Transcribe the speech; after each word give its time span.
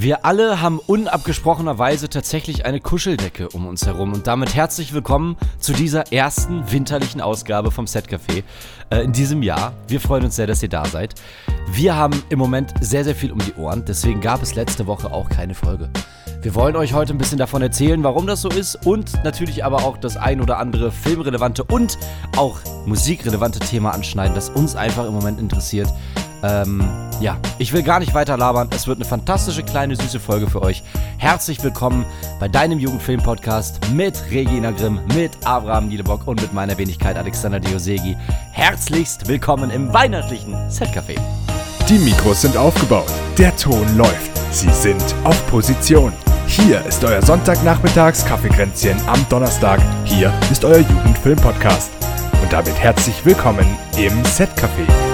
Wir 0.00 0.24
alle 0.24 0.62
haben 0.62 0.78
unabgesprochenerweise 0.78 2.08
tatsächlich 2.08 2.64
eine 2.64 2.80
Kuscheldecke 2.80 3.50
um 3.50 3.66
uns 3.66 3.84
herum 3.84 4.14
und 4.14 4.26
damit 4.26 4.54
herzlich 4.54 4.94
willkommen 4.94 5.36
zu 5.58 5.74
dieser 5.74 6.10
ersten 6.10 6.72
winterlichen 6.72 7.20
Ausgabe 7.20 7.70
vom 7.70 7.86
Set 7.86 8.08
Café 8.08 8.42
äh, 8.88 9.02
in 9.02 9.12
diesem 9.12 9.42
Jahr. 9.42 9.74
Wir 9.88 10.00
freuen 10.00 10.24
uns 10.24 10.36
sehr, 10.36 10.46
dass 10.46 10.62
ihr 10.62 10.70
da 10.70 10.86
seid. 10.86 11.16
Wir 11.70 11.96
haben 11.96 12.22
im 12.30 12.38
Moment 12.38 12.72
sehr, 12.80 13.04
sehr 13.04 13.14
viel 13.14 13.30
um 13.30 13.40
die 13.40 13.52
Ohren, 13.56 13.84
deswegen 13.84 14.22
gab 14.22 14.42
es 14.42 14.54
letzte 14.54 14.86
Woche 14.86 15.12
auch 15.12 15.28
keine 15.28 15.54
Folge. 15.54 15.90
Wir 16.40 16.54
wollen 16.54 16.76
euch 16.76 16.94
heute 16.94 17.12
ein 17.12 17.18
bisschen 17.18 17.36
davon 17.36 17.60
erzählen, 17.60 18.02
warum 18.02 18.26
das 18.26 18.40
so 18.40 18.48
ist 18.48 18.86
und 18.86 19.22
natürlich 19.22 19.66
aber 19.66 19.84
auch 19.84 19.98
das 19.98 20.16
ein 20.16 20.40
oder 20.40 20.56
andere 20.56 20.92
filmrelevante 20.92 21.62
und 21.62 21.98
auch 22.38 22.60
musikrelevante 22.86 23.58
Thema 23.58 23.90
anschneiden, 23.90 24.34
das 24.34 24.48
uns 24.48 24.76
einfach 24.76 25.06
im 25.06 25.12
Moment 25.12 25.38
interessiert. 25.38 25.92
Ähm, 26.42 26.82
ja, 27.20 27.36
ich 27.58 27.72
will 27.72 27.82
gar 27.82 28.00
nicht 28.00 28.14
weiter 28.14 28.36
labern. 28.36 28.68
Es 28.74 28.86
wird 28.86 28.98
eine 28.98 29.04
fantastische 29.04 29.62
kleine 29.62 29.94
süße 29.96 30.20
Folge 30.20 30.48
für 30.48 30.62
euch. 30.62 30.82
Herzlich 31.18 31.62
willkommen 31.62 32.06
bei 32.38 32.48
deinem 32.48 32.78
Jugendfilm-Podcast 32.78 33.90
mit 33.92 34.22
Regina 34.30 34.70
Grimm, 34.70 35.00
mit 35.14 35.32
Abraham 35.44 35.88
Niedebock 35.88 36.26
und 36.26 36.40
mit 36.40 36.52
meiner 36.52 36.78
Wenigkeit 36.78 37.16
Alexander 37.16 37.60
Diosegi. 37.60 38.16
Herzlichst 38.52 39.28
willkommen 39.28 39.70
im 39.70 39.92
weihnachtlichen 39.92 40.54
Setcafé. 40.70 41.18
Die 41.88 41.98
Mikros 41.98 42.42
sind 42.42 42.56
aufgebaut, 42.56 43.10
der 43.36 43.54
Ton 43.56 43.96
läuft, 43.96 44.30
sie 44.50 44.70
sind 44.70 45.02
auf 45.24 45.46
Position. 45.48 46.12
Hier 46.46 46.84
ist 46.86 47.04
euer 47.04 47.22
Sonntagnachmittags 47.22 48.24
Kaffeekränzchen 48.24 48.96
am 49.06 49.24
Donnerstag. 49.28 49.80
Hier 50.04 50.32
ist 50.50 50.64
euer 50.64 50.78
Jugendfilm-Podcast. 50.78 51.90
Und 52.42 52.52
damit 52.52 52.74
herzlich 52.74 53.24
willkommen 53.24 53.66
im 53.96 54.22
Setcafé. 54.24 55.09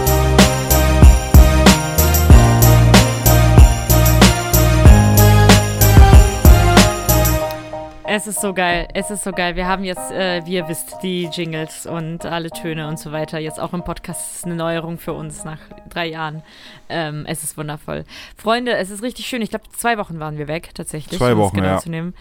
Es 8.16 8.26
ist 8.26 8.40
so 8.40 8.54
geil, 8.54 8.88
es 8.94 9.10
ist 9.10 9.24
so 9.24 9.30
geil. 9.30 9.56
Wir 9.56 9.66
haben 9.66 9.84
jetzt, 9.84 10.10
äh, 10.10 10.40
wie 10.46 10.54
ihr 10.54 10.66
wisst, 10.68 10.96
die 11.02 11.26
Jingles 11.26 11.84
und 11.84 12.24
alle 12.24 12.50
Töne 12.50 12.88
und 12.88 12.98
so 12.98 13.12
weiter. 13.12 13.38
Jetzt 13.38 13.60
auch 13.60 13.74
im 13.74 13.84
Podcast 13.84 14.22
das 14.22 14.36
ist 14.36 14.44
eine 14.46 14.56
Neuerung 14.56 14.96
für 14.96 15.12
uns 15.12 15.44
nach 15.44 15.58
drei 15.90 16.06
Jahren. 16.06 16.42
Ähm, 16.88 17.26
es 17.28 17.44
ist 17.44 17.58
wundervoll. 17.58 18.06
Freunde, 18.34 18.74
es 18.74 18.88
ist 18.88 19.02
richtig 19.02 19.26
schön. 19.26 19.42
Ich 19.42 19.50
glaube, 19.50 19.66
zwei 19.76 19.98
Wochen 19.98 20.18
waren 20.18 20.38
wir 20.38 20.48
weg, 20.48 20.70
tatsächlich. 20.74 21.18
Zwei 21.18 21.34
um 21.34 21.40
es 21.40 21.44
Wochen, 21.44 21.56
genau 21.56 21.68
ja. 21.68 21.78
Zu 21.78 21.90
nehmen. 21.90 22.14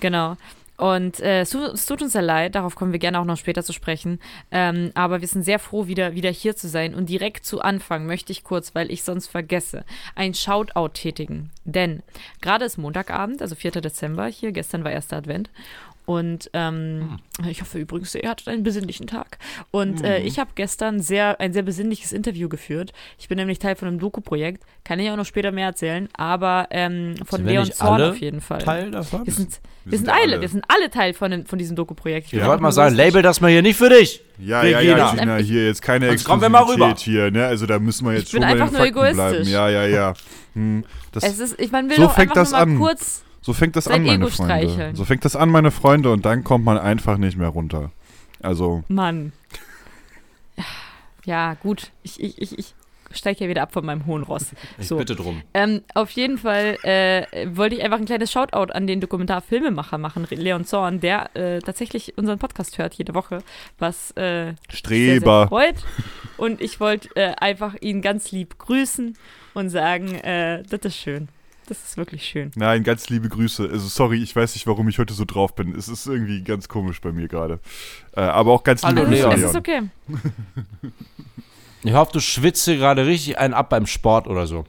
Genau. 0.00 0.36
Und 0.78 1.18
äh, 1.18 1.40
es, 1.40 1.50
tut, 1.50 2.02
uns 2.02 2.12
sehr 2.12 2.22
leid, 2.22 2.54
darauf 2.54 2.76
kommen 2.76 2.92
wir 2.92 3.00
gerne 3.00 3.18
auch 3.18 3.24
noch 3.24 3.36
später 3.36 3.64
zu 3.64 3.72
sprechen. 3.72 4.20
Ähm, 4.52 4.92
aber 4.94 5.20
wir 5.20 5.26
sind 5.26 5.42
sehr 5.42 5.58
froh, 5.58 5.88
wieder, 5.88 6.14
wieder 6.14 6.30
hier 6.30 6.54
zu 6.54 6.68
sein. 6.68 6.94
Und 6.94 7.08
direkt 7.08 7.44
zu 7.44 7.60
Anfang 7.60 8.06
möchte 8.06 8.30
ich 8.30 8.44
kurz, 8.44 8.76
weil 8.76 8.92
ich 8.92 9.02
sonst 9.02 9.26
vergesse, 9.26 9.84
ein 10.14 10.34
Shoutout 10.34 10.90
tätigen. 10.90 11.50
Denn 11.64 12.04
gerade 12.40 12.64
ist 12.64 12.78
Montagabend, 12.78 13.42
also 13.42 13.56
4. 13.56 13.72
Dezember 13.72 14.26
hier, 14.26 14.52
gestern 14.52 14.84
war 14.84 14.92
erster 14.92 15.16
Advent. 15.16 15.50
Und 16.08 16.48
ähm, 16.54 17.18
ich 17.50 17.60
hoffe 17.60 17.78
übrigens, 17.78 18.14
ihr 18.14 18.30
hattet 18.30 18.48
einen 18.48 18.62
besinnlichen 18.62 19.06
Tag. 19.06 19.36
Und 19.70 20.02
äh, 20.02 20.20
ich 20.20 20.38
habe 20.38 20.48
gestern 20.54 21.00
sehr, 21.02 21.38
ein 21.38 21.52
sehr 21.52 21.62
besinnliches 21.62 22.12
Interview 22.12 22.48
geführt. 22.48 22.94
Ich 23.18 23.28
bin 23.28 23.36
nämlich 23.36 23.58
Teil 23.58 23.76
von 23.76 23.88
einem 23.88 23.98
Doku-Projekt. 23.98 24.64
Kann 24.84 24.98
ich 25.00 25.10
auch 25.10 25.16
noch 25.16 25.26
später 25.26 25.52
mehr 25.52 25.66
erzählen, 25.66 26.08
aber 26.14 26.68
ähm, 26.70 27.14
von 27.26 27.44
Leon 27.44 27.70
Zorn 27.70 28.00
alle 28.00 28.10
auf 28.12 28.16
jeden 28.22 28.40
Fall. 28.40 28.62
Teil 28.62 28.90
davon? 28.90 29.26
Wir 29.26 29.34
sind, 29.34 29.60
wir 29.84 29.92
Wir 29.92 29.98
sind, 29.98 30.06
sind 30.06 30.08
alle, 30.14 30.22
alle. 30.32 30.40
wir 30.40 30.48
sind 30.48 30.64
alle 30.68 30.88
Teil 30.88 31.12
von, 31.12 31.30
dem, 31.30 31.44
von 31.44 31.58
diesem 31.58 31.76
Doku-Projekt. 31.76 32.28
Ich 32.32 32.38
bin 32.38 32.46
wollte 32.46 32.62
mal 32.62 32.72
sagen, 32.72 32.94
label 32.94 33.20
das 33.20 33.42
mal 33.42 33.50
hier 33.50 33.60
nicht 33.60 33.76
für 33.76 33.90
dich. 33.90 34.22
Ja, 34.38 34.64
ja, 34.64 34.78
Regina. 34.78 34.96
ja, 34.96 35.10
Regina, 35.10 35.36
hier 35.36 35.66
jetzt 35.66 35.82
keine 35.82 36.08
Sonst 36.08 36.24
kommen 36.24 36.40
wir 36.40 36.48
mal 36.48 36.62
rüber. 36.62 36.88
Exklusivität 36.88 37.32
hier, 37.34 37.42
ne? 37.42 37.46
Also 37.48 37.66
da 37.66 37.78
müssen 37.78 38.06
wir 38.06 38.14
jetzt 38.14 38.28
Ich 38.28 38.32
bin 38.32 38.40
schon 38.44 38.48
bei 38.48 38.54
den 38.54 38.62
einfach 38.62 38.78
nur 38.78 38.86
egoistisch. 38.86 39.14
bleiben. 39.16 39.48
Ja, 39.50 39.68
ja, 39.68 39.84
ja. 39.86 40.14
Hm, 40.54 40.84
das, 41.12 41.22
Es 41.24 41.38
ist, 41.38 41.60
ich, 41.60 41.70
man 41.70 41.90
will 41.90 41.96
So 41.96 42.04
doch 42.04 42.14
fängt 42.14 42.30
einfach 42.30 42.40
das 42.40 42.50
nur 42.52 42.60
mal 42.60 42.72
an. 42.72 42.78
kurz. 42.78 43.24
So 43.40 43.52
fängt 43.52 43.76
das 43.76 43.84
sein 43.84 44.00
an, 44.00 44.06
meine 44.06 44.24
Ego 44.24 44.30
Freunde. 44.30 44.54
streicheln. 44.68 44.96
So 44.96 45.04
fängt 45.04 45.24
das 45.24 45.36
an, 45.36 45.50
meine 45.50 45.70
Freunde, 45.70 46.12
und 46.12 46.24
dann 46.24 46.44
kommt 46.44 46.64
man 46.64 46.78
einfach 46.78 47.18
nicht 47.18 47.36
mehr 47.36 47.48
runter. 47.48 47.90
Also, 48.40 48.84
Mann. 48.88 49.32
Ja, 51.24 51.54
gut. 51.54 51.90
Ich, 52.02 52.20
ich, 52.22 52.40
ich, 52.40 52.58
ich 52.58 52.74
steige 53.10 53.44
ja 53.44 53.50
wieder 53.50 53.62
ab 53.62 53.72
von 53.72 53.84
meinem 53.84 54.06
hohen 54.06 54.22
Ross. 54.22 54.52
Ich 54.78 54.88
So. 54.88 54.96
bitte 54.96 55.14
drum. 55.14 55.42
Ähm, 55.54 55.82
auf 55.94 56.10
jeden 56.10 56.38
Fall 56.38 56.76
äh, 56.82 57.24
wollte 57.54 57.74
ich 57.74 57.82
einfach 57.82 57.98
ein 57.98 58.04
kleines 58.06 58.30
Shoutout 58.32 58.72
an 58.72 58.86
den 58.86 59.00
Dokumentarfilmemacher 59.00 59.98
machen, 59.98 60.26
Leon 60.30 60.64
Zorn, 60.64 61.00
der 61.00 61.34
äh, 61.36 61.58
tatsächlich 61.60 62.16
unseren 62.16 62.38
Podcast 62.38 62.78
hört 62.78 62.94
jede 62.94 63.14
Woche, 63.14 63.42
was 63.78 64.10
äh, 64.12 64.14
sehr, 64.14 64.54
sehr 64.54 64.76
Streber. 64.76 65.48
freut. 65.48 65.76
Und 66.36 66.60
ich 66.60 66.80
wollte 66.80 67.08
äh, 67.16 67.34
einfach 67.36 67.74
ihn 67.80 68.00
ganz 68.02 68.30
lieb 68.30 68.58
grüßen 68.58 69.16
und 69.54 69.70
sagen, 69.70 70.14
äh, 70.14 70.62
das 70.68 70.80
ist 70.82 70.96
schön. 70.96 71.28
Das 71.68 71.84
ist 71.84 71.96
wirklich 71.98 72.24
schön. 72.24 72.50
Nein, 72.56 72.82
ganz 72.82 73.10
liebe 73.10 73.28
Grüße. 73.28 73.68
Also 73.70 73.88
sorry, 73.88 74.22
ich 74.22 74.34
weiß 74.34 74.54
nicht, 74.54 74.66
warum 74.66 74.88
ich 74.88 74.98
heute 74.98 75.12
so 75.12 75.26
drauf 75.26 75.54
bin. 75.54 75.74
Es 75.74 75.88
ist 75.88 76.06
irgendwie 76.06 76.42
ganz 76.42 76.66
komisch 76.68 77.00
bei 77.02 77.12
mir 77.12 77.28
gerade. 77.28 77.60
Äh, 78.16 78.20
aber 78.22 78.52
auch 78.52 78.64
ganz 78.64 78.82
Hallo, 78.82 79.04
liebe 79.04 79.28
Also, 79.28 79.28
Grüße, 79.28 79.36
Leon. 79.36 79.44
es 79.44 79.50
ist 79.50 79.56
okay. 79.56 79.82
Ich 81.84 81.92
hoffe, 81.92 82.12
du 82.12 82.20
schwitzt 82.20 82.64
hier 82.64 82.76
gerade 82.76 83.06
richtig 83.06 83.38
einen 83.38 83.54
ab 83.54 83.70
beim 83.70 83.86
Sport 83.86 84.26
oder 84.26 84.48
so. 84.48 84.64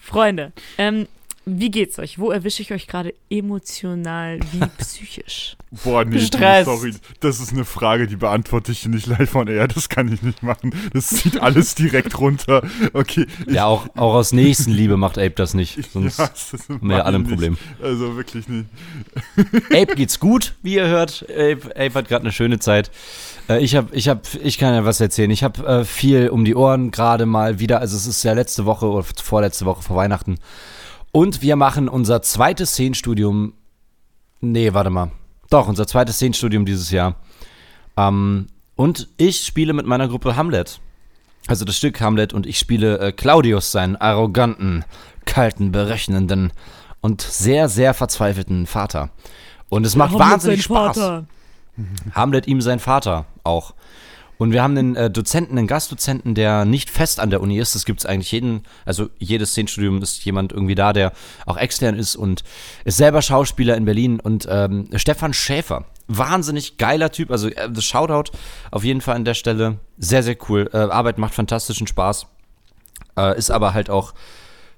Freunde, 0.00 0.52
ähm, 0.78 1.08
wie 1.50 1.70
geht's 1.70 1.98
euch? 1.98 2.18
Wo 2.18 2.30
erwische 2.30 2.62
ich 2.62 2.72
euch 2.72 2.86
gerade 2.86 3.14
emotional 3.30 4.40
wie 4.52 4.60
psychisch? 4.78 5.56
Boah, 5.84 6.04
nee, 6.04 6.16
du, 6.16 6.20
Stress. 6.24 6.64
sorry. 6.64 6.94
Das 7.20 7.40
ist 7.40 7.52
eine 7.52 7.64
Frage, 7.64 8.06
die 8.06 8.16
beantworte 8.16 8.72
ich 8.72 8.86
nicht 8.86 9.06
live 9.06 9.34
on 9.34 9.48
air. 9.48 9.68
Das 9.68 9.88
kann 9.88 10.12
ich 10.12 10.22
nicht 10.22 10.42
machen. 10.42 10.72
Das 10.92 11.08
zieht 11.08 11.40
alles 11.40 11.74
direkt 11.74 12.18
runter. 12.18 12.62
Okay. 12.92 13.26
Ja, 13.46 13.66
auch, 13.66 13.86
auch 13.96 14.14
aus 14.14 14.32
Nächstenliebe 14.32 14.96
macht 14.96 15.18
Ape 15.18 15.30
das 15.30 15.54
nicht. 15.54 15.92
Sonst 15.92 16.18
Ja, 16.18 16.28
das 16.52 16.68
haben 16.68 16.88
wir 16.88 16.98
ja 16.98 17.02
alle 17.04 17.16
ein 17.18 17.22
nicht. 17.22 17.30
Problem. 17.30 17.58
Also 17.82 18.16
wirklich 18.16 18.48
nicht. 18.48 18.66
Ape 19.70 19.94
geht's 19.94 20.18
gut, 20.20 20.54
wie 20.62 20.74
ihr 20.74 20.86
hört. 20.86 21.24
Ape, 21.28 21.70
Ape 21.76 21.94
hat 21.94 22.08
gerade 22.08 22.22
eine 22.22 22.32
schöne 22.32 22.58
Zeit. 22.58 22.90
Äh, 23.48 23.62
ich 23.62 23.76
hab, 23.76 23.92
ich 23.94 24.08
hab, 24.08 24.26
ich 24.42 24.58
kann 24.58 24.74
ja 24.74 24.84
was 24.84 25.00
erzählen. 25.00 25.30
Ich 25.30 25.42
habe 25.42 25.66
äh, 25.66 25.84
viel 25.84 26.28
um 26.30 26.44
die 26.44 26.54
Ohren 26.54 26.90
gerade 26.90 27.26
mal 27.26 27.58
wieder. 27.58 27.80
Also 27.80 27.96
es 27.96 28.06
ist 28.06 28.22
ja 28.22 28.32
letzte 28.32 28.64
Woche 28.66 28.86
oder 28.86 29.06
vorletzte 29.22 29.66
Woche 29.66 29.82
vor 29.82 29.96
Weihnachten. 29.96 30.38
Und 31.12 31.42
wir 31.42 31.56
machen 31.56 31.88
unser 31.88 32.22
zweites 32.22 32.72
Szenenstudium. 32.72 33.54
Nee, 34.40 34.74
warte 34.74 34.90
mal. 34.90 35.10
Doch, 35.50 35.68
unser 35.68 35.86
zweites 35.86 36.16
Szenenstudium 36.16 36.64
dieses 36.64 36.90
Jahr. 36.90 37.16
Ähm, 37.96 38.48
und 38.76 39.08
ich 39.16 39.44
spiele 39.44 39.72
mit 39.72 39.86
meiner 39.86 40.08
Gruppe 40.08 40.36
Hamlet. 40.36 40.80
Also 41.46 41.64
das 41.64 41.76
Stück 41.76 42.00
Hamlet 42.00 42.32
und 42.32 42.46
ich 42.46 42.58
spiele 42.58 42.98
äh, 42.98 43.12
Claudius, 43.12 43.72
seinen 43.72 43.96
arroganten, 43.96 44.84
kalten, 45.24 45.72
berechnenden 45.72 46.52
und 47.00 47.22
sehr, 47.22 47.68
sehr 47.68 47.94
verzweifelten 47.94 48.66
Vater. 48.66 49.10
Und 49.68 49.86
es 49.86 49.96
macht 49.96 50.18
wahnsinnig 50.18 50.62
Spaß. 50.62 51.24
Hamlet 52.12 52.46
ihm 52.46 52.60
sein 52.60 52.80
Vater 52.80 53.26
auch. 53.44 53.74
Und 54.38 54.52
wir 54.52 54.62
haben 54.62 54.78
einen 54.78 54.96
äh, 54.96 55.10
Dozenten, 55.10 55.58
einen 55.58 55.66
Gastdozenten, 55.66 56.34
der 56.34 56.64
nicht 56.64 56.90
fest 56.90 57.18
an 57.18 57.30
der 57.30 57.40
Uni 57.40 57.58
ist. 57.58 57.74
Das 57.74 57.84
gibt 57.84 58.00
es 58.00 58.06
eigentlich 58.06 58.30
jeden, 58.30 58.62
also 58.84 59.10
jedes 59.18 59.50
Szenenstudium 59.50 60.00
ist 60.00 60.24
jemand 60.24 60.52
irgendwie 60.52 60.76
da, 60.76 60.92
der 60.92 61.12
auch 61.44 61.56
extern 61.56 61.98
ist 61.98 62.14
und 62.14 62.44
ist 62.84 62.96
selber 62.96 63.20
Schauspieler 63.20 63.76
in 63.76 63.84
Berlin. 63.84 64.20
Und 64.20 64.46
ähm, 64.48 64.88
Stefan 64.94 65.34
Schäfer, 65.34 65.84
wahnsinnig 66.06 66.76
geiler 66.78 67.10
Typ. 67.10 67.32
Also 67.32 67.48
äh, 67.48 67.70
das 67.70 67.84
Shoutout 67.84 68.30
auf 68.70 68.84
jeden 68.84 69.00
Fall 69.00 69.16
an 69.16 69.24
der 69.24 69.34
Stelle. 69.34 69.78
Sehr, 69.98 70.22
sehr 70.22 70.36
cool. 70.48 70.70
Äh, 70.72 70.76
Arbeit 70.76 71.18
macht 71.18 71.34
fantastischen 71.34 71.88
Spaß. 71.88 72.26
Äh, 73.16 73.36
ist 73.36 73.50
aber 73.50 73.74
halt 73.74 73.90
auch 73.90 74.14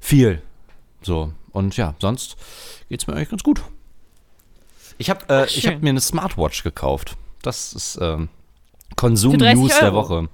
viel. 0.01 0.41
So. 1.03 1.33
Und 1.53 1.77
ja, 1.77 1.95
sonst 1.99 2.37
geht's 2.89 3.07
mir 3.07 3.15
eigentlich 3.15 3.31
ganz 3.31 3.43
gut. 3.43 3.63
Ich 4.97 5.11
habe 5.11 5.25
äh, 5.29 5.47
ich 5.47 5.67
hab 5.67 5.83
mir 5.83 5.91
eine 5.91 6.01
Smartwatch 6.01 6.63
gekauft. 6.63 7.17
Das 7.43 7.73
ist 7.73 7.99
ähm, 8.01 8.29
Konsum-News 8.97 9.69
30 9.69 9.81
der. 9.81 9.95
Woche. 9.95 10.29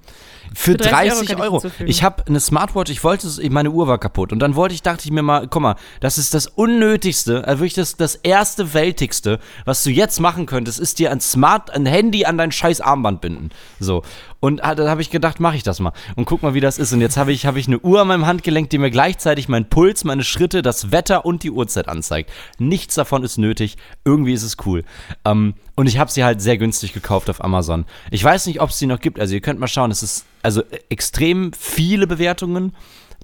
Für, 0.53 0.71
Für 0.71 0.77
30 0.77 1.27
30 1.27 1.39
Euro 1.39 1.47
Euro. 1.47 1.71
Ich 1.85 2.03
habe 2.03 2.25
eine 2.27 2.39
Smartwatch, 2.39 2.91
ich 2.91 3.03
wollte 3.03 3.27
meine 3.49 3.71
Uhr 3.71 3.87
war 3.87 3.97
kaputt. 3.97 4.31
Und 4.31 4.39
dann 4.39 4.55
wollte 4.55 4.75
ich, 4.75 4.81
dachte 4.81 5.05
ich 5.05 5.11
mir 5.11 5.23
mal, 5.23 5.47
guck 5.47 5.61
mal, 5.61 5.75
das 5.99 6.17
ist 6.17 6.33
das 6.33 6.47
Unnötigste, 6.47 7.45
also 7.47 7.59
wirklich 7.59 7.73
das, 7.73 7.95
das 7.95 8.15
erste 8.15 8.73
Weltigste, 8.73 9.39
was 9.65 9.83
du 9.83 9.89
jetzt 9.89 10.19
machen 10.19 10.45
könntest, 10.45 10.79
ist 10.79 10.99
dir 10.99 11.11
ein 11.11 11.21
Smart, 11.21 11.71
ein 11.71 11.85
Handy 11.85 12.25
an 12.25 12.37
dein 12.37 12.51
scheiß 12.51 12.81
Armband 12.81 13.21
binden. 13.21 13.49
So. 13.79 14.03
Und 14.39 14.59
da 14.59 14.89
habe 14.89 15.01
ich 15.01 15.09
gedacht, 15.09 15.39
mache 15.39 15.55
ich 15.55 15.63
das 15.63 15.79
mal. 15.79 15.93
Und 16.15 16.25
guck 16.25 16.43
mal, 16.43 16.53
wie 16.53 16.59
das 16.59 16.77
ist. 16.77 16.93
Und 16.93 17.01
jetzt 17.01 17.17
habe 17.17 17.31
ich, 17.31 17.47
hab 17.47 17.55
ich 17.55 17.67
eine 17.67 17.79
Uhr 17.79 18.01
an 18.01 18.07
meinem 18.07 18.27
Handgelenk, 18.27 18.69
die 18.69 18.77
mir 18.77 18.91
gleichzeitig 18.91 19.49
meinen 19.49 19.67
Puls, 19.67 20.03
meine 20.03 20.23
Schritte, 20.23 20.61
das 20.61 20.91
Wetter 20.91 21.25
und 21.25 21.41
die 21.41 21.49
Uhrzeit 21.49 21.87
anzeigt. 21.87 22.29
Nichts 22.59 22.93
davon 22.95 23.23
ist 23.23 23.37
nötig. 23.37 23.77
Irgendwie 24.05 24.33
ist 24.33 24.43
es 24.43 24.57
cool. 24.65 24.83
Ähm, 25.25 25.55
und 25.75 25.87
ich 25.87 25.97
habe 25.97 26.11
sie 26.11 26.23
halt 26.23 26.41
sehr 26.41 26.57
günstig 26.57 26.93
gekauft 26.93 27.31
auf 27.31 27.43
Amazon. 27.43 27.85
Ich 28.11 28.23
weiß 28.23 28.45
nicht, 28.45 28.61
ob 28.61 28.69
es 28.69 28.77
sie 28.77 28.85
noch 28.85 28.99
gibt. 28.99 29.19
Also 29.19 29.33
ihr 29.33 29.41
könnt 29.41 29.59
mal 29.59 29.67
schauen. 29.67 29.89
Es 29.89 30.03
ist 30.03 30.25
also 30.47 30.61
äh, 30.61 30.79
extrem 30.89 31.51
viele 31.53 32.07
Bewertungen. 32.07 32.73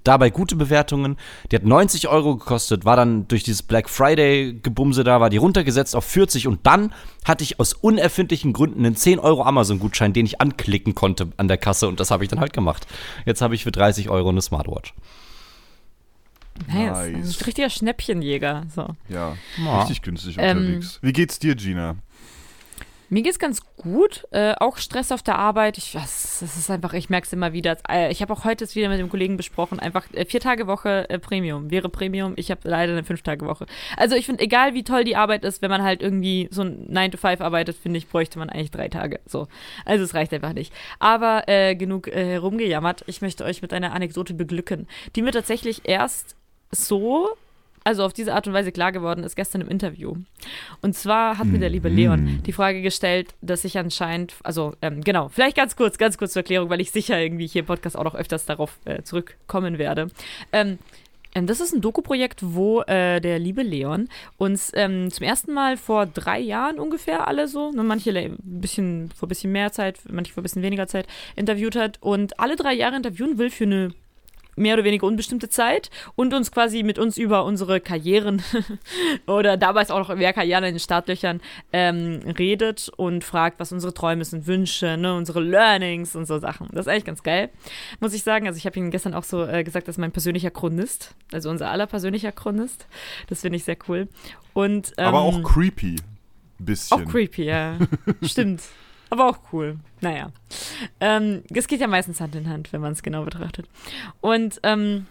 dabei 0.05 0.29
gute 0.31 0.57
Bewertungen. 0.57 1.15
Die 1.49 1.55
hat 1.55 1.63
90 1.63 2.09
Euro 2.09 2.35
gekostet, 2.35 2.83
war 2.83 2.97
dann 2.97 3.25
durch 3.29 3.43
dieses 3.43 3.63
Black 3.63 3.89
Friday-Gebumse 3.89 5.05
da, 5.05 5.21
war 5.21 5.29
die 5.29 5.37
runtergesetzt 5.37 5.95
auf 5.95 6.03
40 6.03 6.45
und 6.47 6.59
dann 6.67 6.91
hatte 7.23 7.45
ich 7.45 7.57
aus 7.61 7.71
unerfindlichen 7.71 8.51
Gründen 8.51 8.85
einen 8.85 8.97
10 8.97 9.19
Euro 9.19 9.43
Amazon-Gutschein, 9.43 10.11
den 10.11 10.25
ich 10.25 10.41
anklicken 10.41 10.93
konnte 10.93 11.29
an 11.37 11.47
der 11.47 11.57
Kasse 11.57 11.87
und 11.87 12.01
das 12.01 12.11
habe 12.11 12.25
ich 12.25 12.29
dann 12.29 12.41
halt 12.41 12.51
gemacht. 12.51 12.85
Jetzt 13.25 13.41
habe 13.41 13.55
ich 13.55 13.63
für 13.63 13.71
30 13.71 14.09
Euro 14.09 14.27
eine 14.27 14.41
Smartwatch. 14.41 14.93
Nice. 16.67 16.75
Nice. 17.13 17.39
Ein 17.39 17.45
richtiger 17.45 17.69
Schnäppchenjäger. 17.69 18.63
So. 18.75 18.87
Ja, 19.07 19.35
Ja. 19.63 19.79
richtig 19.79 20.01
günstig 20.01 20.35
Ähm, 20.37 20.57
unterwegs. 20.57 20.99
Wie 21.01 21.13
geht's 21.13 21.39
dir, 21.39 21.55
Gina? 21.55 21.95
Mir 23.13 23.21
geht's 23.21 23.37
ganz 23.37 23.61
gut. 23.77 24.27
Äh, 24.31 24.55
auch 24.59 24.77
Stress 24.77 25.11
auf 25.11 25.21
der 25.21 25.37
Arbeit. 25.37 25.77
Ich 25.77 25.93
weiß, 25.93 26.39
das 26.39 26.57
ist 26.57 26.71
einfach, 26.71 26.93
ich 26.93 27.11
merke 27.11 27.27
es 27.27 27.33
immer 27.33 27.53
wieder. 27.53 27.77
Äh, 27.87 28.11
ich 28.11 28.23
habe 28.23 28.33
auch 28.33 28.43
heute 28.43 28.63
es 28.63 28.73
wieder 28.75 28.89
mit 28.89 28.97
dem 28.97 29.07
Kollegen 29.07 29.37
besprochen. 29.37 29.79
Einfach 29.79 30.11
äh, 30.13 30.25
vier 30.25 30.39
Tage 30.39 30.65
Woche 30.65 31.07
äh, 31.11 31.19
Premium. 31.19 31.69
Wäre 31.69 31.89
Premium. 31.89 32.33
Ich 32.37 32.49
habe 32.49 32.61
leider 32.63 32.93
eine 32.93 33.03
fünf 33.03 33.21
Tage 33.21 33.45
Woche. 33.45 33.67
Also 33.97 34.15
ich 34.15 34.25
finde, 34.25 34.41
egal 34.41 34.73
wie 34.73 34.83
toll 34.83 35.03
die 35.03 35.15
Arbeit 35.15 35.45
ist, 35.45 35.61
wenn 35.61 35.69
man 35.69 35.83
halt 35.83 36.01
irgendwie 36.01 36.47
so 36.49 36.63
ein 36.63 36.87
9 36.89 37.11
to 37.11 37.17
5 37.19 37.39
arbeitet, 37.39 37.77
finde 37.77 37.99
ich, 37.99 38.07
bräuchte 38.07 38.39
man 38.39 38.49
eigentlich 38.49 38.71
drei 38.71 38.89
Tage. 38.89 39.19
So. 39.27 39.47
Also 39.85 40.03
es 40.03 40.15
reicht 40.15 40.33
einfach 40.33 40.53
nicht. 40.53 40.73
Aber 40.97 41.43
äh, 41.45 41.75
genug 41.75 42.07
äh, 42.07 42.31
herumgejammert. 42.31 43.03
Ich 43.05 43.21
möchte 43.21 43.45
euch 43.45 43.61
mit 43.61 43.73
einer 43.73 43.93
Anekdote 43.93 44.33
beglücken, 44.33 44.87
die 45.15 45.21
mir 45.21 45.31
tatsächlich 45.31 45.87
erst 45.87 46.35
so 46.71 47.29
also 47.83 48.03
auf 48.03 48.13
diese 48.13 48.33
Art 48.33 48.47
und 48.47 48.53
Weise 48.53 48.71
klar 48.71 48.91
geworden 48.91 49.23
ist 49.23 49.35
gestern 49.35 49.61
im 49.61 49.69
Interview. 49.69 50.15
Und 50.81 50.95
zwar 50.95 51.37
hat 51.37 51.47
mir 51.47 51.59
der 51.59 51.69
liebe 51.69 51.89
Leon 51.89 52.41
die 52.45 52.53
Frage 52.53 52.81
gestellt, 52.81 53.33
dass 53.41 53.63
ich 53.65 53.77
anscheinend, 53.77 54.35
also 54.43 54.73
ähm, 54.81 55.01
genau, 55.01 55.29
vielleicht 55.29 55.57
ganz 55.57 55.75
kurz, 55.75 55.97
ganz 55.97 56.17
kurz 56.17 56.33
zur 56.33 56.41
Erklärung, 56.41 56.69
weil 56.69 56.81
ich 56.81 56.91
sicher 56.91 57.19
irgendwie 57.19 57.47
hier 57.47 57.61
im 57.61 57.65
Podcast 57.65 57.97
auch 57.97 58.03
noch 58.03 58.15
öfters 58.15 58.45
darauf 58.45 58.79
äh, 58.85 59.03
zurückkommen 59.03 59.77
werde. 59.77 60.09
Ähm, 60.51 60.79
ähm, 61.35 61.47
das 61.47 61.59
ist 61.59 61.73
ein 61.73 61.81
Doku-Projekt, 61.81 62.41
wo 62.43 62.81
äh, 62.81 63.19
der 63.19 63.39
liebe 63.39 63.63
Leon 63.63 64.09
uns 64.37 64.71
ähm, 64.75 65.09
zum 65.11 65.25
ersten 65.25 65.53
Mal 65.53 65.77
vor 65.77 66.05
drei 66.05 66.39
Jahren 66.39 66.79
ungefähr 66.79 67.27
alle 67.27 67.47
so, 67.47 67.71
ne, 67.71 67.83
manche 67.83 68.11
ein 68.11 68.37
bisschen 68.41 69.09
vor 69.15 69.27
ein 69.27 69.29
bisschen 69.29 69.51
mehr 69.51 69.71
Zeit, 69.71 69.99
manche 70.09 70.33
vor 70.33 70.41
ein 70.41 70.43
bisschen 70.43 70.61
weniger 70.61 70.87
Zeit 70.87 71.07
interviewt 71.35 71.75
hat 71.75 71.97
und 72.01 72.39
alle 72.39 72.55
drei 72.55 72.73
Jahre 72.73 72.95
interviewen 72.95 73.37
will 73.37 73.49
für 73.49 73.65
eine 73.65 73.93
mehr 74.55 74.75
oder 74.75 74.83
weniger 74.83 75.07
unbestimmte 75.07 75.49
Zeit 75.49 75.89
und 76.15 76.33
uns 76.33 76.51
quasi 76.51 76.83
mit 76.83 76.99
uns 76.99 77.17
über 77.17 77.45
unsere 77.45 77.79
Karrieren 77.79 78.41
oder 79.27 79.57
damals 79.57 79.91
auch 79.91 80.07
noch 80.07 80.15
mehr 80.15 80.33
Karrieren 80.33 80.63
in 80.63 80.75
den 80.75 80.79
Startlöchern 80.79 81.41
ähm, 81.71 82.21
redet 82.37 82.89
und 82.97 83.23
fragt, 83.23 83.59
was 83.59 83.71
unsere 83.71 83.93
Träume 83.93 84.25
sind, 84.25 84.47
Wünsche, 84.47 84.97
ne, 84.97 85.15
unsere 85.15 85.41
Learnings 85.41 86.15
und 86.15 86.25
so 86.25 86.39
Sachen. 86.39 86.67
Das 86.71 86.85
ist 86.85 86.87
eigentlich 86.87 87.05
ganz 87.05 87.23
geil, 87.23 87.49
muss 87.99 88.13
ich 88.13 88.23
sagen. 88.23 88.47
Also 88.47 88.57
ich 88.57 88.65
habe 88.65 88.77
Ihnen 88.77 88.91
gestern 88.91 89.13
auch 89.13 89.23
so 89.23 89.45
äh, 89.45 89.63
gesagt, 89.63 89.87
das 89.87 89.95
ist 89.95 89.99
mein 89.99 90.11
persönlicher 90.11 90.51
Chronist, 90.51 91.15
also 91.31 91.49
unser 91.49 91.69
aller 91.69 91.87
persönlicher 91.87 92.31
Chronist. 92.31 92.87
Das 93.27 93.41
finde 93.41 93.57
ich 93.57 93.63
sehr 93.63 93.77
cool. 93.87 94.07
Und, 94.53 94.93
ähm, 94.97 95.07
Aber 95.07 95.21
auch 95.21 95.41
creepy. 95.43 95.97
Bisschen. 96.59 97.01
auch 97.01 97.11
creepy, 97.11 97.43
ja. 97.45 97.77
Stimmt. 98.21 98.61
Aber 99.13 99.29
auch 99.29 99.37
cool. 99.53 99.77
Naja. 100.01 100.31
Ähm, 100.99 101.43
es 101.53 101.67
geht 101.67 101.79
ja 101.79 101.85
meistens 101.85 102.19
Hand 102.19 102.33
in 102.33 102.49
Hand, 102.49 102.73
wenn 102.73 102.81
man 102.81 102.93
es 102.93 103.03
genau 103.03 103.23
betrachtet. 103.23 103.67
Und 104.21 104.59
ähm, 104.63 105.05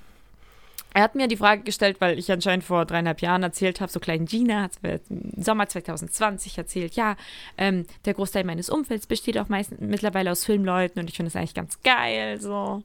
er 0.93 1.02
hat 1.04 1.14
mir 1.14 1.28
die 1.28 1.37
Frage 1.37 1.62
gestellt, 1.62 2.00
weil 2.00 2.19
ich 2.19 2.32
anscheinend 2.32 2.64
vor 2.64 2.84
dreieinhalb 2.84 3.22
Jahren 3.22 3.44
erzählt 3.44 3.81
habe, 3.81 3.93
so 3.93 4.00
kleinen 4.00 4.26
Gina 4.26 4.62
hat 4.62 4.82
mir 4.82 4.99
im 5.08 5.40
Sommer 5.40 5.69
2020 5.69 6.58
erzählt, 6.58 6.96
ja, 6.96 7.14
ähm, 7.56 7.87
der 8.04 8.14
Großteil 8.14 8.43
meines 8.43 8.70
Umfelds 8.70 9.06
besteht 9.06 9.38
auch 9.38 9.49
meistens 9.49 9.78
mittlerweile 9.81 10.32
aus 10.32 10.44
Filmleuten 10.44 11.00
und 11.00 11.08
ich 11.08 11.14
finde 11.14 11.31
das 11.31 11.37
eigentlich 11.37 11.55
ganz 11.55 11.81
geil, 11.84 12.40
so. 12.40 12.82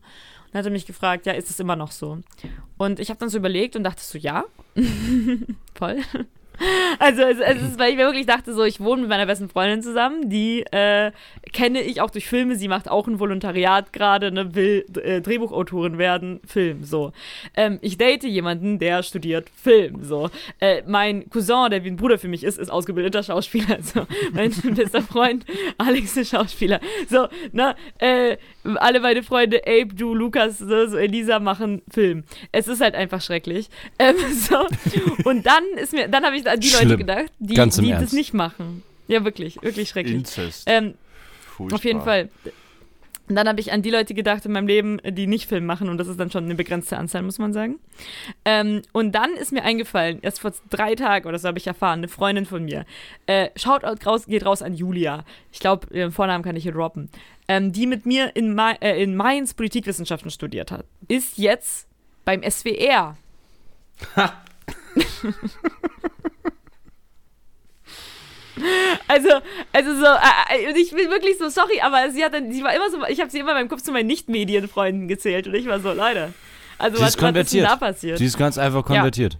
Und 0.51 0.53
hat 0.53 0.65
er 0.65 0.71
mich 0.71 0.85
gefragt, 0.85 1.25
ja, 1.25 1.33
ist 1.33 1.49
es 1.49 1.59
immer 1.59 1.75
noch 1.75 1.89
so? 1.89 2.19
Und 2.77 2.99
ich 2.99 3.09
habe 3.09 3.19
dann 3.19 3.29
so 3.29 3.39
überlegt 3.39 3.75
und 3.75 3.81
dachte 3.81 4.03
so, 4.03 4.19
ja, 4.19 4.43
voll. 5.73 5.97
Also 6.99 7.21
es, 7.21 7.39
es 7.39 7.61
ist, 7.61 7.79
weil 7.79 7.91
ich 7.91 7.97
mir 7.97 8.05
wirklich 8.05 8.25
dachte, 8.25 8.53
so, 8.53 8.63
ich 8.63 8.79
wohne 8.79 9.01
mit 9.01 9.09
meiner 9.09 9.25
besten 9.25 9.49
Freundin 9.49 9.81
zusammen, 9.81 10.29
die 10.29 10.61
äh, 10.71 11.11
kenne 11.53 11.81
ich 11.81 12.01
auch 12.01 12.09
durch 12.09 12.27
Filme, 12.27 12.55
sie 12.55 12.67
macht 12.67 12.89
auch 12.89 13.07
ein 13.07 13.19
Volontariat 13.19 13.93
gerade, 13.93 14.31
ne, 14.31 14.55
will 14.55 14.85
äh, 15.03 15.21
Drehbuchautorin 15.21 15.97
werden, 15.97 16.39
Film, 16.45 16.83
so. 16.83 17.11
Ähm, 17.55 17.77
ich 17.81 17.97
date 17.97 18.23
jemanden, 18.23 18.79
der 18.79 19.03
studiert 19.03 19.49
Film, 19.55 20.03
so. 20.03 20.29
Äh, 20.59 20.81
mein 20.87 21.29
Cousin, 21.29 21.69
der 21.69 21.83
wie 21.83 21.89
ein 21.89 21.97
Bruder 21.97 22.17
für 22.17 22.27
mich 22.27 22.43
ist, 22.43 22.57
ist 22.57 22.69
ausgebildeter 22.69 23.23
Schauspieler, 23.23 23.77
so. 23.81 24.07
Mein 24.33 24.51
bester 24.75 25.01
Freund, 25.01 25.45
Alex 25.77 26.17
ist 26.17 26.31
Schauspieler, 26.31 26.79
so, 27.09 27.27
ne, 27.51 27.75
äh, 27.99 28.37
alle 28.75 28.99
meine 28.99 29.23
Freunde, 29.23 29.61
Abe, 29.65 29.93
du, 29.93 30.13
Lukas, 30.13 30.57
so, 30.57 30.87
so 30.87 30.97
Elisa 30.97 31.39
machen 31.39 31.81
Film. 31.89 32.23
Es 32.51 32.67
ist 32.67 32.81
halt 32.81 32.95
einfach 32.95 33.21
schrecklich. 33.21 33.69
Ähm, 33.99 34.15
so. 34.33 34.65
Und 35.23 35.45
dann 35.45 35.63
ist 35.75 35.93
mir, 35.93 36.07
dann 36.07 36.25
habe 36.25 36.35
ich 36.35 36.46
an 36.47 36.59
die 36.59 36.69
Leute 36.69 36.85
Schlimm. 36.85 36.99
gedacht, 36.99 37.31
die, 37.39 37.53
Ganz 37.53 37.77
im 37.77 37.85
die 37.85 37.91
das 37.91 38.13
nicht 38.13 38.33
machen. 38.33 38.83
Ja, 39.07 39.23
wirklich, 39.23 39.61
wirklich 39.61 39.89
schrecklich. 39.89 40.15
Inzest. 40.15 40.63
Ähm, 40.67 40.95
auf 41.71 41.83
jeden 41.83 42.01
Fall. 42.01 42.29
Und 43.29 43.35
dann 43.35 43.47
habe 43.47 43.59
ich 43.59 43.73
an 43.73 43.81
die 43.81 43.89
Leute 43.89 44.13
gedacht 44.13 44.45
in 44.45 44.53
meinem 44.53 44.67
Leben, 44.67 45.01
die 45.03 45.27
nicht 45.27 45.49
Film 45.49 45.65
machen. 45.65 45.89
Und 45.89 45.97
das 45.97 46.07
ist 46.07 46.19
dann 46.19 46.31
schon 46.31 46.45
eine 46.45 46.55
begrenzte 46.55 46.97
Anzahl, 46.97 47.23
muss 47.23 47.39
man 47.39 47.51
sagen. 47.51 47.79
Ähm, 48.45 48.83
und 48.93 49.13
dann 49.13 49.33
ist 49.33 49.51
mir 49.51 49.63
eingefallen, 49.63 50.19
erst 50.21 50.39
vor 50.39 50.53
drei 50.69 50.95
Tagen 50.95 51.27
oder 51.27 51.37
so 51.37 51.47
habe 51.49 51.57
ich 51.57 51.67
erfahren, 51.67 51.99
eine 51.99 52.07
Freundin 52.07 52.45
von 52.45 52.63
mir. 52.63 52.85
Äh, 53.25 53.49
Shoutout 53.57 54.05
raus, 54.05 54.27
geht 54.27 54.45
raus 54.45 54.61
an 54.61 54.73
Julia. 54.73 55.25
Ich 55.51 55.59
glaube, 55.59 55.87
ihren 55.93 56.11
Vornamen 56.11 56.43
kann 56.43 56.55
ich 56.55 56.63
hier 56.63 56.71
droppen. 56.71 57.09
Ähm, 57.49 57.73
die 57.73 57.85
mit 57.85 58.05
mir 58.05 58.33
in, 58.35 58.53
Ma 58.53 58.71
äh, 58.81 59.01
in 59.01 59.15
Mainz 59.15 59.53
Politikwissenschaften 59.53 60.31
studiert 60.31 60.71
hat. 60.71 60.85
Ist 61.07 61.37
jetzt 61.37 61.87
beim 62.23 62.43
SWR. 62.49 63.17
Also, 69.07 69.29
also 69.73 69.95
so, 69.95 70.05
äh, 70.05 70.65
äh, 70.65 70.79
ich 70.79 70.91
bin 70.91 71.09
wirklich 71.09 71.37
so 71.37 71.49
sorry, 71.49 71.79
aber 71.81 72.09
sie 72.11 72.23
hat 72.23 72.33
dann, 72.33 72.51
sie 72.51 72.63
war 72.63 72.73
immer 72.73 72.89
so, 72.89 73.05
ich 73.07 73.19
habe 73.19 73.29
sie 73.29 73.39
immer 73.39 73.51
in 73.51 73.57
meinem 73.57 73.69
Kopf 73.69 73.81
zu 73.81 73.91
meinen 73.91 74.07
Nicht-Medienfreunden 74.07 75.07
gezählt 75.07 75.47
und 75.47 75.55
ich 75.55 75.67
war 75.67 75.79
so, 75.79 75.93
Leute. 75.93 76.33
Also 76.77 76.97
Sie 76.97 77.03
was, 77.03 77.09
ist 77.09 77.09
was 77.09 77.09
ist 77.09 77.21
denn 77.21 77.27
konvertiert. 77.27 77.67
da 77.67 77.75
passiert? 77.75 78.17
Sie 78.17 78.25
ist 78.25 78.37
ganz 78.37 78.57
einfach 78.57 78.85
konvertiert. 78.85 79.37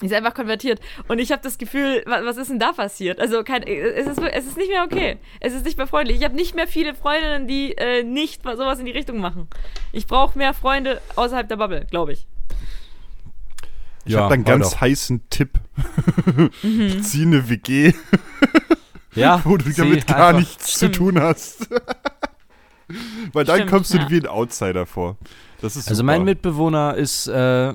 Sie 0.00 0.06
ist 0.06 0.12
einfach 0.12 0.34
konvertiert. 0.34 0.80
Und 1.08 1.18
ich 1.18 1.32
habe 1.32 1.42
das 1.42 1.58
Gefühl, 1.58 2.02
was, 2.06 2.24
was 2.24 2.36
ist 2.36 2.50
denn 2.50 2.60
da 2.60 2.72
passiert? 2.72 3.20
Also 3.20 3.42
kein, 3.42 3.64
es, 3.64 4.06
ist, 4.06 4.20
es 4.20 4.46
ist 4.46 4.56
nicht 4.56 4.70
mehr 4.70 4.84
okay. 4.84 5.16
Es 5.40 5.54
ist 5.54 5.64
nicht 5.64 5.76
mehr 5.76 5.88
freundlich. 5.88 6.18
Ich 6.18 6.24
habe 6.24 6.36
nicht 6.36 6.54
mehr 6.54 6.68
viele 6.68 6.94
Freundinnen, 6.94 7.48
die 7.48 7.76
äh, 7.76 8.04
nicht 8.04 8.42
sowas 8.44 8.78
in 8.78 8.86
die 8.86 8.92
Richtung 8.92 9.18
machen. 9.18 9.48
Ich 9.92 10.06
brauche 10.06 10.38
mehr 10.38 10.54
Freunde 10.54 11.00
außerhalb 11.16 11.48
der 11.48 11.56
Bubble, 11.56 11.86
glaube 11.90 12.12
ich. 12.12 12.26
Ich 14.08 14.14
Ja, 14.14 14.22
habe 14.22 14.34
einen 14.34 14.44
ganz 14.44 14.70
doch. 14.70 14.80
heißen 14.80 15.28
Tipp. 15.28 15.60
Mhm. 16.62 17.02
Zieh 17.02 17.22
eine 17.22 17.48
WG, 17.50 17.92
Ja, 19.14 19.40
wo 19.44 19.56
du 19.58 19.70
damit 19.70 20.06
gar 20.06 20.28
einfach- 20.28 20.40
nichts 20.40 20.72
Stimmt. 20.76 20.94
zu 20.94 20.98
tun 21.00 21.20
hast. 21.20 21.68
Weil 23.34 23.44
dann 23.44 23.56
Stimmt, 23.56 23.70
kommst 23.70 23.92
du 23.92 23.98
ja. 23.98 24.08
wie 24.08 24.16
ein 24.20 24.26
Outsider 24.26 24.86
vor. 24.86 25.18
Das 25.60 25.76
ist 25.76 25.90
Also 25.90 26.02
mein 26.04 26.24
Mitbewohner 26.24 26.94
ist, 26.94 27.26
äh, 27.26 27.74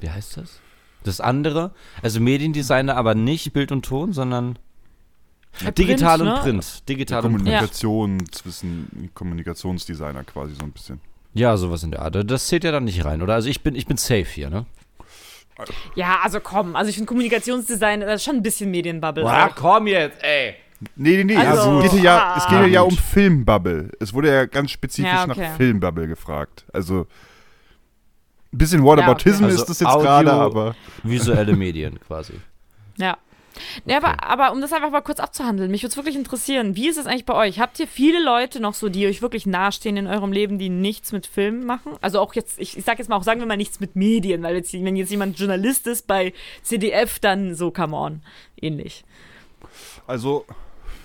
wie 0.00 0.10
heißt 0.10 0.36
das? 0.38 0.60
Das 1.04 1.20
andere, 1.20 1.72
also 2.02 2.18
Mediendesigner, 2.20 2.96
aber 2.96 3.14
nicht 3.14 3.52
Bild 3.52 3.70
und 3.70 3.84
Ton, 3.84 4.12
sondern 4.12 4.58
Ja, 5.60 5.70
digital 5.70 6.18
Print, 6.18 6.28
und 6.30 6.34
ne? 6.34 6.40
Print. 6.42 6.88
Digital 6.88 7.24
und 7.24 7.32
Print. 7.34 7.44
Kommunikation 7.44 8.24
zwischen 8.32 9.10
Kommunikationsdesigner 9.14 10.24
quasi 10.24 10.54
so 10.56 10.64
ein 10.64 10.72
bisschen. 10.72 11.00
Ja, 11.36 11.56
sowas 11.56 11.82
in 11.82 11.90
der 11.90 12.02
Art. 12.02 12.16
Das 12.30 12.46
zählt 12.46 12.64
ja 12.64 12.72
dann 12.72 12.84
nicht 12.84 13.04
rein, 13.04 13.20
oder? 13.22 13.34
Also 13.34 13.48
ich 13.48 13.62
bin, 13.62 13.74
ich 13.74 13.86
bin 13.86 13.96
safe 13.96 14.24
hier, 14.24 14.48
ne? 14.50 14.64
Ja, 15.94 16.20
also 16.22 16.40
komm. 16.40 16.76
Also 16.76 16.88
ich 16.90 16.96
finde 16.96 17.08
Kommunikationsdesign, 17.08 18.00
das 18.00 18.16
ist 18.16 18.24
schon 18.24 18.36
ein 18.36 18.42
bisschen 18.42 18.70
Medienbubble. 18.70 19.22
Boah, 19.24 19.50
komm 19.54 19.86
jetzt, 19.86 20.22
ey. 20.22 20.54
Nee, 20.94 21.16
nee, 21.18 21.24
nee. 21.24 21.36
Also- 21.36 21.78
es 21.78 21.84
geht 21.84 21.92
hier 21.92 22.02
ja, 22.02 22.34
es 22.36 22.46
geht 22.46 22.58
Ah. 22.58 22.66
ja 22.66 22.82
Gut. 22.82 22.92
um 22.92 22.98
Filmbubble. 22.98 23.90
Es 24.00 24.12
wurde 24.12 24.32
ja 24.32 24.44
ganz 24.46 24.70
spezifisch 24.70 25.10
Ja, 25.10 25.24
okay. 25.24 25.40
nach 25.48 25.56
Filmbubble 25.56 26.06
gefragt. 26.08 26.66
Also 26.72 27.06
ein 28.52 28.58
bisschen 28.58 28.82
Whataboutism 28.84 29.44
Ja, 29.44 29.46
okay. 29.48 29.54
ist 29.54 29.60
Also 29.60 29.72
das 29.72 29.80
jetzt 29.80 29.88
Audio- 29.88 30.02
gerade, 30.02 30.32
aber 30.32 30.74
Visuelle 31.02 31.56
Medien 31.56 31.98
quasi. 32.00 32.34
Ja. 32.98 33.16
Ja, 33.84 33.98
aber, 33.98 34.22
aber 34.24 34.52
um 34.52 34.60
das 34.60 34.72
einfach 34.72 34.90
mal 34.90 35.00
kurz 35.00 35.20
abzuhandeln, 35.20 35.70
mich 35.70 35.82
würde 35.82 35.90
es 35.90 35.96
wirklich 35.96 36.16
interessieren, 36.16 36.76
wie 36.76 36.88
ist 36.88 36.98
es 36.98 37.06
eigentlich 37.06 37.24
bei 37.26 37.34
euch? 37.34 37.60
Habt 37.60 37.78
ihr 37.80 37.86
viele 37.88 38.22
Leute 38.22 38.60
noch 38.60 38.74
so, 38.74 38.88
die 38.88 39.06
euch 39.06 39.22
wirklich 39.22 39.46
nahestehen 39.46 39.96
in 39.96 40.06
eurem 40.06 40.32
Leben, 40.32 40.58
die 40.58 40.68
nichts 40.68 41.12
mit 41.12 41.26
Filmen 41.26 41.64
machen? 41.64 41.92
Also 42.00 42.20
auch 42.20 42.34
jetzt, 42.34 42.58
ich, 42.58 42.76
ich 42.76 42.84
sag 42.84 42.98
jetzt 42.98 43.08
mal 43.08 43.16
auch, 43.16 43.22
sagen 43.22 43.40
wir 43.40 43.46
mal 43.46 43.56
nichts 43.56 43.80
mit 43.80 43.96
Medien, 43.96 44.42
weil 44.42 44.56
jetzt, 44.56 44.72
wenn 44.72 44.96
jetzt 44.96 45.10
jemand 45.10 45.38
Journalist 45.38 45.86
ist 45.86 46.06
bei 46.06 46.32
CDF, 46.62 47.18
dann 47.18 47.54
so, 47.54 47.70
come 47.70 47.96
on, 47.96 48.22
ähnlich. 48.60 49.04
also 50.06 50.44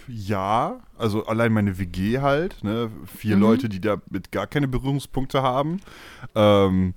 ja, 0.07 0.79
also 0.97 1.25
allein 1.25 1.53
meine 1.53 1.77
WG 1.77 2.19
halt, 2.19 2.63
ne? 2.63 2.91
Vier 3.17 3.35
Mhm. 3.37 3.41
Leute, 3.41 3.69
die 3.69 3.79
damit 3.79 4.31
gar 4.31 4.45
keine 4.47 4.67
Berührungspunkte 4.67 5.41
haben. 5.41 5.79
Ähm, 6.35 6.95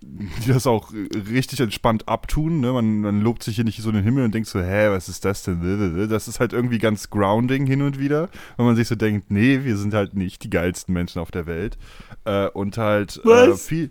die 0.00 0.52
das 0.52 0.66
auch 0.66 0.92
richtig 0.92 1.60
entspannt 1.60 2.08
abtun. 2.08 2.60
Ne? 2.60 2.72
Man, 2.72 3.00
man 3.00 3.20
lobt 3.20 3.42
sich 3.42 3.56
hier 3.56 3.64
nicht 3.64 3.82
so 3.82 3.88
in 3.88 3.96
den 3.96 4.04
Himmel 4.04 4.24
und 4.24 4.34
denkt 4.34 4.48
so, 4.48 4.60
hä, 4.60 4.90
was 4.90 5.08
ist 5.08 5.24
das 5.24 5.42
denn? 5.42 6.08
Das 6.08 6.28
ist 6.28 6.40
halt 6.40 6.52
irgendwie 6.52 6.78
ganz 6.78 7.10
grounding 7.10 7.66
hin 7.66 7.82
und 7.82 7.98
wieder, 7.98 8.28
wenn 8.56 8.66
man 8.66 8.76
sich 8.76 8.88
so 8.88 8.94
denkt, 8.94 9.30
nee, 9.30 9.60
wir 9.64 9.76
sind 9.76 9.94
halt 9.94 10.14
nicht 10.14 10.44
die 10.44 10.50
geilsten 10.50 10.94
Menschen 10.94 11.20
auf 11.20 11.30
der 11.30 11.46
Welt. 11.46 11.78
Äh, 12.24 12.48
und 12.48 12.78
halt 12.78 13.20
äh, 13.24 13.54
viel. 13.54 13.90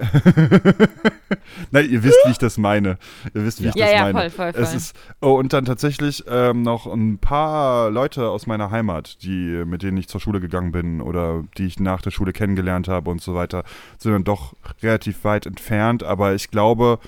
Nein, 1.70 1.90
ihr 1.90 2.02
wisst, 2.02 2.18
wie 2.24 2.30
ich 2.30 2.38
das 2.38 2.58
meine. 2.58 2.98
Ihr 3.34 3.44
wisst, 3.44 3.62
wie 3.62 3.68
ich 3.68 3.74
Ja, 3.74 3.86
das 3.86 3.94
ja, 3.94 4.00
meine. 4.02 4.30
voll, 4.30 4.30
voll, 4.30 4.52
voll. 4.52 4.62
Es 4.62 4.74
ist, 4.74 4.96
oh, 5.20 5.32
und 5.32 5.52
dann 5.52 5.64
tatsächlich 5.64 6.24
ähm, 6.28 6.62
noch 6.62 6.86
ein 6.86 7.18
paar 7.18 7.90
Leute 7.90 8.28
aus 8.28 8.46
meiner 8.46 8.70
Heimat, 8.70 9.22
die, 9.22 9.64
mit 9.64 9.82
denen 9.82 9.96
ich 9.96 10.08
zur 10.08 10.20
Schule 10.20 10.40
gegangen 10.40 10.72
bin 10.72 11.00
oder 11.00 11.44
die 11.58 11.66
ich 11.66 11.78
nach 11.80 12.02
der 12.02 12.10
Schule 12.10 12.32
kennengelernt 12.32 12.88
habe 12.88 13.10
und 13.10 13.20
so 13.20 13.34
weiter, 13.34 13.64
sind 13.98 14.12
dann 14.12 14.24
doch 14.24 14.54
relativ 14.82 15.24
weit 15.24 15.46
entfernt. 15.46 16.02
Aber 16.02 16.34
ich 16.34 16.50
glaube, 16.50 16.98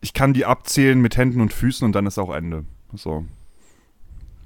ich 0.00 0.12
kann 0.12 0.32
die 0.32 0.44
abzählen 0.44 1.00
mit 1.00 1.16
Händen 1.16 1.40
und 1.40 1.52
Füßen 1.52 1.84
und 1.84 1.92
dann 1.92 2.06
ist 2.06 2.18
auch 2.18 2.34
Ende. 2.34 2.64
So. 2.94 3.24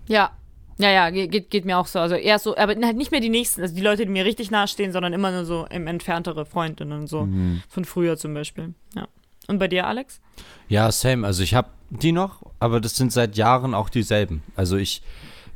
Ja. 0.06 0.30
Ja, 0.78 0.90
ja, 0.90 1.10
ge- 1.10 1.28
geht, 1.28 1.50
geht 1.50 1.64
mir 1.64 1.78
auch 1.78 1.86
so. 1.86 1.98
Also 2.00 2.14
eher 2.16 2.38
so, 2.38 2.56
aber 2.56 2.74
halt 2.84 2.96
nicht 2.96 3.10
mehr 3.10 3.20
die 3.20 3.30
nächsten, 3.30 3.62
also 3.62 3.74
die 3.74 3.80
Leute, 3.80 4.04
die 4.04 4.12
mir 4.12 4.24
richtig 4.26 4.50
nahestehen, 4.50 4.92
sondern 4.92 5.12
immer 5.14 5.30
nur 5.30 5.44
so 5.46 5.66
im 5.70 5.86
entferntere 5.86 6.44
Freundinnen, 6.44 7.06
so 7.06 7.24
Mhm. 7.26 7.62
von 7.68 7.84
früher 7.86 8.16
zum 8.18 8.34
Beispiel. 8.34 8.74
Ja. 8.94 9.08
Und 9.48 9.58
bei 9.58 9.68
dir, 9.68 9.86
Alex? 9.86 10.20
Ja, 10.68 10.90
same. 10.92 11.26
Also 11.26 11.42
ich 11.42 11.54
habe 11.54 11.68
die 11.90 12.12
noch, 12.12 12.42
aber 12.60 12.80
das 12.80 12.96
sind 12.96 13.12
seit 13.12 13.36
Jahren 13.36 13.72
auch 13.74 13.88
dieselben. 13.88 14.42
Also 14.54 14.76
ich 14.76 15.02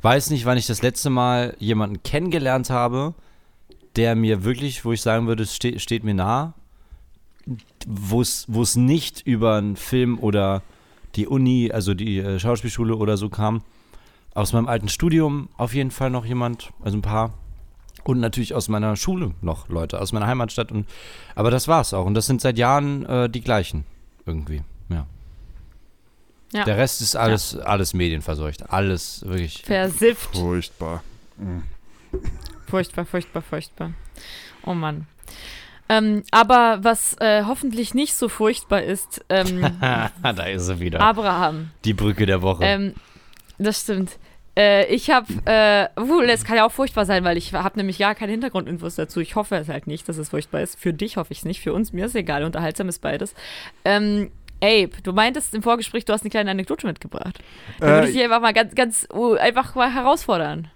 weiß 0.01 0.29
nicht, 0.31 0.45
wann 0.45 0.57
ich 0.57 0.65
das 0.65 0.81
letzte 0.81 1.09
Mal 1.11 1.55
jemanden 1.59 2.01
kennengelernt 2.01 2.69
habe, 2.69 3.13
der 3.97 4.15
mir 4.15 4.43
wirklich, 4.43 4.85
wo 4.85 4.93
ich 4.93 5.01
sagen 5.01 5.27
würde, 5.27 5.43
es 5.43 5.53
ste 5.55 5.77
steht 5.79 6.03
mir 6.03 6.13
nah, 6.15 6.53
wo 7.85 8.21
es 8.21 8.45
wo 8.47 8.61
es 8.61 8.75
nicht 8.75 9.21
über 9.27 9.55
einen 9.57 9.75
Film 9.75 10.17
oder 10.19 10.61
die 11.15 11.27
Uni, 11.27 11.71
also 11.71 11.93
die 11.93 12.19
äh, 12.19 12.39
Schauspielschule 12.39 12.95
oder 12.95 13.17
so 13.17 13.29
kam. 13.29 13.61
Aus 14.33 14.53
meinem 14.53 14.67
alten 14.67 14.87
Studium 14.87 15.49
auf 15.57 15.73
jeden 15.73 15.91
Fall 15.91 16.09
noch 16.09 16.25
jemand, 16.25 16.71
also 16.83 16.97
ein 16.97 17.01
paar. 17.01 17.33
Und 18.03 18.19
natürlich 18.19 18.53
aus 18.55 18.67
meiner 18.67 18.95
Schule 18.95 19.31
noch 19.41 19.69
Leute, 19.69 20.01
aus 20.01 20.11
meiner 20.11 20.25
Heimatstadt. 20.25 20.71
Und, 20.71 20.87
aber 21.35 21.51
das 21.51 21.67
war's 21.67 21.93
auch. 21.93 22.05
Und 22.05 22.15
das 22.15 22.25
sind 22.25 22.41
seit 22.41 22.57
Jahren 22.57 23.05
äh, 23.05 23.29
die 23.29 23.41
gleichen. 23.41 23.85
Irgendwie, 24.25 24.63
ja. 24.89 25.05
Ja. 26.53 26.65
Der 26.65 26.77
Rest 26.77 27.01
ist 27.01 27.15
alles, 27.15 27.57
alles 27.57 27.93
medienverseucht. 27.93 28.71
Alles 28.71 29.23
wirklich. 29.25 29.63
Versifft. 29.63 30.35
Furchtbar. 30.35 31.03
Furchtbar, 32.67 33.05
furchtbar, 33.05 33.41
furchtbar. 33.41 33.93
Oh 34.65 34.73
Mann. 34.73 35.07
Ähm, 35.87 36.23
aber 36.31 36.79
was 36.81 37.15
äh, 37.19 37.43
hoffentlich 37.45 37.93
nicht 37.93 38.13
so 38.13 38.29
furchtbar 38.29 38.81
ist, 38.81 39.25
ähm, 39.29 39.61
da 39.81 40.43
ist 40.45 40.65
sie 40.65 40.79
wieder. 40.79 41.01
Abraham. 41.01 41.71
Die 41.83 41.93
Brücke 41.93 42.25
der 42.25 42.41
Woche. 42.41 42.63
Ähm, 42.63 42.95
das 43.63 43.81
stimmt. 43.81 44.17
Äh, 44.57 44.85
ich 44.93 45.09
habe, 45.09 45.27
äh, 45.45 45.87
obwohl, 45.95 46.25
es 46.29 46.43
kann 46.43 46.57
ja 46.57 46.65
auch 46.65 46.71
furchtbar 46.71 47.05
sein, 47.05 47.23
weil 47.23 47.37
ich 47.37 47.53
habe 47.53 47.77
nämlich 47.79 47.99
gar 47.99 48.15
keine 48.15 48.33
Hintergrundinfos 48.33 48.95
dazu. 48.95 49.21
Ich 49.21 49.35
hoffe 49.35 49.55
es 49.55 49.69
halt 49.69 49.87
nicht, 49.87 50.09
dass 50.09 50.17
es 50.17 50.29
furchtbar 50.29 50.61
ist. 50.61 50.77
Für 50.77 50.93
dich 50.93 51.15
hoffe 51.17 51.31
ich 51.31 51.39
es 51.39 51.45
nicht, 51.45 51.61
für 51.61 51.73
uns, 51.73 51.93
mir 51.93 52.05
ist 52.05 52.15
egal, 52.15 52.43
unterhaltsam 52.43 52.89
ist 52.89 52.99
beides. 52.99 53.33
Ähm, 53.85 54.29
Abe, 54.63 54.91
du 55.03 55.13
meintest 55.13 55.55
im 55.55 55.63
Vorgespräch, 55.63 56.05
du 56.05 56.13
hast 56.13 56.21
eine 56.21 56.29
kleine 56.29 56.51
Anekdote 56.51 56.85
mitgebracht. 56.85 57.39
Da 57.79 57.87
würde 57.87 58.09
ich 58.09 58.15
Äh, 58.15 58.17
dich 58.17 58.23
einfach 58.25 58.41
mal 58.41 58.53
ganz, 58.53 58.75
ganz, 58.75 59.07
uh, 59.13 59.33
einfach 59.35 59.73
mal 59.73 59.91
herausfordern. 59.93 60.67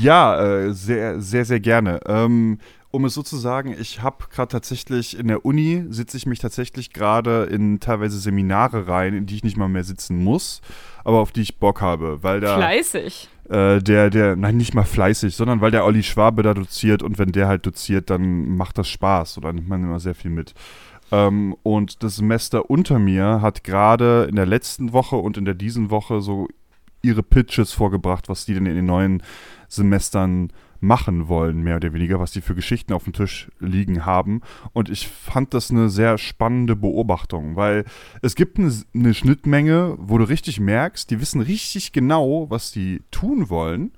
Ja, 0.00 0.40
äh, 0.66 0.72
sehr, 0.72 1.20
sehr, 1.20 1.44
sehr 1.44 1.60
gerne. 1.60 2.00
Ähm, 2.06 2.58
um 2.92 3.06
es 3.06 3.14
so 3.14 3.22
zu 3.22 3.36
sagen, 3.38 3.74
ich 3.78 4.02
habe 4.02 4.26
gerade 4.30 4.52
tatsächlich 4.52 5.18
in 5.18 5.26
der 5.26 5.44
Uni, 5.44 5.84
sitze 5.88 6.18
ich 6.18 6.26
mich 6.26 6.38
tatsächlich 6.38 6.92
gerade 6.92 7.44
in 7.44 7.80
teilweise 7.80 8.18
Seminare 8.18 8.86
rein, 8.86 9.14
in 9.14 9.26
die 9.26 9.36
ich 9.36 9.44
nicht 9.44 9.56
mal 9.56 9.68
mehr 9.68 9.82
sitzen 9.82 10.22
muss, 10.22 10.60
aber 11.02 11.18
auf 11.18 11.32
die 11.32 11.40
ich 11.40 11.58
Bock 11.58 11.80
habe, 11.80 12.22
weil 12.22 12.40
da 12.40 12.56
Fleißig. 12.56 13.30
äh, 13.48 13.80
der, 13.80 14.10
der, 14.10 14.36
nein, 14.36 14.58
nicht 14.58 14.74
mal 14.74 14.84
fleißig, 14.84 15.34
sondern 15.34 15.62
weil 15.62 15.70
der 15.70 15.86
Olli 15.86 16.02
Schwabe 16.02 16.42
da 16.42 16.52
doziert 16.52 17.02
und 17.02 17.18
wenn 17.18 17.32
der 17.32 17.48
halt 17.48 17.64
doziert, 17.64 18.10
dann 18.10 18.56
macht 18.56 18.76
das 18.76 18.88
Spaß 18.88 19.38
oder 19.38 19.54
nimmt 19.54 19.68
man 19.68 19.82
immer 19.82 19.98
sehr 19.98 20.14
viel 20.14 20.30
mit. 20.30 20.52
Ähm, 21.10 21.56
und 21.62 22.02
das 22.02 22.16
Semester 22.16 22.68
unter 22.68 22.98
mir 22.98 23.40
hat 23.40 23.64
gerade 23.64 24.26
in 24.28 24.36
der 24.36 24.46
letzten 24.46 24.92
Woche 24.92 25.16
und 25.16 25.38
in 25.38 25.46
der 25.46 25.54
diesen 25.54 25.90
Woche 25.90 26.20
so 26.20 26.48
ihre 27.00 27.22
Pitches 27.22 27.72
vorgebracht, 27.72 28.28
was 28.28 28.44
die 28.44 28.54
denn 28.54 28.66
in 28.66 28.76
den 28.76 28.86
neuen 28.86 29.22
Semestern 29.68 30.52
machen 30.82 31.28
wollen, 31.28 31.62
mehr 31.62 31.76
oder 31.76 31.92
weniger, 31.92 32.18
was 32.18 32.32
die 32.32 32.40
für 32.40 32.56
Geschichten 32.56 32.92
auf 32.92 33.04
dem 33.04 33.12
Tisch 33.12 33.50
liegen 33.60 34.04
haben. 34.04 34.40
Und 34.72 34.88
ich 34.88 35.06
fand 35.06 35.54
das 35.54 35.70
eine 35.70 35.88
sehr 35.88 36.18
spannende 36.18 36.74
Beobachtung, 36.74 37.54
weil 37.54 37.84
es 38.20 38.34
gibt 38.34 38.58
eine, 38.58 38.72
eine 38.92 39.14
Schnittmenge, 39.14 39.96
wo 39.98 40.18
du 40.18 40.24
richtig 40.24 40.58
merkst, 40.58 41.10
die 41.10 41.20
wissen 41.20 41.40
richtig 41.40 41.92
genau, 41.92 42.50
was 42.50 42.72
die 42.72 43.02
tun 43.12 43.48
wollen. 43.48 43.92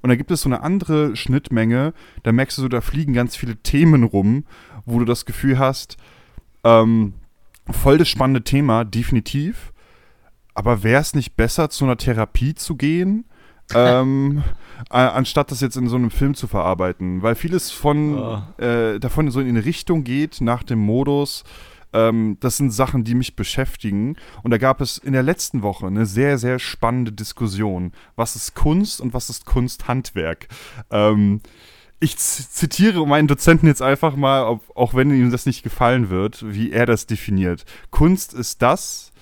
Und 0.00 0.08
da 0.08 0.16
gibt 0.16 0.30
es 0.30 0.40
so 0.40 0.48
eine 0.48 0.62
andere 0.62 1.14
Schnittmenge, 1.14 1.92
da 2.22 2.32
merkst 2.32 2.56
du 2.56 2.62
so, 2.62 2.68
da 2.68 2.80
fliegen 2.80 3.12
ganz 3.12 3.36
viele 3.36 3.56
Themen 3.56 4.02
rum, 4.02 4.44
wo 4.86 4.98
du 4.98 5.04
das 5.04 5.26
Gefühl 5.26 5.58
hast, 5.58 5.98
ähm, 6.64 7.12
voll 7.70 7.98
das 7.98 8.08
spannende 8.08 8.42
Thema, 8.42 8.84
definitiv. 8.86 9.74
Aber 10.54 10.82
wäre 10.82 11.02
es 11.02 11.14
nicht 11.14 11.36
besser, 11.36 11.68
zu 11.68 11.84
einer 11.84 11.98
Therapie 11.98 12.54
zu 12.54 12.76
gehen, 12.76 13.26
ähm, 13.74 14.42
äh, 14.90 14.96
anstatt 14.96 15.50
das 15.50 15.60
jetzt 15.60 15.76
in 15.76 15.88
so 15.88 15.96
einem 15.96 16.10
Film 16.10 16.34
zu 16.34 16.46
verarbeiten? 16.46 17.22
Weil 17.22 17.34
vieles 17.34 17.70
von 17.70 18.18
Oh. 18.18 18.42
äh, 18.62 18.98
davon 18.98 19.30
so 19.30 19.40
in 19.40 19.48
eine 19.48 19.64
Richtung 19.64 20.04
geht, 20.04 20.40
nach 20.40 20.62
dem 20.62 20.78
Modus. 20.78 21.44
Ähm, 21.92 22.36
das 22.40 22.56
sind 22.56 22.70
Sachen, 22.70 23.02
die 23.04 23.14
mich 23.14 23.34
beschäftigen. 23.36 24.16
Und 24.42 24.50
da 24.52 24.58
gab 24.58 24.80
es 24.80 24.96
in 24.98 25.12
der 25.12 25.22
letzten 25.22 25.62
Woche 25.62 25.86
eine 25.86 26.06
sehr, 26.06 26.38
sehr 26.38 26.58
spannende 26.58 27.12
Diskussion. 27.12 27.92
Was 28.16 28.36
ist 28.36 28.54
Kunst 28.54 29.00
und 29.00 29.12
was 29.12 29.28
ist 29.28 29.44
Kunsthandwerk? 29.44 30.46
Ähm, 30.90 31.40
ich 31.98 32.16
zitiere 32.16 33.06
meinen 33.06 33.28
Dozenten 33.28 33.66
jetzt 33.66 33.82
einfach 33.82 34.16
mal, 34.16 34.44
ob, 34.44 34.62
auch 34.74 34.94
wenn 34.94 35.10
ihm 35.10 35.30
das 35.30 35.44
nicht 35.46 35.62
gefallen 35.62 36.08
wird, 36.10 36.42
wie 36.46 36.72
er 36.72 36.86
das 36.86 37.06
definiert. 37.06 37.64
Kunst 37.90 38.32
ist 38.34 38.62
das, 38.62 39.12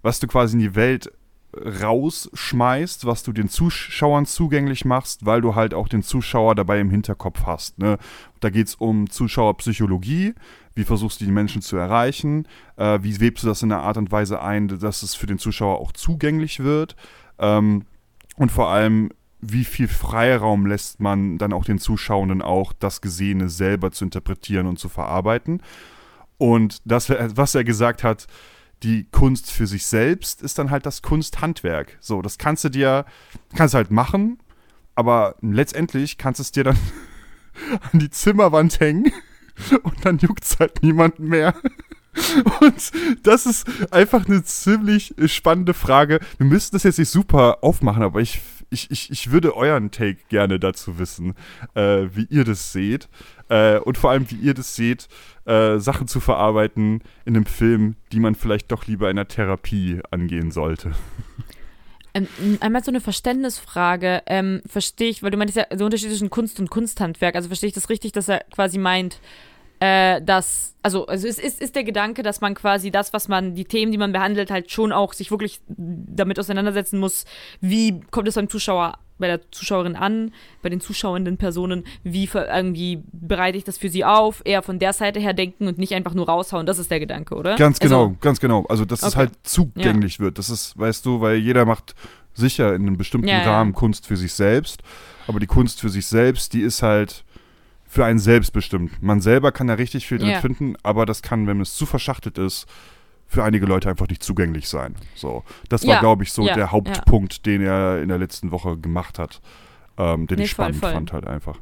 was 0.00 0.18
du 0.18 0.26
quasi 0.26 0.54
in 0.54 0.60
die 0.60 0.74
Welt 0.74 1.12
rausschmeißt, 1.54 3.04
was 3.04 3.22
du 3.22 3.32
den 3.32 3.48
Zuschauern 3.48 4.26
zugänglich 4.26 4.84
machst, 4.84 5.26
weil 5.26 5.40
du 5.40 5.54
halt 5.54 5.74
auch 5.74 5.88
den 5.88 6.02
Zuschauer 6.02 6.54
dabei 6.54 6.80
im 6.80 6.90
Hinterkopf 6.90 7.44
hast. 7.44 7.78
Ne? 7.78 7.98
Da 8.40 8.50
geht 8.50 8.68
es 8.68 8.74
um 8.74 9.10
Zuschauerpsychologie, 9.10 10.34
wie 10.74 10.84
versuchst 10.84 11.20
du 11.20 11.26
die 11.26 11.30
Menschen 11.30 11.60
zu 11.60 11.76
erreichen, 11.76 12.48
äh, 12.76 12.98
wie 13.02 13.20
webst 13.20 13.44
du 13.44 13.48
das 13.48 13.62
in 13.62 13.70
einer 13.70 13.82
Art 13.82 13.98
und 13.98 14.10
Weise 14.10 14.40
ein, 14.40 14.68
dass 14.68 15.02
es 15.02 15.14
für 15.14 15.26
den 15.26 15.38
Zuschauer 15.38 15.78
auch 15.78 15.92
zugänglich 15.92 16.60
wird 16.60 16.96
ähm, 17.38 17.84
und 18.36 18.50
vor 18.50 18.68
allem, 18.68 19.10
wie 19.40 19.64
viel 19.64 19.88
Freiraum 19.88 20.66
lässt 20.66 21.00
man 21.00 21.36
dann 21.36 21.52
auch 21.52 21.64
den 21.64 21.78
Zuschauenden 21.78 22.42
auch, 22.42 22.72
das 22.72 23.00
Gesehene 23.00 23.48
selber 23.48 23.90
zu 23.90 24.04
interpretieren 24.04 24.66
und 24.66 24.78
zu 24.78 24.88
verarbeiten. 24.88 25.62
Und 26.38 26.80
das, 26.84 27.10
was 27.10 27.54
er 27.54 27.64
gesagt 27.64 28.04
hat, 28.04 28.28
die 28.82 29.04
Kunst 29.10 29.50
für 29.50 29.66
sich 29.66 29.86
selbst 29.86 30.42
ist 30.42 30.58
dann 30.58 30.70
halt 30.70 30.86
das 30.86 31.02
Kunsthandwerk. 31.02 31.96
So, 32.00 32.22
das 32.22 32.38
kannst 32.38 32.64
du 32.64 32.68
dir, 32.68 33.04
kannst 33.54 33.74
du 33.74 33.76
halt 33.76 33.90
machen, 33.90 34.38
aber 34.94 35.36
letztendlich 35.40 36.18
kannst 36.18 36.40
du 36.40 36.42
es 36.42 36.52
dir 36.52 36.64
dann 36.64 36.78
an 37.92 37.98
die 37.98 38.10
Zimmerwand 38.10 38.80
hängen 38.80 39.12
und 39.82 40.04
dann 40.04 40.18
juckt 40.18 40.44
es 40.44 40.58
halt 40.58 40.82
niemanden 40.82 41.28
mehr. 41.28 41.54
Und 42.60 42.92
das 43.22 43.46
ist 43.46 43.66
einfach 43.92 44.26
eine 44.26 44.42
ziemlich 44.42 45.14
spannende 45.26 45.74
Frage. 45.74 46.20
Wir 46.38 46.46
müssten 46.46 46.76
das 46.76 46.84
jetzt 46.84 46.98
nicht 46.98 47.10
super 47.10 47.58
aufmachen, 47.62 48.02
aber 48.02 48.20
ich, 48.20 48.40
ich, 48.70 48.90
ich, 48.90 49.10
ich 49.10 49.30
würde 49.30 49.56
euren 49.56 49.90
Take 49.90 50.18
gerne 50.28 50.58
dazu 50.58 50.98
wissen, 50.98 51.34
äh, 51.74 52.06
wie 52.12 52.26
ihr 52.30 52.44
das 52.44 52.72
seht. 52.72 53.08
Äh, 53.48 53.78
und 53.78 53.98
vor 53.98 54.10
allem, 54.10 54.30
wie 54.30 54.36
ihr 54.36 54.54
das 54.54 54.74
seht, 54.74 55.08
äh, 55.44 55.78
Sachen 55.78 56.08
zu 56.08 56.20
verarbeiten 56.20 57.02
in 57.24 57.36
einem 57.36 57.46
Film, 57.46 57.96
die 58.12 58.20
man 58.20 58.34
vielleicht 58.34 58.72
doch 58.72 58.86
lieber 58.86 59.10
in 59.10 59.18
einer 59.18 59.28
Therapie 59.28 60.00
angehen 60.10 60.50
sollte. 60.50 60.92
Ähm, 62.14 62.28
einmal 62.60 62.84
so 62.84 62.90
eine 62.90 63.00
Verständnisfrage. 63.00 64.22
Ähm, 64.26 64.60
verstehe 64.66 65.08
ich, 65.08 65.22
weil 65.22 65.30
du 65.30 65.38
meintest 65.38 65.56
ja, 65.56 65.66
so 65.76 65.84
Unterschied 65.84 66.10
zwischen 66.10 66.30
Kunst 66.30 66.60
und 66.60 66.70
Kunsthandwerk. 66.70 67.34
Also 67.34 67.48
verstehe 67.48 67.68
ich 67.68 67.74
das 67.74 67.88
richtig, 67.88 68.12
dass 68.12 68.28
er 68.28 68.44
quasi 68.54 68.78
meint, 68.78 69.18
äh, 69.82 70.22
dass, 70.22 70.76
also, 70.82 71.06
also 71.06 71.26
es 71.26 71.40
ist, 71.40 71.60
ist 71.60 71.74
der 71.74 71.82
Gedanke, 71.82 72.22
dass 72.22 72.40
man 72.40 72.54
quasi 72.54 72.92
das, 72.92 73.12
was 73.12 73.26
man, 73.26 73.56
die 73.56 73.64
Themen, 73.64 73.90
die 73.90 73.98
man 73.98 74.12
behandelt, 74.12 74.48
halt 74.52 74.70
schon 74.70 74.92
auch 74.92 75.12
sich 75.12 75.32
wirklich 75.32 75.60
damit 75.66 76.38
auseinandersetzen 76.38 77.00
muss, 77.00 77.24
wie 77.60 77.98
kommt 78.12 78.28
es 78.28 78.36
beim 78.36 78.48
Zuschauer, 78.48 78.98
bei 79.18 79.26
der 79.26 79.50
Zuschauerin 79.50 79.96
an, 79.96 80.32
bei 80.62 80.68
den 80.68 80.80
zuschauenden 80.80 81.36
Personen, 81.36 81.82
wie 82.04 82.30
irgendwie 82.32 83.02
bereite 83.10 83.58
ich 83.58 83.64
das 83.64 83.76
für 83.76 83.88
sie 83.88 84.04
auf, 84.04 84.42
eher 84.44 84.62
von 84.62 84.78
der 84.78 84.92
Seite 84.92 85.18
her 85.18 85.32
denken 85.32 85.66
und 85.66 85.78
nicht 85.78 85.94
einfach 85.94 86.14
nur 86.14 86.28
raushauen. 86.28 86.64
Das 86.64 86.78
ist 86.78 86.92
der 86.92 87.00
Gedanke, 87.00 87.34
oder? 87.34 87.56
Ganz 87.56 87.80
genau, 87.80 88.04
Also, 88.04 88.16
ganz 88.20 88.38
genau. 88.38 88.64
Also, 88.68 88.84
dass 88.84 89.00
es 89.02 89.08
Okay. 89.08 89.16
halt 89.16 89.32
zugänglich 89.42 90.20
wird. 90.20 90.38
Das 90.38 90.48
ist, 90.48 90.78
weißt 90.78 91.04
du, 91.04 91.20
weil 91.20 91.38
jeder 91.38 91.64
macht 91.64 91.96
sicher 92.34 92.72
in 92.72 92.82
einem 92.82 92.96
bestimmten 92.96 93.26
Ja, 93.26 93.42
ja. 93.42 93.50
Rahmen 93.50 93.72
Kunst 93.72 94.06
für 94.06 94.16
sich 94.16 94.32
selbst. 94.32 94.80
Aber 95.26 95.40
die 95.40 95.46
Kunst 95.46 95.80
für 95.80 95.88
sich 95.88 96.06
selbst, 96.06 96.52
die 96.52 96.60
ist 96.60 96.82
halt 96.82 97.24
für 97.92 98.06
einen 98.06 98.18
selbst 98.18 98.54
bestimmt. 98.54 99.02
Man 99.02 99.20
selber 99.20 99.52
kann 99.52 99.66
da 99.66 99.74
richtig 99.74 100.06
viel 100.06 100.16
drin 100.16 100.30
Ja. 100.30 100.40
finden, 100.40 100.76
aber 100.82 101.04
das 101.04 101.20
kann, 101.20 101.46
wenn 101.46 101.60
es 101.60 101.74
zu 101.76 101.84
verschachtelt 101.84 102.38
ist, 102.38 102.64
für 103.26 103.44
einige 103.44 103.66
Leute 103.66 103.90
einfach 103.90 104.08
nicht 104.08 104.22
zugänglich 104.22 104.66
sein. 104.66 104.94
So, 105.14 105.44
das 105.68 105.86
war, 105.86 105.96
Ja, 105.96 106.00
glaube 106.00 106.22
ich, 106.22 106.32
so 106.32 106.40
ja, 106.46 106.54
der 106.54 106.64
ja. 106.64 106.70
Hauptpunkt, 106.70 107.44
den 107.44 107.60
er 107.60 108.00
in 108.00 108.08
der 108.08 108.16
letzten 108.16 108.50
Woche 108.50 108.78
gemacht 108.78 109.18
hat, 109.18 109.42
ähm, 109.98 110.26
den 110.26 110.38
Nee, 110.38 110.44
ich 110.44 110.54
voll, 110.54 110.64
spannend 110.72 110.78
voll. 110.80 110.92
fand 110.92 111.12
halt 111.12 111.26
einfach. 111.26 111.58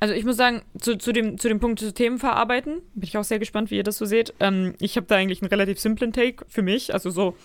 Also 0.00 0.14
ich 0.14 0.24
muss 0.24 0.38
sagen, 0.38 0.62
zu, 0.78 0.96
zu, 0.96 1.12
dem, 1.12 1.36
zu 1.36 1.48
dem 1.48 1.60
Punkt 1.60 1.78
zu 1.80 1.92
Themen 1.92 2.18
verarbeiten, 2.18 2.80
bin 2.94 3.02
ich 3.02 3.18
auch 3.18 3.24
sehr 3.24 3.38
gespannt, 3.38 3.70
wie 3.70 3.76
ihr 3.76 3.82
das 3.82 3.98
so 3.98 4.06
seht. 4.06 4.32
Ähm, 4.40 4.76
ich 4.80 4.96
habe 4.96 5.06
da 5.08 5.16
eigentlich 5.16 5.42
einen 5.42 5.50
relativ 5.50 5.78
simplen 5.78 6.14
Take 6.14 6.46
für 6.48 6.62
mich. 6.62 6.94
Also 6.94 7.10
so 7.10 7.36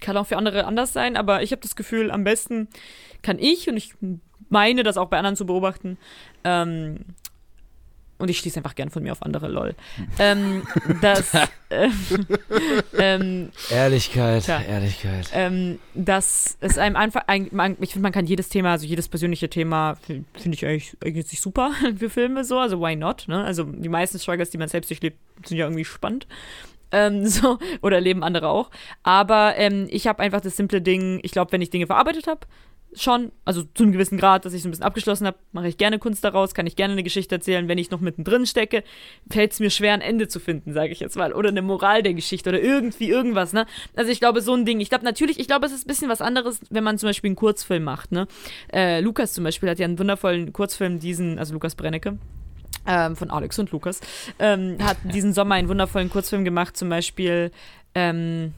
kann 0.00 0.18
auch 0.18 0.26
für 0.26 0.36
andere 0.36 0.66
anders 0.66 0.92
sein, 0.92 1.16
aber 1.16 1.42
ich 1.42 1.50
habe 1.52 1.62
das 1.62 1.76
Gefühl, 1.76 2.10
am 2.10 2.24
besten 2.24 2.68
kann 3.22 3.38
ich, 3.38 3.70
und 3.70 3.78
ich 3.78 3.94
meine 4.50 4.82
das 4.82 4.98
auch 4.98 5.08
bei 5.08 5.16
anderen 5.16 5.36
zu 5.36 5.46
beobachten, 5.46 5.96
ähm, 6.44 6.98
und 8.22 8.28
ich 8.30 8.38
schließe 8.38 8.56
einfach 8.58 8.74
gern 8.74 8.88
von 8.90 9.02
mir 9.02 9.12
auf 9.12 9.22
andere, 9.22 9.48
lol, 9.48 9.74
ähm, 10.18 10.62
dass, 11.02 11.34
äh, 11.68 11.88
ähm, 12.98 13.50
Ehrlichkeit, 13.70 14.44
Tja. 14.44 14.60
Ehrlichkeit. 14.62 15.30
ähm, 15.34 15.78
dass 15.94 16.56
es 16.60 16.78
einem 16.78 16.96
einfach, 16.96 17.22
ein, 17.26 17.48
man, 17.52 17.76
ich 17.80 17.90
finde, 17.92 18.04
man 18.04 18.12
kann 18.12 18.26
jedes 18.26 18.48
Thema, 18.48 18.72
also 18.72 18.86
jedes 18.86 19.08
persönliche 19.08 19.48
Thema, 19.50 19.96
fi- 20.06 20.24
finde 20.34 20.54
ich 20.56 20.64
eigentlich, 20.66 20.96
eigentlich 21.04 21.30
nicht 21.32 21.42
super 21.42 21.72
für 21.98 22.10
Filme 22.10 22.44
so, 22.44 22.58
also 22.58 22.80
why 22.80 22.96
not, 22.96 23.24
ne? 23.28 23.42
Also 23.44 23.64
die 23.64 23.88
meisten 23.88 24.18
Struggles, 24.18 24.50
die 24.50 24.58
man 24.58 24.68
selbst 24.68 24.90
durchlebt, 24.90 25.18
sind 25.44 25.56
ja 25.58 25.66
irgendwie 25.66 25.84
spannend. 25.84 26.26
Ähm, 26.92 27.26
so, 27.26 27.58
oder 27.80 28.00
leben 28.00 28.22
andere 28.22 28.48
auch. 28.48 28.70
Aber 29.02 29.54
ähm, 29.56 29.86
ich 29.90 30.06
habe 30.06 30.22
einfach 30.22 30.40
das 30.40 30.56
simple 30.56 30.80
Ding, 30.82 31.20
ich 31.22 31.32
glaube, 31.32 31.52
wenn 31.52 31.62
ich 31.62 31.70
Dinge 31.70 31.86
verarbeitet 31.86 32.26
habe, 32.26 32.40
schon, 32.94 33.32
also 33.44 33.62
zu 33.62 33.84
einem 33.84 33.92
gewissen 33.92 34.18
Grad, 34.18 34.44
dass 34.44 34.52
ich 34.52 34.62
so 34.62 34.68
ein 34.68 34.70
bisschen 34.70 34.84
abgeschlossen 34.84 35.26
habe, 35.26 35.38
mache 35.52 35.68
ich 35.68 35.78
gerne 35.78 35.98
Kunst 35.98 36.22
daraus, 36.24 36.54
kann 36.54 36.66
ich 36.66 36.76
gerne 36.76 36.92
eine 36.92 37.02
Geschichte 37.02 37.34
erzählen. 37.34 37.68
Wenn 37.68 37.78
ich 37.78 37.90
noch 37.90 38.00
mittendrin 38.00 38.46
stecke, 38.46 38.84
fällt 39.30 39.52
es 39.52 39.60
mir 39.60 39.70
schwer, 39.70 39.94
ein 39.94 40.00
Ende 40.00 40.28
zu 40.28 40.40
finden, 40.40 40.72
sage 40.72 40.92
ich 40.92 41.00
jetzt 41.00 41.16
mal. 41.16 41.32
Oder 41.32 41.48
eine 41.48 41.62
Moral 41.62 42.02
der 42.02 42.14
Geschichte 42.14 42.50
oder 42.50 42.60
irgendwie 42.60 43.08
irgendwas, 43.08 43.52
ne? 43.52 43.66
Also 43.96 44.10
ich 44.10 44.20
glaube, 44.20 44.42
so 44.42 44.54
ein 44.54 44.66
Ding. 44.66 44.80
Ich 44.80 44.90
glaube 44.90 45.04
natürlich, 45.04 45.38
ich 45.38 45.46
glaube, 45.46 45.66
es 45.66 45.72
ist 45.72 45.86
ein 45.86 45.88
bisschen 45.88 46.08
was 46.08 46.20
anderes, 46.20 46.60
wenn 46.70 46.84
man 46.84 46.98
zum 46.98 47.08
Beispiel 47.08 47.28
einen 47.28 47.36
Kurzfilm 47.36 47.84
macht, 47.84 48.12
ne? 48.12 48.26
Äh, 48.72 49.00
Lukas 49.00 49.32
zum 49.32 49.44
Beispiel 49.44 49.70
hat 49.70 49.78
ja 49.78 49.86
einen 49.86 49.98
wundervollen 49.98 50.52
Kurzfilm, 50.52 50.98
diesen, 50.98 51.38
also 51.38 51.54
Lukas 51.54 51.74
Brennecke, 51.74 52.18
ähm, 52.86 53.16
von 53.16 53.30
Alex 53.30 53.58
und 53.58 53.70
Lukas, 53.70 54.00
ähm, 54.38 54.76
hat 54.82 54.98
diesen 55.04 55.32
Sommer 55.32 55.54
einen 55.54 55.68
wundervollen 55.68 56.10
Kurzfilm 56.10 56.44
gemacht, 56.44 56.76
zum 56.76 56.88
Beispiel, 56.90 57.50
ähm, 57.94 58.52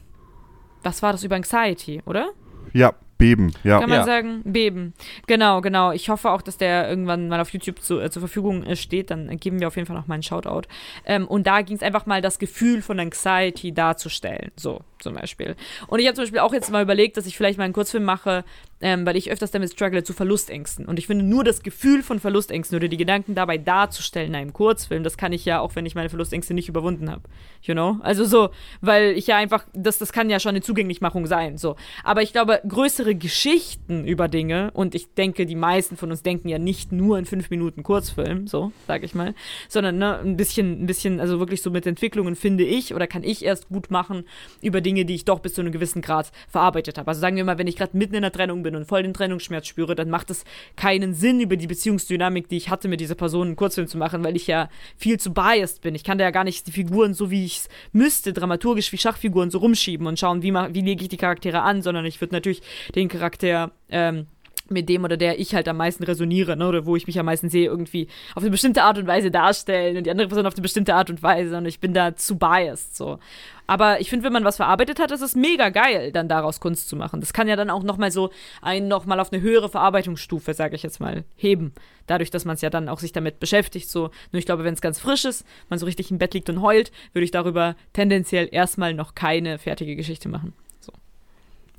was 0.83 1.01
war 1.01 1.13
das 1.13 1.23
über 1.23 1.35
Anxiety, 1.35 2.01
oder? 2.05 2.29
Ja, 2.73 2.93
Beben, 3.17 3.53
ja. 3.63 3.79
Kann 3.79 3.89
man 3.89 3.99
Ja. 3.99 4.03
sagen, 4.05 4.41
Beben. 4.43 4.93
Genau, 5.25 5.61
genau. 5.61 5.91
Ich 5.93 6.09
hoffe 6.09 6.31
auch, 6.31 6.41
dass 6.41 6.57
der 6.57 6.89
irgendwann 6.89 7.29
mal 7.29 7.39
auf 7.39 7.49
YouTube 7.51 7.81
zu, 7.81 7.99
äh, 7.99 8.09
zur 8.09 8.19
Verfügung 8.19 8.63
äh, 8.63 8.75
steht. 8.75 9.09
Dann 9.09 9.29
äh, 9.29 9.37
geben 9.37 9.59
wir 9.59 9.67
auf 9.67 9.75
jeden 9.77 9.85
Fall 9.85 9.95
noch 9.95 10.07
mal 10.07 10.15
einen 10.15 10.23
Shoutout. 10.23 10.63
Ähm, 11.05 11.25
und 11.27 11.47
da 11.47 11.61
ging 11.61 11.77
es 11.77 11.83
einfach 11.83 12.05
mal, 12.05 12.21
das 12.21 12.39
Gefühl 12.39 12.81
von 12.81 12.99
Anxiety 12.99 13.71
darzustellen. 13.73 14.51
So, 14.57 14.81
zum 15.05 15.13
Beispiel. 15.13 15.55
Und 15.85 15.99
ich 15.99 16.07
habe 16.07 16.15
zum 16.15 16.23
Beispiel 16.23 16.39
auch 16.39 16.51
jetzt 16.51 16.71
mal 16.71 16.81
überlegt, 16.81 17.15
dass 17.15 17.27
ich 17.27 17.37
vielleicht 17.37 17.59
mal 17.59 17.63
einen 17.63 17.73
Kurzfilm 17.73 18.03
mache, 18.03 18.43
ähm, 18.81 19.05
weil 19.05 19.15
ich 19.15 19.31
öfters 19.31 19.51
damit 19.51 19.71
struggle 19.71 20.03
zu 20.03 20.13
Verlustängsten. 20.13 20.85
Und 20.85 20.97
ich 20.97 21.07
finde, 21.07 21.23
nur 21.23 21.43
das 21.43 21.61
Gefühl 21.61 22.01
von 22.01 22.19
Verlustängsten 22.19 22.75
oder 22.75 22.87
die 22.87 22.97
Gedanken 22.97 23.35
dabei 23.35 23.57
darzustellen 23.57 24.29
in 24.29 24.35
einem 24.35 24.53
Kurzfilm, 24.53 25.03
das 25.03 25.15
kann 25.15 25.31
ich 25.31 25.45
ja, 25.45 25.59
auch 25.59 25.75
wenn 25.75 25.85
ich 25.85 25.93
meine 25.93 26.09
Verlustängste 26.09 26.53
nicht 26.53 26.69
überwunden 26.69 27.09
habe. 27.09 27.21
You 27.61 27.73
know? 27.73 27.97
Also 28.01 28.25
so, 28.25 28.49
weil 28.81 29.11
ich 29.11 29.27
ja 29.27 29.37
einfach, 29.37 29.65
das, 29.73 29.97
das 29.97 30.11
kann 30.11 30.29
ja 30.29 30.39
schon 30.39 30.49
eine 30.49 30.61
Zugänglichmachung 30.61 31.27
sein. 31.27 31.57
So. 31.57 31.75
Aber 32.03 32.21
ich 32.21 32.31
glaube, 32.31 32.61
größere 32.67 33.15
Geschichten 33.15 34.05
über 34.05 34.27
Dinge, 34.27 34.71
und 34.73 34.95
ich 34.95 35.13
denke, 35.13 35.45
die 35.45 35.55
meisten 35.55 35.97
von 35.97 36.11
uns 36.11 36.23
denken 36.23 36.49
ja 36.49 36.57
nicht 36.57 36.91
nur 36.91 37.19
in 37.19 37.25
fünf 37.25 37.49
Minuten 37.49 37.83
Kurzfilm, 37.83 38.47
so, 38.47 38.71
sag 38.87 39.03
ich 39.03 39.13
mal, 39.13 39.35
sondern 39.69 39.97
ne, 39.97 40.19
ein 40.19 40.35
bisschen, 40.35 40.83
ein 40.83 40.87
bisschen, 40.87 41.19
also 41.19 41.39
wirklich 41.39 41.61
so 41.61 41.69
mit 41.69 41.85
Entwicklungen 41.85 42.35
finde 42.35 42.63
ich 42.63 42.93
oder 42.93 43.07
kann 43.07 43.23
ich 43.23 43.43
erst 43.43 43.69
gut 43.69 43.91
machen 43.91 44.25
über 44.61 44.81
Dinge, 44.81 44.94
die 45.03 45.15
ich 45.15 45.25
doch 45.25 45.39
bis 45.39 45.55
zu 45.55 45.61
einem 45.61 45.71
gewissen 45.71 46.01
Grad 46.01 46.31
verarbeitet 46.47 46.97
habe. 46.97 47.09
Also 47.09 47.19
sagen 47.19 47.35
wir 47.35 47.43
mal, 47.43 47.57
wenn 47.57 47.67
ich 47.67 47.75
gerade 47.75 47.97
mitten 47.97 48.15
in 48.15 48.21
der 48.21 48.31
Trennung 48.31 48.63
bin 48.63 48.75
und 48.75 48.85
voll 48.85 49.03
den 49.03 49.13
Trennungsschmerz 49.13 49.67
spüre, 49.67 49.95
dann 49.95 50.09
macht 50.09 50.29
es 50.29 50.45
keinen 50.75 51.13
Sinn, 51.13 51.41
über 51.41 51.57
die 51.57 51.67
Beziehungsdynamik, 51.67 52.47
die 52.47 52.57
ich 52.57 52.69
hatte 52.69 52.87
mit 52.87 53.01
dieser 53.01 53.15
Person, 53.15 53.47
einen 53.47 53.55
Kurzfilm 53.55 53.87
zu 53.87 53.97
machen, 53.97 54.23
weil 54.23 54.35
ich 54.35 54.47
ja 54.47 54.69
viel 54.95 55.19
zu 55.19 55.33
biased 55.33 55.81
bin. 55.81 55.95
Ich 55.95 56.03
kann 56.03 56.17
da 56.17 56.23
ja 56.23 56.31
gar 56.31 56.43
nicht 56.43 56.67
die 56.67 56.71
Figuren 56.71 57.13
so, 57.13 57.31
wie 57.31 57.45
ich 57.45 57.57
es 57.57 57.69
müsste, 57.91 58.31
dramaturgisch 58.31 58.91
wie 58.91 58.97
Schachfiguren 58.97 59.51
so 59.51 59.57
rumschieben 59.57 60.07
und 60.07 60.19
schauen, 60.19 60.43
wie, 60.43 60.53
wie 60.53 60.81
lege 60.81 61.03
ich 61.03 61.09
die 61.09 61.17
Charaktere 61.17 61.61
an, 61.61 61.81
sondern 61.81 62.05
ich 62.05 62.21
würde 62.21 62.35
natürlich 62.35 62.61
den 62.93 63.09
Charakter, 63.09 63.71
ähm, 63.89 64.27
mit 64.69 64.89
dem 64.89 65.03
oder 65.03 65.17
der 65.17 65.39
ich 65.39 65.53
halt 65.53 65.67
am 65.67 65.77
meisten 65.77 66.03
resoniere, 66.03 66.57
ne, 66.57 66.67
oder 66.67 66.85
wo 66.85 66.95
ich 66.95 67.07
mich 67.07 67.19
am 67.19 67.25
meisten 67.25 67.49
sehe, 67.49 67.67
irgendwie 67.67 68.07
auf 68.33 68.43
eine 68.43 68.51
bestimmte 68.51 68.83
Art 68.83 68.97
und 68.97 69.07
Weise 69.07 69.31
darstellen 69.31 69.97
und 69.97 70.05
die 70.05 70.11
andere 70.11 70.27
Person 70.27 70.45
auf 70.45 70.53
eine 70.53 70.61
bestimmte 70.61 70.95
Art 70.95 71.09
und 71.09 71.21
Weise 71.23 71.57
und 71.57 71.65
ich 71.65 71.79
bin 71.79 71.93
da 71.93 72.15
zu 72.15 72.37
biased, 72.37 72.95
so. 72.95 73.19
Aber 73.67 73.99
ich 73.99 74.09
finde, 74.09 74.25
wenn 74.25 74.33
man 74.33 74.43
was 74.43 74.57
verarbeitet 74.57 74.99
hat, 74.99 75.11
ist 75.11 75.21
es 75.21 75.35
mega 75.35 75.69
geil, 75.69 76.11
dann 76.11 76.27
daraus 76.27 76.59
Kunst 76.59 76.87
zu 76.87 76.95
machen. 76.95 77.19
Das 77.19 77.33
kann 77.33 77.47
ja 77.47 77.55
dann 77.55 77.71
auch 77.71 77.83
nochmal 77.83 78.11
so 78.11 78.29
einen 78.61 78.87
nochmal 78.87 79.19
auf 79.19 79.33
eine 79.33 79.41
höhere 79.41 79.69
Verarbeitungsstufe, 79.69 80.53
sage 80.53 80.75
ich 80.75 80.83
jetzt 80.83 80.99
mal, 80.99 81.23
heben. 81.35 81.73
Dadurch, 82.05 82.29
dass 82.29 82.45
man 82.45 82.55
es 82.55 82.61
ja 82.61 82.69
dann 82.69 82.89
auch 82.89 82.99
sich 82.99 83.11
damit 83.11 83.39
beschäftigt, 83.39 83.89
so. 83.89 84.11
Nur 84.31 84.39
ich 84.39 84.45
glaube, 84.45 84.63
wenn 84.63 84.75
es 84.75 84.81
ganz 84.81 84.99
frisch 84.99 85.25
ist, 85.25 85.45
man 85.69 85.79
so 85.79 85.87
richtig 85.87 86.11
im 86.11 86.19
Bett 86.19 86.35
liegt 86.35 86.49
und 86.49 86.61
heult, 86.61 86.91
würde 87.13 87.25
ich 87.25 87.31
darüber 87.31 87.75
tendenziell 87.93 88.47
erstmal 88.51 88.93
noch 88.93 89.15
keine 89.15 89.57
fertige 89.57 89.95
Geschichte 89.95 90.29
machen. 90.29 90.53
So. 90.79 90.93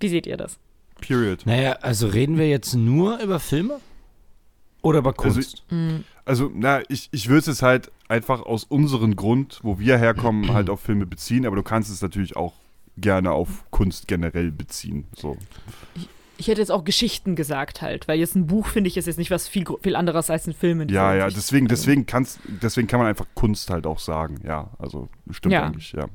Wie 0.01 0.09
seht 0.09 0.27
ihr 0.27 0.37
das? 0.37 0.59
Period. 1.01 1.43
Naja, 1.45 1.73
also 1.83 2.07
reden 2.09 2.39
wir 2.39 2.49
jetzt 2.49 2.75
nur 2.75 3.19
über 3.21 3.41
Filme? 3.41 3.81
Oder 4.83 5.01
über 5.01 5.15
Also 5.19 5.41
Kunst? 5.41 5.65
Also, 6.25 6.51
na, 6.55 6.83
ich, 6.89 7.09
ich 7.13 7.29
würde 7.29 7.41
es 7.41 7.47
jetzt 7.47 7.63
halt 7.63 7.91
einfach 8.09 8.43
aus 8.43 8.65
unserem 8.65 9.17
Grund, 9.17 9.61
wo 9.63 9.79
wir 9.79 9.99
herkommen, 9.99 10.53
halt 10.55 10.71
auf 10.71 10.81
Filme 10.81 11.07
beziehen, 11.07 11.47
aber 11.47 11.57
du 11.57 11.63
kannst 11.63 11.91
es 11.91 12.03
natürlich 12.03 12.37
auch 12.37 12.55
gerne 12.97 13.33
auf 13.33 13.65
Kunst 13.71 14.09
generell 14.09 14.51
beziehen. 14.51 15.05
So. 15.15 15.37
Ich 16.39 16.49
hätte 16.49 16.61
jetzt 16.61 16.71
auch 16.71 16.85
Geschichten 16.85 17.37
gesagt 17.37 17.83
halt, 17.83 18.09
weil 18.09 18.19
jetzt 18.19 18.35
ein 18.37 18.47
Buch, 18.47 18.67
finde 18.69 18.89
ich, 18.89 18.97
ist 18.97 19.07
jetzt 19.07 19.19
nicht 19.19 19.31
was 19.31 19.49
viel, 19.49 19.65
viel 19.83 19.97
anderes 19.97 20.31
als 20.31 20.47
ein 20.47 20.55
Film. 20.55 20.81
in 20.81 20.89
Ja, 20.89 21.15
ja, 21.15 21.29
deswegen, 21.29 21.69
deswegen, 21.69 22.07
kannst, 22.07 22.41
deswegen 22.63 22.89
kann 22.89 22.99
man 23.01 23.09
einfach 23.09 23.27
Kunst 23.35 23.71
halt 23.71 23.87
auch 23.87 23.99
sagen, 23.99 24.41
ja. 24.47 24.71
Also 24.79 25.09
stimmt 25.31 25.53
Ja. 25.53 25.67
eigentlich, 25.67 25.93
ja. 25.93 26.07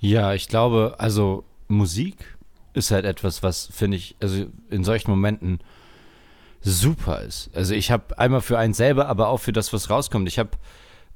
Ja, 0.00 0.32
ich 0.34 0.48
glaube, 0.48 0.96
also 0.98 1.44
Musik 1.66 2.37
ist 2.78 2.90
halt 2.90 3.04
etwas, 3.04 3.42
was, 3.42 3.68
finde 3.72 3.96
ich, 3.96 4.16
also 4.20 4.46
in 4.70 4.84
solchen 4.84 5.10
Momenten 5.10 5.60
super 6.60 7.22
ist. 7.22 7.50
Also 7.54 7.74
ich 7.74 7.90
habe 7.90 8.18
einmal 8.18 8.40
für 8.40 8.58
einen 8.58 8.74
selber, 8.74 9.08
aber 9.08 9.28
auch 9.28 9.38
für 9.38 9.52
das, 9.52 9.72
was 9.72 9.90
rauskommt. 9.90 10.28
Ich 10.28 10.38
habe 10.38 10.50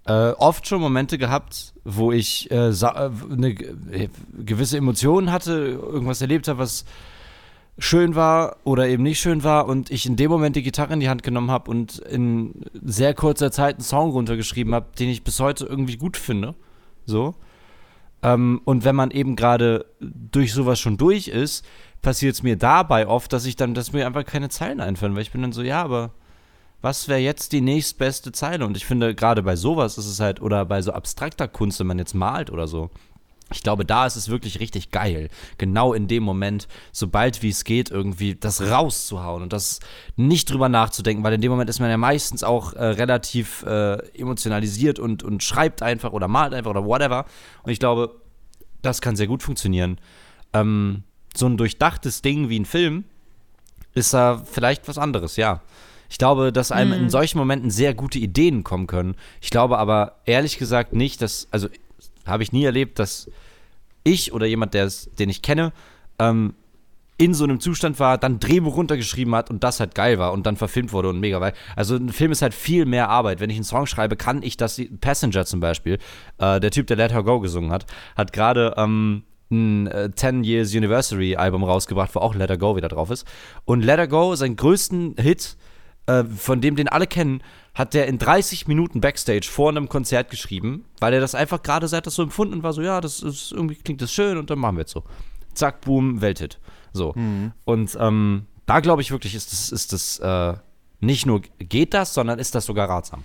äh, 0.07 0.31
oft 0.33 0.66
schon 0.66 0.81
Momente 0.81 1.18
gehabt, 1.18 1.75
wo 1.85 2.12
ich 2.12 2.51
äh, 2.51 2.70
äh, 2.70 3.11
eine 3.31 3.51
äh, 3.51 4.09
gewisse 4.44 4.77
Emotion 4.77 5.31
hatte, 5.31 5.53
irgendwas 5.53 6.20
erlebt 6.20 6.48
habe, 6.48 6.59
was 6.59 6.85
schön 7.79 8.14
war 8.14 8.57
oder 8.64 8.88
eben 8.88 9.03
nicht 9.03 9.20
schön 9.20 9.44
war 9.44 9.66
und 9.66 9.90
ich 9.90 10.05
in 10.07 10.16
dem 10.16 10.31
Moment 10.31 10.57
die 10.57 10.62
Gitarre 10.62 10.92
in 10.92 11.01
die 11.01 11.09
Hand 11.09 11.22
genommen 11.22 11.51
habe 11.51 11.70
und 11.70 11.98
in 11.98 12.66
sehr 12.85 13.14
kurzer 13.14 13.51
Zeit 13.51 13.77
einen 13.77 13.85
Song 13.85 14.11
runtergeschrieben 14.11 14.75
habe, 14.75 14.87
den 14.98 15.09
ich 15.09 15.25
bis 15.25 15.40
heute 15.40 15.66
irgendwie 15.66 15.96
gut 15.96 16.16
finde. 16.16 16.55
So. 17.07 17.35
Ähm, 18.22 18.61
und 18.64 18.85
wenn 18.85 18.96
man 18.96 19.11
eben 19.11 19.37
gerade 19.37 19.87
durch 20.00 20.52
sowas 20.52 20.78
schon 20.78 20.96
durch 20.96 21.28
ist, 21.28 21.64
passiert 22.02 22.35
es 22.35 22.42
mir 22.42 22.56
dabei 22.56 23.06
oft, 23.06 23.32
dass 23.32 23.46
ich 23.46 23.56
dann, 23.56 23.74
dass 23.74 23.92
mir 23.92 24.06
einfach 24.06 24.24
keine 24.24 24.48
Zeilen 24.48 24.80
einfallen, 24.80 25.14
weil 25.14 25.22
ich 25.22 25.32
bin 25.32 25.42
dann 25.42 25.52
so, 25.52 25.62
ja, 25.62 25.82
aber 25.82 26.11
was 26.80 27.06
wäre 27.06 27.20
jetzt 27.20 27.52
die 27.52 27.61
nächstbeste 27.61 28.32
Zeile? 28.32 28.66
Und 28.66 28.76
ich 28.76 28.85
finde, 28.85 29.14
gerade 29.14 29.42
bei 29.42 29.54
sowas 29.54 29.98
ist 29.98 30.06
es 30.08 30.18
halt, 30.18 30.42
oder 30.42 30.64
bei 30.64 30.82
so 30.82 30.92
abstrakter 30.92 31.46
Kunst, 31.46 31.78
wenn 31.78 31.87
man 31.87 31.98
jetzt 31.98 32.14
malt 32.14 32.50
oder 32.50 32.66
so, 32.66 32.90
ich 33.50 33.62
glaube, 33.62 33.85
da 33.85 34.07
ist 34.07 34.16
es 34.16 34.28
wirklich 34.28 34.61
richtig 34.61 34.90
geil, 34.90 35.28
genau 35.59 35.92
in 35.92 36.09
dem 36.09 36.22
Moment, 36.22 36.68
sobald 36.90 37.42
wie 37.42 37.50
es 37.50 37.64
geht, 37.64 37.90
irgendwie 37.90 38.35
das 38.35 38.62
rauszuhauen 38.62 39.42
und 39.42 39.52
das 39.52 39.81
nicht 40.16 40.50
drüber 40.50 40.68
nachzudenken, 40.68 41.24
weil 41.24 41.35
in 41.35 41.40
dem 41.40 41.50
Moment 41.50 41.68
ist 41.68 41.81
man 41.81 41.90
ja 41.90 41.96
meistens 41.96 42.44
auch 42.44 42.72
äh, 42.74 42.85
relativ 42.85 43.62
äh, 43.64 43.98
emotionalisiert 44.18 44.98
und, 44.98 45.22
und 45.22 45.42
schreibt 45.42 45.83
einfach 45.83 46.12
oder 46.12 46.28
malt 46.28 46.55
einfach 46.55 46.70
oder 46.70 46.85
whatever. 46.85 47.26
Und 47.62 47.72
ich 47.72 47.78
glaube, 47.78 48.14
das 48.81 49.00
kann 49.00 49.16
sehr 49.16 49.26
gut 49.26 49.42
funktionieren. 49.42 49.98
Ähm, 50.52 51.05
so 51.35 51.46
ein 51.46 51.57
durchdachtes 51.57 52.22
Ding 52.22 52.48
wie 52.48 52.59
ein 52.59 52.66
Film 52.66 53.05
ist 53.94 54.14
da 54.14 54.38
vielleicht 54.38 54.88
was 54.88 54.98
anderes, 54.98 55.37
ja. 55.37 55.61
Ich 56.09 56.18
glaube, 56.18 56.52
dass 56.52 56.72
einem 56.72 56.92
in 56.92 57.09
solchen 57.09 57.38
Momenten 57.38 57.70
sehr 57.70 57.94
gute 57.94 58.18
Ideen 58.18 58.64
kommen 58.64 58.87
können. 58.87 59.14
Ich 59.40 59.48
glaube 59.48 59.78
aber 59.78 60.16
ehrlich 60.26 60.59
gesagt 60.59 60.92
nicht, 60.92 61.22
dass, 61.22 61.48
also 61.50 61.68
habe 62.26 62.42
ich 62.42 62.52
nie 62.52 62.64
erlebt, 62.64 62.98
dass 62.98 63.30
ich 64.04 64.32
oder 64.32 64.46
jemand, 64.46 64.74
den 64.74 65.28
ich 65.28 65.42
kenne, 65.42 65.72
ähm, 66.18 66.54
in 67.18 67.35
so 67.35 67.44
einem 67.44 67.61
Zustand 67.61 68.00
war, 68.00 68.18
dann 68.18 68.40
Drehbuch 68.40 68.76
runtergeschrieben 68.76 69.35
hat 69.35 69.48
und 69.48 69.62
das 69.62 69.78
halt 69.78 69.94
geil 69.94 70.18
war 70.18 70.32
und 70.32 70.44
dann 70.44 70.56
verfilmt 70.56 70.92
wurde 70.92 71.08
und 71.08 71.20
mega 71.20 71.38
geil. 71.38 71.52
Also 71.76 71.94
ein 71.94 72.08
Film 72.08 72.32
ist 72.32 72.42
halt 72.42 72.54
viel 72.54 72.85
mehr 72.85 73.11
Arbeit. 73.11 73.38
Wenn 73.38 73.50
ich 73.50 73.56
einen 73.56 73.64
Song 73.64 73.87
schreibe, 73.87 74.16
kann 74.16 74.42
ich 74.42 74.56
das, 74.56 74.80
Passenger 75.00 75.44
zum 75.44 75.61
Beispiel, 75.61 75.98
äh, 76.38 76.58
der 76.58 76.70
Typ, 76.70 76.88
der 76.88 76.96
Let 76.96 77.12
Her 77.12 77.22
Go 77.22 77.38
gesungen 77.38 77.70
hat, 77.70 77.87
hat 78.16 78.32
gerade 78.32 78.74
ähm, 78.76 79.22
ein 79.52 79.87
äh, 79.87 80.11
10 80.12 80.42
Years 80.42 80.74
Anniversary 80.74 81.37
Album 81.37 81.62
rausgebracht, 81.62 82.12
wo 82.14 82.20
auch 82.20 82.35
Let 82.35 82.50
Her 82.50 82.58
Go 82.58 82.74
wieder 82.76 82.88
drauf 82.88 83.11
ist. 83.11 83.24
Und 83.64 83.82
Let 83.82 83.98
Her 83.98 84.08
Go, 84.08 84.35
seinen 84.35 84.56
größten 84.56 85.16
Hit, 85.18 85.56
äh, 86.06 86.24
von 86.24 86.61
dem 86.61 86.74
den 86.74 86.88
alle 86.88 87.06
kennen, 87.06 87.42
hat 87.74 87.94
der 87.94 88.06
in 88.06 88.18
30 88.18 88.66
Minuten 88.66 89.00
Backstage 89.00 89.48
vor 89.50 89.70
einem 89.70 89.88
Konzert 89.88 90.30
geschrieben, 90.30 90.85
weil 91.00 91.14
er 91.14 91.20
das 91.20 91.35
einfach 91.35 91.62
gerade 91.62 91.88
seit 91.88 92.06
das 92.06 92.14
so 92.14 92.22
empfunden 92.22 92.54
und 92.54 92.62
war 92.62 92.72
so, 92.72 92.82
ja, 92.82 93.00
das 93.00 93.22
ist 93.22 93.52
irgendwie 93.52 93.76
klingt 93.76 94.02
das 94.02 94.12
schön 94.12 94.37
und 94.37 94.50
dann 94.50 94.58
machen 94.58 94.76
wir 94.76 94.82
jetzt 94.82 94.92
so. 94.92 95.04
Zack, 95.54 95.80
boom, 95.82 96.20
Welthit. 96.20 96.58
So. 96.92 97.12
Und 97.64 97.96
ähm, 97.98 98.46
da 98.66 98.80
glaube 98.80 99.02
ich 99.02 99.11
wirklich, 99.11 99.35
ist 99.35 99.52
das, 99.52 99.70
ist 99.70 99.92
das 99.92 100.18
äh, 100.18 100.54
nicht 101.00 101.26
nur 101.26 101.40
geht 101.58 101.94
das, 101.94 102.14
sondern 102.14 102.38
ist 102.38 102.54
das 102.54 102.66
sogar 102.66 102.88
ratsam. 102.88 103.24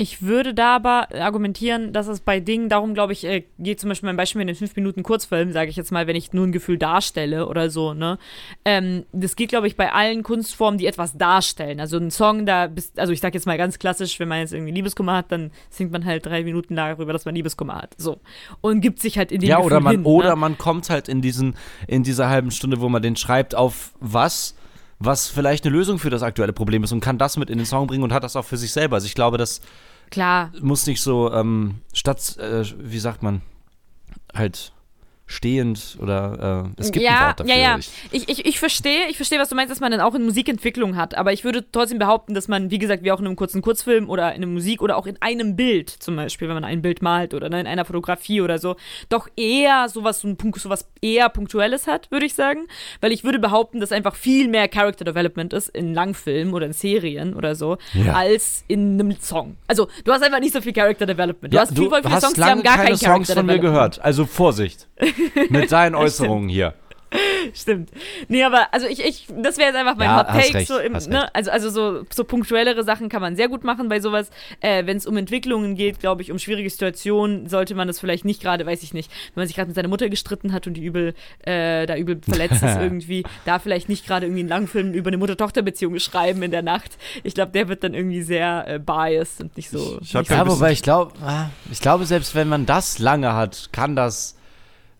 Ich 0.00 0.22
würde 0.22 0.54
da 0.54 0.76
aber 0.76 1.08
argumentieren, 1.12 1.92
dass 1.92 2.06
es 2.06 2.20
bei 2.20 2.38
Dingen 2.38 2.68
darum, 2.68 2.94
glaube 2.94 3.12
ich, 3.12 3.24
äh, 3.24 3.42
geht 3.58 3.80
zum 3.80 3.88
Beispiel 3.88 4.06
mein 4.06 4.16
Beispiel 4.16 4.38
mit 4.38 4.48
den 4.48 4.54
5 4.54 4.76
Minuten 4.76 5.02
Kurzfilm, 5.02 5.50
sage 5.50 5.70
ich 5.70 5.76
jetzt 5.76 5.90
mal, 5.90 6.06
wenn 6.06 6.14
ich 6.14 6.32
nur 6.32 6.46
ein 6.46 6.52
Gefühl 6.52 6.78
darstelle 6.78 7.48
oder 7.48 7.68
so, 7.68 7.94
ne? 7.94 8.16
Ähm, 8.64 9.06
das 9.10 9.34
geht, 9.34 9.48
glaube 9.48 9.66
ich, 9.66 9.74
bei 9.74 9.92
allen 9.92 10.22
Kunstformen, 10.22 10.78
die 10.78 10.86
etwas 10.86 11.18
darstellen. 11.18 11.80
Also 11.80 11.96
ein 11.96 12.12
Song, 12.12 12.46
da 12.46 12.68
bist, 12.68 12.96
also 12.96 13.12
ich 13.12 13.18
sage 13.20 13.36
jetzt 13.36 13.46
mal 13.46 13.58
ganz 13.58 13.80
klassisch, 13.80 14.20
wenn 14.20 14.28
man 14.28 14.38
jetzt 14.38 14.52
irgendwie 14.52 14.72
Liebeskummer 14.72 15.16
hat, 15.16 15.32
dann 15.32 15.50
singt 15.68 15.90
man 15.90 16.04
halt 16.04 16.24
drei 16.24 16.44
Minuten 16.44 16.76
darüber, 16.76 17.12
dass 17.12 17.24
man 17.24 17.34
Liebeskummer 17.34 17.74
hat. 17.82 17.96
So. 17.98 18.20
Und 18.60 18.80
gibt 18.80 19.00
sich 19.00 19.18
halt 19.18 19.32
in 19.32 19.40
den 19.40 19.48
Ja, 19.50 19.56
Gefühl 19.56 19.72
oder 19.72 19.80
man, 19.80 19.92
hin, 19.96 20.04
oder 20.04 20.30
ne? 20.30 20.36
man 20.36 20.58
kommt 20.58 20.90
halt 20.90 21.08
in 21.08 21.22
diesen, 21.22 21.56
in 21.88 22.04
dieser 22.04 22.28
halben 22.28 22.52
Stunde, 22.52 22.80
wo 22.80 22.88
man 22.88 23.02
den 23.02 23.16
schreibt, 23.16 23.56
auf 23.56 23.94
was, 23.98 24.54
was 24.98 25.28
vielleicht 25.28 25.64
eine 25.64 25.74
Lösung 25.74 25.98
für 25.98 26.10
das 26.10 26.22
aktuelle 26.22 26.52
Problem 26.52 26.84
ist 26.84 26.92
und 26.92 27.00
kann 27.00 27.18
das 27.18 27.36
mit 27.36 27.50
in 27.50 27.58
den 27.58 27.66
Song 27.66 27.86
bringen 27.86 28.02
und 28.02 28.12
hat 28.12 28.24
das 28.24 28.36
auch 28.36 28.44
für 28.44 28.56
sich 28.56 28.72
selber. 28.72 28.96
Also 28.96 29.06
ich 29.06 29.14
glaube, 29.14 29.38
das 29.38 29.60
Klar, 30.10 30.52
muss 30.60 30.86
nicht 30.86 31.00
so 31.00 31.32
ähm, 31.32 31.80
statt, 31.92 32.36
äh, 32.38 32.64
wie 32.78 32.98
sagt 32.98 33.22
man, 33.22 33.42
halt 34.34 34.72
stehend 35.28 35.98
oder 36.00 36.64
äh, 36.76 36.80
es 36.80 36.90
gibt 36.90 37.04
ein 37.04 37.12
ja, 37.12 37.26
Wort 37.28 37.40
dafür. 37.40 37.54
ja, 37.54 37.60
ja. 37.60 37.78
Ich, 38.10 38.28
Ich, 38.28 38.46
ich, 38.46 38.58
verstehe, 38.58 39.08
ich 39.10 39.16
verstehe, 39.16 39.38
was 39.38 39.50
du 39.50 39.54
meinst, 39.54 39.70
dass 39.70 39.78
man 39.78 39.92
dann 39.92 40.00
auch 40.00 40.14
in 40.14 40.24
Musikentwicklung 40.24 40.96
hat. 40.96 41.16
Aber 41.16 41.34
ich 41.34 41.44
würde 41.44 41.64
trotzdem 41.70 41.98
behaupten, 41.98 42.32
dass 42.32 42.48
man, 42.48 42.70
wie 42.70 42.78
gesagt, 42.78 43.04
wie 43.04 43.12
auch 43.12 43.20
in 43.20 43.26
einem 43.26 43.36
kurzen 43.36 43.60
Kurzfilm 43.60 44.08
oder 44.08 44.30
in 44.34 44.42
einer 44.42 44.46
Musik 44.46 44.80
oder 44.80 44.96
auch 44.96 45.06
in 45.06 45.20
einem 45.20 45.54
Bild, 45.54 45.90
zum 45.90 46.16
Beispiel, 46.16 46.48
wenn 46.48 46.54
man 46.54 46.64
ein 46.64 46.80
Bild 46.80 47.02
malt 47.02 47.34
oder 47.34 47.50
ne, 47.50 47.60
in 47.60 47.66
einer 47.66 47.84
Fotografie 47.84 48.40
oder 48.40 48.58
so, 48.58 48.76
doch 49.10 49.28
eher 49.36 49.88
sowas, 49.90 50.24
ein 50.24 50.38
sowas 50.56 50.88
eher 51.02 51.28
Punktuelles 51.28 51.86
hat, 51.86 52.10
würde 52.10 52.24
ich 52.24 52.34
sagen. 52.34 52.66
Weil 53.02 53.12
ich 53.12 53.22
würde 53.22 53.38
behaupten, 53.38 53.80
dass 53.80 53.92
einfach 53.92 54.16
viel 54.16 54.48
mehr 54.48 54.66
Character 54.66 55.04
Development 55.04 55.52
ist 55.52 55.68
in 55.68 55.92
Langfilmen 55.92 56.54
oder 56.54 56.64
in 56.66 56.72
Serien 56.72 57.34
oder 57.34 57.54
so, 57.54 57.76
Ja. 57.92 58.14
als 58.14 58.64
in 58.66 58.94
einem 58.98 59.20
Song. 59.20 59.58
Also, 59.66 59.88
du 60.04 60.12
hast 60.12 60.22
einfach 60.22 60.40
nicht 60.40 60.54
so 60.54 60.62
viel 60.62 60.72
Character 60.72 61.04
Development. 61.04 61.52
Du 61.52 61.56
ja, 61.56 61.62
hast 61.62 61.76
viel, 61.76 61.90
viele 61.90 62.02
hast 62.10 62.22
Songs, 62.22 62.34
die 62.34 62.42
haben 62.44 62.62
gar 62.62 62.76
keine 62.76 62.88
kein 62.88 62.96
Songs 62.96 63.08
Character 63.28 63.34
von 63.34 63.46
mir 63.46 63.58
gehört. 63.58 64.00
Also 64.00 64.24
Vorsicht 64.24 64.88
mit 65.50 65.72
deinen 65.72 65.94
Äußerungen 65.94 66.48
hier. 66.48 66.74
Stimmt. 67.54 67.90
Nee, 68.28 68.44
aber 68.44 68.68
also 68.72 68.86
ich, 68.86 69.02
ich 69.02 69.26
das 69.34 69.56
wäre 69.56 69.68
jetzt 69.68 69.76
einfach 69.78 69.96
mein 69.96 70.08
Ja, 70.08 70.18
Hot 70.18 70.26
Take. 70.26 70.54
recht, 70.54 70.68
so 70.68 70.78
im, 70.78 70.92
ne? 70.92 71.34
Also, 71.34 71.50
also 71.50 71.70
so, 71.70 72.04
so 72.12 72.24
punktuellere 72.24 72.84
Sachen 72.84 73.08
kann 73.08 73.22
man 73.22 73.34
sehr 73.34 73.48
gut 73.48 73.64
machen 73.64 73.88
bei 73.88 74.00
sowas. 74.00 74.30
Äh, 74.60 74.84
Wenn 74.84 74.98
es 74.98 75.06
um 75.06 75.16
Entwicklungen 75.16 75.74
geht, 75.74 76.00
glaube 76.00 76.20
ich, 76.20 76.30
um 76.30 76.38
schwierige 76.38 76.68
Situationen, 76.68 77.48
sollte 77.48 77.74
man 77.74 77.88
das 77.88 77.98
vielleicht 77.98 78.24
nicht 78.24 78.42
gerade, 78.42 78.66
weiß 78.66 78.82
ich 78.82 78.92
nicht, 78.92 79.10
wenn 79.34 79.42
man 79.42 79.46
sich 79.46 79.56
gerade 79.56 79.68
mit 79.68 79.76
seiner 79.76 79.88
Mutter 79.88 80.10
gestritten 80.10 80.52
hat 80.52 80.66
und 80.66 80.74
die 80.74 80.84
übel, 80.84 81.14
äh, 81.44 81.86
da 81.86 81.96
übel 81.96 82.20
verletzt 82.22 82.62
ist 82.62 82.76
irgendwie, 82.80 83.24
da 83.46 83.58
vielleicht 83.58 83.88
nicht 83.88 84.06
gerade 84.06 84.26
irgendwie 84.26 84.40
einen 84.40 84.50
Langfilm 84.50 84.92
über 84.92 85.08
eine 85.08 85.16
Mutter-Tochter-Beziehung 85.16 85.98
schreiben 86.00 86.42
in 86.42 86.50
der 86.50 86.62
Nacht. 86.62 86.98
Ich 87.22 87.34
glaube, 87.34 87.52
der 87.52 87.68
wird 87.68 87.84
dann 87.84 87.94
irgendwie 87.94 88.22
sehr 88.22 88.66
äh, 88.68 88.78
biased 88.78 89.40
und 89.40 89.56
nicht 89.56 89.70
so. 89.70 89.98
Ich 90.02 90.12
nicht 90.12 90.30
ja 90.30 90.46
wobei 90.46 90.72
ich 90.72 90.82
glaube, 90.82 91.12
ich 91.70 91.80
glaube, 91.80 92.04
selbst 92.04 92.34
wenn 92.34 92.48
man 92.48 92.66
das 92.66 92.98
lange 92.98 93.34
hat, 93.34 93.70
kann 93.72 93.96
das 93.96 94.37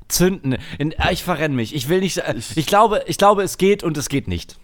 zünden. 0.09 0.57
In, 0.79 0.93
äh, 0.93 1.13
ich 1.13 1.23
verrenne 1.23 1.55
mich. 1.55 1.75
Ich 1.75 1.89
will 1.89 2.01
nicht. 2.01 2.19
äh, 2.19 2.35
Ich 2.55 2.67
glaube, 2.67 3.03
ich 3.07 3.19
glaube, 3.19 3.43
es 3.43 3.59
geht 3.59 3.83
und 3.83 3.97
es 3.97 4.09
geht 4.09 4.29
nicht. 4.29 4.59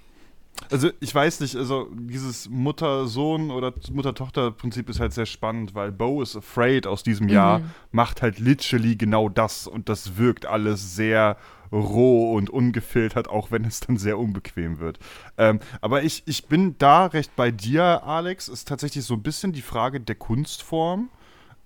Also 0.71 0.91
ich 1.01 1.13
weiß 1.13 1.41
nicht, 1.41 1.57
also 1.57 1.89
dieses 1.93 2.49
Mutter-Sohn- 2.49 3.51
oder 3.51 3.73
Mutter-Tochter-Prinzip 3.93 4.89
ist 4.89 5.01
halt 5.01 5.13
sehr 5.13 5.27
spannend, 5.27 5.75
weil 5.75 5.91
Bo 5.91 6.23
is 6.23 6.37
Afraid 6.37 6.87
aus 6.87 7.03
diesem 7.03 7.29
Jahr 7.29 7.61
macht 7.91 8.23
halt 8.23 8.39
literally 8.39 8.95
genau 8.97 9.29
das 9.29 9.67
und 9.67 9.89
das 9.89 10.17
wirkt 10.17 10.47
alles 10.47 10.95
sehr 10.95 11.37
roh 11.73 12.35
und 12.35 12.51
ungefiltert, 12.51 13.29
auch 13.29 13.51
wenn 13.51 13.65
es 13.65 13.81
dann 13.81 13.97
sehr 13.97 14.17
unbequem 14.17 14.79
wird. 14.79 15.01
Ähm, 15.37 15.59
aber 15.81 16.05
ich, 16.05 16.23
ich 16.27 16.47
bin 16.47 16.77
da 16.79 17.07
recht 17.07 17.35
bei 17.35 17.51
dir, 17.51 18.05
Alex, 18.05 18.49
ist 18.49 18.69
tatsächlich 18.69 19.05
so 19.05 19.15
ein 19.15 19.23
bisschen 19.23 19.53
die 19.53 19.61
Frage 19.63 20.01
der 20.01 20.15
Kunstform. 20.15 21.11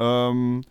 Ähm, 0.01 0.63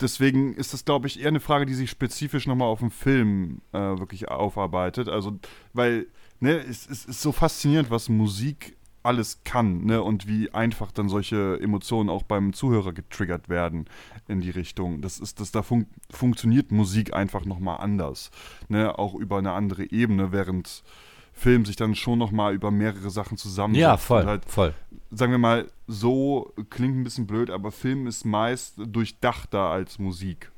deswegen 0.00 0.54
ist 0.54 0.72
das, 0.72 0.84
glaube 0.84 1.06
ich, 1.06 1.20
eher 1.20 1.28
eine 1.28 1.40
Frage, 1.40 1.66
die 1.66 1.74
sich 1.74 1.90
spezifisch 1.90 2.46
nochmal 2.46 2.68
auf 2.68 2.80
den 2.80 2.90
Film 2.90 3.60
äh, 3.72 3.78
wirklich 3.78 4.28
aufarbeitet. 4.28 5.08
Also, 5.08 5.38
weil, 5.72 6.06
ne, 6.40 6.58
es, 6.58 6.88
es 6.88 7.04
ist 7.04 7.22
so 7.22 7.32
faszinierend, 7.32 7.90
was 7.90 8.08
Musik 8.08 8.76
alles 9.02 9.40
kann, 9.44 9.84
ne, 9.86 10.02
und 10.02 10.26
wie 10.26 10.52
einfach 10.52 10.92
dann 10.92 11.08
solche 11.08 11.58
Emotionen 11.60 12.10
auch 12.10 12.22
beim 12.22 12.52
Zuhörer 12.52 12.92
getriggert 12.92 13.48
werden 13.48 13.86
in 14.28 14.40
die 14.40 14.50
Richtung. 14.50 15.00
Das 15.00 15.18
ist, 15.18 15.40
das 15.40 15.52
da 15.52 15.62
fun 15.62 15.86
funktioniert 16.10 16.70
Musik 16.70 17.14
einfach 17.14 17.44
nochmal 17.44 17.80
anders, 17.80 18.30
ne, 18.68 18.98
auch 18.98 19.14
über 19.14 19.38
eine 19.38 19.52
andere 19.52 19.90
Ebene, 19.90 20.32
während 20.32 20.82
Film 21.40 21.64
sich 21.64 21.76
dann 21.76 21.94
schon 21.94 22.18
nochmal 22.18 22.52
über 22.54 22.70
mehrere 22.70 23.08
Sachen 23.08 23.38
zusammensetzt. 23.38 23.80
Ja, 23.80 23.96
voll, 23.96 24.20
Und 24.22 24.28
halt 24.28 24.44
voll. 24.44 24.74
sagen 25.10 25.32
wir 25.32 25.38
mal, 25.38 25.70
so 25.86 26.52
klingt 26.68 26.98
ein 26.98 27.02
bisschen 27.02 27.26
blöd, 27.26 27.48
aber 27.48 27.72
Film 27.72 28.06
ist 28.06 28.26
meist 28.26 28.74
durchdachter 28.76 29.60
als 29.60 29.98
Musik. 29.98 30.52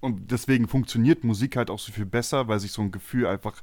Und 0.00 0.30
deswegen 0.30 0.68
funktioniert 0.68 1.24
Musik 1.24 1.56
halt 1.56 1.70
auch 1.70 1.78
so 1.78 1.90
viel 1.90 2.04
besser, 2.04 2.48
weil 2.48 2.60
sich 2.60 2.72
so 2.72 2.82
ein 2.82 2.90
Gefühl 2.92 3.26
einfach 3.26 3.62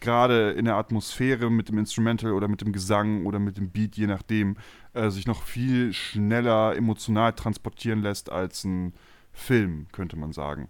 gerade 0.00 0.52
in 0.52 0.64
der 0.64 0.76
Atmosphäre 0.76 1.50
mit 1.50 1.68
dem 1.68 1.76
Instrumental 1.76 2.32
oder 2.32 2.48
mit 2.48 2.62
dem 2.62 2.72
Gesang 2.72 3.26
oder 3.26 3.38
mit 3.38 3.58
dem 3.58 3.68
Beat, 3.68 3.96
je 3.96 4.06
nachdem, 4.06 4.56
äh, 4.94 5.10
sich 5.10 5.26
noch 5.26 5.42
viel 5.42 5.92
schneller 5.92 6.74
emotional 6.74 7.34
transportieren 7.34 8.00
lässt 8.00 8.32
als 8.32 8.64
ein 8.64 8.94
Film, 9.34 9.88
könnte 9.92 10.16
man 10.16 10.32
sagen. 10.32 10.68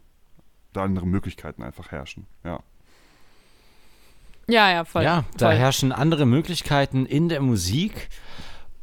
Da 0.72 0.82
andere 0.82 1.06
Möglichkeiten 1.06 1.62
einfach 1.62 1.92
herrschen, 1.92 2.26
ja. 2.42 2.58
Ja, 4.48 4.70
ja, 4.70 4.84
voll. 4.84 5.02
ja, 5.02 5.24
da 5.36 5.48
voll. 5.48 5.56
herrschen 5.56 5.92
andere 5.92 6.26
Möglichkeiten 6.26 7.06
in 7.06 7.28
der 7.28 7.40
Musik. 7.40 8.08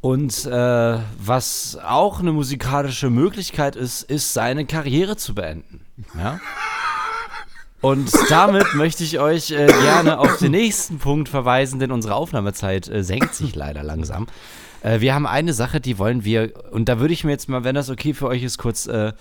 Und 0.00 0.46
äh, 0.46 0.98
was 1.18 1.76
auch 1.84 2.20
eine 2.20 2.32
musikalische 2.32 3.10
Möglichkeit 3.10 3.74
ist, 3.74 4.02
ist 4.02 4.32
seine 4.32 4.64
Karriere 4.64 5.16
zu 5.16 5.34
beenden. 5.34 5.84
Ja? 6.16 6.38
Und 7.80 8.10
damit 8.28 8.74
möchte 8.74 9.02
ich 9.02 9.18
euch 9.18 9.50
äh, 9.50 9.66
gerne 9.66 10.20
auf 10.20 10.38
den 10.38 10.52
nächsten 10.52 10.98
Punkt 10.98 11.28
verweisen, 11.28 11.80
denn 11.80 11.90
unsere 11.90 12.14
Aufnahmezeit 12.14 12.88
äh, 12.88 13.02
senkt 13.02 13.34
sich 13.34 13.56
leider 13.56 13.82
langsam. 13.82 14.28
Äh, 14.82 15.00
wir 15.00 15.14
haben 15.14 15.26
eine 15.26 15.52
Sache, 15.52 15.80
die 15.80 15.98
wollen 15.98 16.24
wir, 16.24 16.52
und 16.70 16.88
da 16.88 17.00
würde 17.00 17.12
ich 17.12 17.24
mir 17.24 17.32
jetzt 17.32 17.48
mal, 17.48 17.64
wenn 17.64 17.74
das 17.74 17.90
okay 17.90 18.14
für 18.14 18.28
euch 18.28 18.44
ist, 18.44 18.58
kurz, 18.58 18.86
äh, 18.86 19.12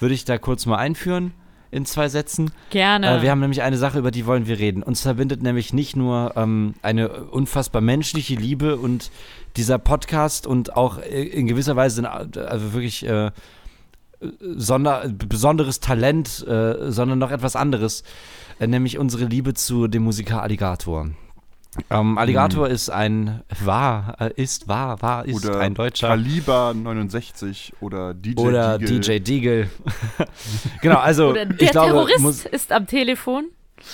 würde 0.00 0.14
ich 0.14 0.24
da 0.24 0.38
kurz 0.38 0.66
mal 0.66 0.78
einführen 0.78 1.32
in 1.72 1.86
zwei 1.86 2.08
Sätzen. 2.08 2.52
Gerne. 2.70 3.18
Äh, 3.18 3.22
wir 3.22 3.30
haben 3.30 3.40
nämlich 3.40 3.62
eine 3.62 3.78
Sache, 3.78 3.98
über 3.98 4.12
die 4.12 4.26
wollen 4.26 4.46
wir 4.46 4.58
reden. 4.58 4.82
Uns 4.82 5.00
verbindet 5.00 5.42
nämlich 5.42 5.72
nicht 5.72 5.96
nur 5.96 6.34
ähm, 6.36 6.74
eine 6.82 7.08
unfassbar 7.08 7.80
menschliche 7.80 8.34
Liebe 8.34 8.76
und 8.76 9.10
dieser 9.56 9.78
Podcast 9.78 10.46
und 10.46 10.76
auch 10.76 10.98
äh, 10.98 11.22
in 11.24 11.46
gewisser 11.46 11.74
Weise 11.74 12.08
also 12.08 12.74
wirklich 12.74 13.04
äh, 13.06 13.30
sonder, 14.38 15.08
besonderes 15.08 15.80
Talent, 15.80 16.46
äh, 16.46 16.92
sondern 16.92 17.18
noch 17.18 17.30
etwas 17.30 17.56
anderes, 17.56 18.04
äh, 18.60 18.66
nämlich 18.66 18.98
unsere 18.98 19.24
Liebe 19.24 19.54
zu 19.54 19.88
dem 19.88 20.04
Musiker 20.04 20.42
Alligator. 20.42 21.08
Ähm, 21.88 22.18
Alligator 22.18 22.68
ist 22.68 22.90
ein, 22.90 23.42
war, 23.60 24.16
äh, 24.20 24.30
ist, 24.36 24.68
war, 24.68 25.00
war, 25.00 25.24
ist 25.24 25.46
Oder 25.46 25.58
ein 25.60 25.74
Deutscher. 25.74 26.08
Kaliber 26.08 26.74
69 26.74 27.72
oder 27.80 28.12
DJ 28.12 28.40
oder 28.40 28.78
Deagle. 28.78 29.00
DJ 29.00 29.18
Deagle. 29.20 29.70
genau, 30.82 30.98
also 30.98 31.30
Oder 31.30 31.46
der 31.46 31.62
ich 31.62 31.70
glaube, 31.70 32.08
Terrorist 32.10 32.46
ist 32.46 32.72
am 32.72 32.86
Telefon. 32.86 33.46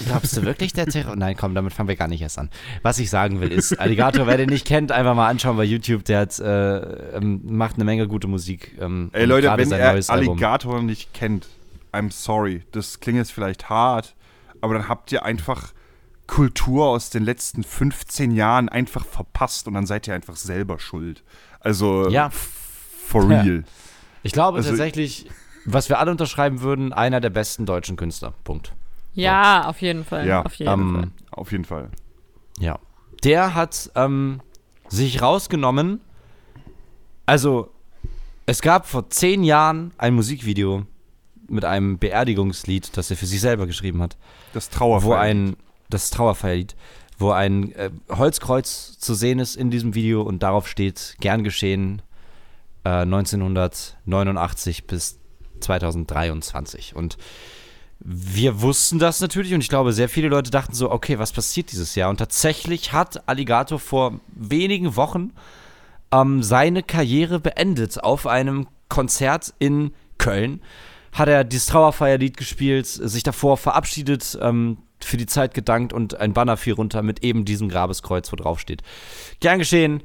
Glaubst 0.07 0.37
du 0.37 0.43
wirklich 0.43 0.73
der 0.73 0.87
Terror? 0.87 1.17
Nein, 1.17 1.37
komm, 1.37 1.55
damit 1.55 1.73
fangen 1.73 1.89
wir 1.89 1.97
gar 1.97 2.09
nicht 2.09 2.21
erst 2.21 2.39
an. 2.39 2.51
Was 2.83 2.99
ich 2.99 3.11
sagen 3.11 3.41
will, 3.41 3.51
ist, 3.53 3.79
Alligator, 3.81 4.27
wer 4.27 4.37
den 4.37 4.51
nicht 4.51 4.67
kennt, 4.67 4.93
einfach 4.93 5.15
mal 5.15 5.29
anschauen 5.29 5.57
bei 5.57 5.65
YouTube. 5.65 6.05
Der 6.05 6.21
hat, 6.21 6.39
äh, 6.41 7.17
ähm, 7.17 7.41
macht 7.45 7.77
eine 7.77 7.85
Menge 7.85 8.09
gute 8.09 8.27
Musik. 8.27 8.77
Ähm, 8.81 9.11
Ey 9.13 9.25
Leute, 9.25 9.53
wenn 9.57 9.69
sein 9.69 9.81
ihr 9.81 9.93
neues 9.93 10.11
Album. 10.11 10.31
Alligator 10.31 10.83
nicht 10.83 11.15
kennt, 11.15 11.47
I'm 11.93 12.13
sorry. 12.13 12.65
Das 12.73 13.01
klingt 13.01 13.19
jetzt 13.19 13.33
vielleicht 13.33 13.71
hart, 13.71 14.15
aber 14.61 14.75
dann 14.75 14.89
habt 14.89 15.11
ihr 15.13 15.25
einfach 15.25 15.73
Kultur 16.29 16.87
aus 16.87 17.11
den 17.11 17.25
letzten 17.25 17.65
15 17.65 18.31
Jahren 18.31 18.69
einfach 18.69 19.05
verpasst 19.05 19.67
und 19.67 19.75
dann 19.75 19.87
seid 19.87 20.07
ihr 20.07 20.15
einfach 20.15 20.37
selber 20.37 20.79
schuld. 20.79 21.25
Also 21.59 22.09
Ja. 22.09 22.31
for 22.31 23.29
real. 23.29 23.65
Ich 24.23 24.33
glaube 24.33 24.59
Also- 24.59 24.71
tatsächlich, 24.71 25.27
was 25.65 25.89
wir 25.89 25.99
alle 25.99 26.11
unterschreiben 26.13 26.61
würden, 26.61 26.93
einer 26.93 27.21
der 27.21 27.31
besten 27.31 27.67
deutschen 27.67 27.97
Künstler. 27.97 28.35
Punkt. 28.45 28.73
Ja, 29.15 29.67
auf 29.67 29.81
jeden 29.81 30.05
Fall. 30.05 30.27
Ja, 30.29 30.43
auf 30.45 30.55
jeden 30.55 30.71
Fall. 30.71 31.03
Ähm, 31.03 31.13
Auf 31.33 31.51
jeden 31.51 31.65
Fall. 31.65 31.89
Ja. 32.61 32.79
Der 33.25 33.55
hat 33.55 33.91
ähm, 33.97 34.41
sich 34.89 35.21
rausgenommen. 35.23 36.01
Also, 37.27 37.71
es 38.47 38.63
gab 38.63 38.87
vor 38.87 39.11
zehn 39.11 39.43
Jahren 39.45 39.93
ein 39.99 40.15
Musikvideo 40.15 40.87
mit 41.49 41.65
einem 41.65 41.99
Beerdigungslied, 41.99 42.97
das 42.97 43.11
er 43.11 43.17
für 43.17 43.27
sich 43.27 43.41
selber 43.41 43.67
geschrieben 43.67 44.03
hat. 44.03 44.17
Das 44.53 44.71
Trauerfeier. 44.71 45.09
wo 45.09 45.15
ein 45.15 45.57
das 45.89 46.11
Trauerfeierlied, 46.11 46.77
wo 47.19 47.31
ein 47.31 47.73
äh, 47.73 47.91
Holzkreuz 48.11 48.99
zu 48.99 49.15
sehen 49.15 49.39
ist 49.39 49.57
in 49.57 49.71
diesem 49.71 49.95
Video 49.95 50.23
und 50.23 50.43
darauf 50.43 50.69
steht 50.69 51.17
gern 51.21 51.45
geschehen 51.45 52.03
äh, 52.85 53.03
1989 53.03 54.87
bis 54.87 55.19
2023. 55.61 56.95
Und 56.95 57.19
wir 58.01 58.61
wussten 58.63 58.99
das 58.99 59.21
natürlich 59.21 59.55
und 59.55 59.61
ich 59.61 59.69
glaube, 59.69 59.93
sehr 59.93 60.09
viele 60.09 60.29
Leute 60.29 60.51
dachten 60.51 60.75
so, 60.75 60.91
okay, 60.91 61.19
was 61.19 61.33
passiert 61.33 61.73
dieses 61.73 61.95
Jahr? 61.95 62.11
Und 62.11 62.19
tatsächlich 62.19 62.93
hat 62.93 63.29
Alligator 63.29 63.79
vor 63.79 64.21
wenigen 64.29 64.95
Wochen 64.95 65.33
ähm, 66.13 66.43
seine 66.43 66.83
Karriere 66.83 67.41
beendet 67.41 68.03
auf 68.03 68.27
einem 68.27 68.69
Konzert 68.89 69.53
in 69.59 69.93
Köln. 70.17 70.63
Hat 71.13 71.29
er 71.29 71.43
dieses 71.43 71.67
Trauerfeierlied 71.67 72.37
gespielt, 72.37 72.87
sich 72.87 73.23
davor 73.25 73.57
verabschiedet, 73.57 74.39
ähm, 74.41 74.79
für 75.05 75.17
die 75.17 75.27
Zeit 75.27 75.55
gedankt 75.55 75.93
und 75.93 76.19
ein 76.19 76.33
Banner 76.33 76.57
fiel 76.57 76.75
runter 76.75 77.03
mit 77.03 77.23
eben 77.25 77.45
diesem 77.45 77.69
Grabeskreuz, 77.69 78.31
wo 78.33 78.37
drauf 78.37 78.61
steht. 78.61 78.83
Gern 79.41 79.59
geschehen 79.59 80.03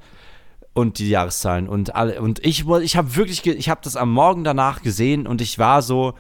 und 0.74 1.00
die 1.00 1.10
Jahreszahlen 1.10 1.68
und 1.68 1.96
alle 1.96 2.22
und 2.22 2.44
ich 2.46 2.68
ich 2.68 2.98
habe 2.98 3.16
wirklich 3.16 3.46
ich 3.46 3.70
habe 3.70 3.82
das 3.84 3.96
am 3.96 4.12
Morgen 4.12 4.44
danach 4.44 4.82
gesehen 4.82 5.28
und 5.28 5.42
ich 5.42 5.60
war 5.60 5.82
so 5.82 6.14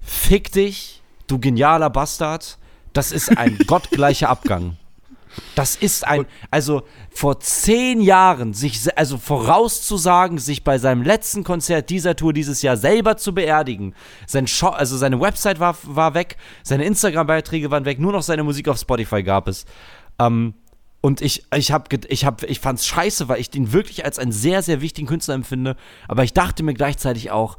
fick 0.00 0.52
dich 0.52 1.02
du 1.26 1.38
genialer 1.38 1.90
Bastard, 1.90 2.58
das 2.92 3.12
ist 3.12 3.36
ein 3.36 3.58
gottgleicher 3.66 4.28
Abgang. 4.28 4.76
Das 5.54 5.76
ist 5.76 6.06
ein, 6.06 6.26
also 6.50 6.82
vor 7.10 7.40
zehn 7.40 8.00
Jahren, 8.00 8.54
sich, 8.54 8.96
also 8.96 9.18
vorauszusagen, 9.18 10.38
sich 10.38 10.64
bei 10.64 10.78
seinem 10.78 11.02
letzten 11.02 11.44
Konzert 11.44 11.90
dieser 11.90 12.16
Tour 12.16 12.32
dieses 12.32 12.62
Jahr 12.62 12.76
selber 12.76 13.16
zu 13.16 13.34
beerdigen. 13.34 13.94
Sein 14.26 14.46
Shop, 14.46 14.74
also 14.74 14.96
seine 14.96 15.20
Website 15.20 15.60
war, 15.60 15.76
war 15.84 16.14
weg, 16.14 16.36
seine 16.62 16.84
Instagram-Beiträge 16.84 17.70
waren 17.70 17.84
weg, 17.84 17.98
nur 18.00 18.12
noch 18.12 18.22
seine 18.22 18.44
Musik 18.44 18.68
auf 18.68 18.78
Spotify 18.78 19.22
gab 19.22 19.48
es. 19.48 19.64
Ähm, 20.18 20.54
und 21.00 21.20
ich, 21.20 21.44
ich 21.54 21.70
hab, 21.70 21.92
ich 21.92 22.24
hab, 22.24 22.42
ich 22.44 22.60
fand's 22.60 22.86
scheiße, 22.86 23.28
weil 23.28 23.38
ich 23.38 23.50
den 23.50 23.72
wirklich 23.72 24.06
als 24.06 24.18
einen 24.18 24.32
sehr, 24.32 24.62
sehr 24.62 24.80
wichtigen 24.80 25.06
Künstler 25.06 25.34
empfinde. 25.34 25.76
Aber 26.08 26.24
ich 26.24 26.32
dachte 26.32 26.62
mir 26.62 26.72
gleichzeitig 26.72 27.30
auch, 27.30 27.58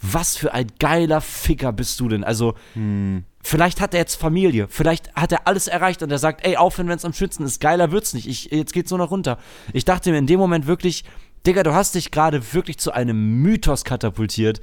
was 0.00 0.36
für 0.36 0.52
ein 0.52 0.66
geiler 0.78 1.20
Ficker 1.20 1.72
bist 1.72 1.98
du 2.00 2.08
denn? 2.08 2.24
Also, 2.24 2.54
hm. 2.74 3.24
vielleicht 3.42 3.80
hat 3.80 3.94
er 3.94 4.00
jetzt 4.00 4.16
Familie, 4.16 4.66
vielleicht 4.68 5.14
hat 5.14 5.32
er 5.32 5.46
alles 5.46 5.68
erreicht 5.68 6.02
und 6.02 6.10
er 6.10 6.18
sagt, 6.18 6.46
ey, 6.46 6.56
aufhören, 6.56 6.88
wenn 6.88 6.96
es 6.96 7.04
am 7.04 7.12
schönsten 7.12 7.44
ist, 7.44 7.60
geiler 7.60 7.92
wird's 7.92 8.14
nicht, 8.14 8.28
ich, 8.28 8.50
jetzt 8.50 8.72
geht's 8.72 8.90
nur 8.90 8.98
noch 8.98 9.10
runter. 9.10 9.38
Ich 9.72 9.84
dachte 9.84 10.10
mir 10.10 10.18
in 10.18 10.26
dem 10.26 10.38
Moment 10.38 10.66
wirklich, 10.66 11.04
Digga, 11.46 11.62
du 11.62 11.74
hast 11.74 11.94
dich 11.94 12.10
gerade 12.10 12.52
wirklich 12.54 12.78
zu 12.78 12.92
einem 12.92 13.40
Mythos 13.40 13.84
katapultiert, 13.84 14.60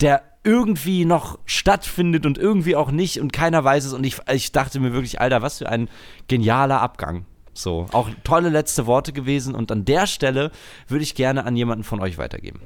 der 0.00 0.22
irgendwie 0.44 1.04
noch 1.04 1.38
stattfindet 1.44 2.24
und 2.24 2.38
irgendwie 2.38 2.76
auch 2.76 2.90
nicht 2.90 3.20
und 3.20 3.32
keiner 3.32 3.64
weiß 3.64 3.84
es 3.84 3.92
und 3.92 4.04
ich, 4.04 4.18
ich 4.32 4.52
dachte 4.52 4.80
mir 4.80 4.92
wirklich, 4.92 5.20
Alter, 5.20 5.42
was 5.42 5.58
für 5.58 5.68
ein 5.68 5.88
genialer 6.26 6.80
Abgang. 6.80 7.24
So, 7.52 7.86
auch 7.92 8.08
tolle 8.22 8.50
letzte 8.50 8.86
Worte 8.86 9.12
gewesen 9.12 9.54
und 9.54 9.72
an 9.72 9.84
der 9.84 10.06
Stelle 10.06 10.52
würde 10.86 11.02
ich 11.02 11.16
gerne 11.16 11.44
an 11.44 11.56
jemanden 11.56 11.82
von 11.82 12.00
euch 12.00 12.16
weitergeben. 12.16 12.60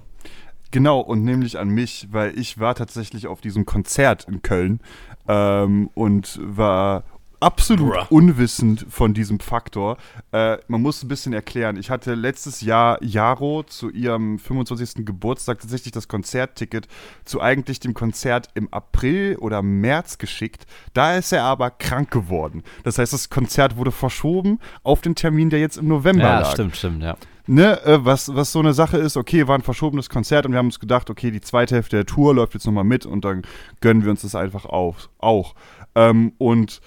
Genau, 0.73 1.01
und 1.01 1.23
nämlich 1.23 1.59
an 1.59 1.69
mich, 1.69 2.09
weil 2.11 2.37
ich 2.39 2.59
war 2.59 2.75
tatsächlich 2.75 3.27
auf 3.27 3.43
diesem 3.43 3.67
Konzert 3.67 4.25
in 4.27 4.41
Köln 4.41 4.81
ähm, 5.29 5.91
und 5.95 6.41
war 6.43 7.05
absolut 7.41 7.93
Bruh. 7.93 8.17
unwissend 8.17 8.87
von 8.89 9.13
diesem 9.13 9.39
Faktor. 9.39 9.99
Äh, 10.33 10.57
man 10.69 10.81
muss 10.81 11.03
ein 11.03 11.09
bisschen 11.09 11.35
erklären. 11.35 11.77
Ich 11.77 11.91
hatte 11.91 12.15
letztes 12.15 12.63
Jahr 12.63 13.03
Jaro 13.03 13.65
zu 13.65 13.91
ihrem 13.91 14.39
25. 14.39 15.05
Geburtstag 15.05 15.61
tatsächlich 15.61 15.93
das 15.93 16.09
Konzertticket 16.09 16.89
zu 17.27 17.43
eigentlich 17.43 17.79
dem 17.79 17.93
Konzert 17.93 18.49
im 18.55 18.73
April 18.73 19.37
oder 19.37 19.61
März 19.61 20.17
geschickt. 20.17 20.65
Da 20.95 21.17
ist 21.17 21.33
er 21.33 21.45
aber 21.45 21.71
krank 21.71 22.11
geworden. 22.11 22.63
Das 22.85 22.97
heißt, 22.97 23.13
das 23.13 23.29
Konzert 23.29 23.77
wurde 23.77 23.93
verschoben 23.93 24.59
auf 24.83 25.03
den 25.03 25.15
Termin, 25.15 25.51
der 25.51 25.61
jetzt 25.61 25.77
im 25.77 25.89
November 25.89 26.23
ja, 26.23 26.41
lag. 26.41 26.47
Ja, 26.47 26.53
stimmt, 26.53 26.77
stimmt, 26.77 27.03
ja 27.03 27.17
ne, 27.47 27.81
äh, 27.85 28.05
was, 28.05 28.35
was 28.35 28.53
so 28.53 28.59
eine 28.59 28.75
Sache 28.75 28.99
ist, 28.99 29.17
okay, 29.17 29.47
war 29.49 29.57
ein 29.57 29.63
verschobenes 29.63 30.09
Konzert 30.09 30.47
und 30.47 30.53
wir 30.53 30.59
haben 30.59 30.67
uns 30.67 30.81
gedacht, 30.81 31.11
okay, 31.11 31.31
die 31.31 31.41
zweite 31.41 31.75
Hälfte 31.75 31.97
der 31.97 32.07
Tour 32.07 32.35
läuft 32.35 32.55
jetzt 32.55 32.67
nochmal 32.67 32.85
mit 32.85 33.07
und 33.07 33.25
dann 33.25 33.43
gönnen 33.81 34.05
wir 34.05 34.11
uns 34.11 34.23
das 34.23 34.35
einfach 34.35 34.65
auf, 34.65 35.11
auch. 35.19 35.55
Ähm, 35.95 36.33
und 36.39 36.81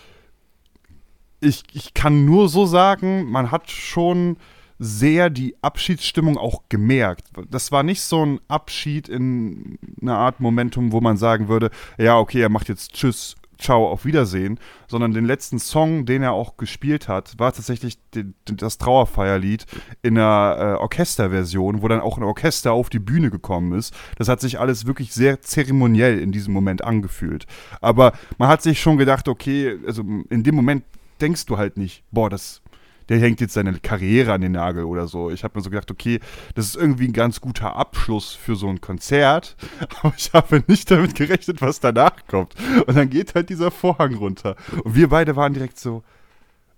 ich, 1.42 1.64
ich 1.74 1.94
kann 1.94 2.26
nur 2.26 2.50
so 2.50 2.66
sagen, 2.66 3.30
man 3.30 3.52
hat 3.52 3.70
schon 3.70 4.38
sehr 4.78 5.30
die 5.30 5.56
Abschiedsstimmung 5.62 6.38
auch 6.38 6.64
gemerkt. 6.68 7.30
Das 7.50 7.72
war 7.72 7.84
nicht 7.84 8.02
so 8.02 8.26
ein 8.26 8.40
Abschied 8.48 9.08
in 9.08 9.78
einer 10.02 10.18
Art 10.18 10.42
Momentum, 10.42 10.92
wo 10.92 11.00
man 11.00 11.18
sagen 11.18 11.48
würde, 11.48 11.70
ja, 11.98 12.18
okay, 12.18 12.42
er 12.42 12.50
macht 12.50 12.68
jetzt 12.68 12.94
Tschüss 12.94 13.36
Ciao, 13.58 13.88
auf 13.88 14.06
Wiedersehen, 14.06 14.60
sondern 14.88 15.14
den 15.14 15.26
letzten 15.26 15.60
Song, 15.60 16.06
den 16.06 16.22
er 16.22 16.34
auch 16.34 16.58
gespielt 16.58 17.08
hat, 17.08 17.38
war 17.38 17.54
tatsächlich 17.54 17.98
das 18.46 18.78
Trauerfeierlied 18.78 19.66
in 20.02 20.18
einer 20.18 20.58
äh, 20.60 20.82
Orchesterversion, 20.82 21.82
wo 21.82 21.88
dann 21.88 22.02
auch 22.02 22.18
ein 22.18 22.24
Orchester 22.24 22.74
auf 22.74 22.90
die 22.90 23.00
Bühne 23.00 23.30
gekommen 23.30 23.78
ist. 23.78 23.94
Das 24.18 24.28
hat 24.28 24.42
sich 24.42 24.60
alles 24.60 24.86
wirklich 24.86 25.14
sehr 25.14 25.42
zeremoniell 25.42 26.20
in 26.20 26.32
diesem 26.32 26.54
Moment 26.54 26.84
angefühlt. 26.84 27.46
Aber 27.82 28.14
man 28.38 28.50
hat 28.50 28.62
sich 28.62 28.82
schon 28.82 28.98
gedacht, 28.98 29.28
okay, 29.28 29.78
also 29.86 30.04
in 30.30 30.44
dem 30.44 30.56
Moment 30.56 30.84
denkst 31.22 31.46
du 31.46 31.58
halt 31.58 31.78
nicht, 31.78 32.04
boah, 32.12 32.30
das 32.30 32.62
der 33.10 33.20
hängt 33.20 33.42
jetzt 33.42 33.54
seine 33.54 33.74
Karriere 33.80 34.34
an 34.34 34.42
den 34.42 34.54
Nagel 34.54 34.86
oder 34.86 35.08
so. 35.08 35.30
Ich 35.30 35.44
habe 35.44 35.58
mir 35.58 35.64
so 35.64 35.70
gedacht, 35.70 35.92
okay, 35.92 36.20
das 36.56 36.66
ist 36.66 36.76
irgendwie 36.76 37.08
ein 37.08 37.14
ganz 37.14 37.42
guter 37.42 37.76
Abschluss 37.76 38.34
für 38.34 38.56
so 38.56 38.68
ein 38.68 38.82
Konzert, 38.82 39.56
aber 40.02 40.14
ich 40.18 40.34
habe 40.34 40.64
nicht 40.68 40.90
damit 40.90 41.16
gerechnet, 41.16 41.62
was 41.62 41.80
danach 41.80 42.26
kommt. 42.28 42.56
Und 42.88 42.96
dann 42.96 43.10
geht 43.10 43.36
halt 43.36 43.50
dieser 43.50 43.72
Vorhang 43.72 44.16
runter. 44.16 44.56
Und 44.84 44.96
wir 44.96 45.10
beide 45.10 45.36
waren 45.36 45.54
direkt 45.54 45.80
so, 45.80 46.04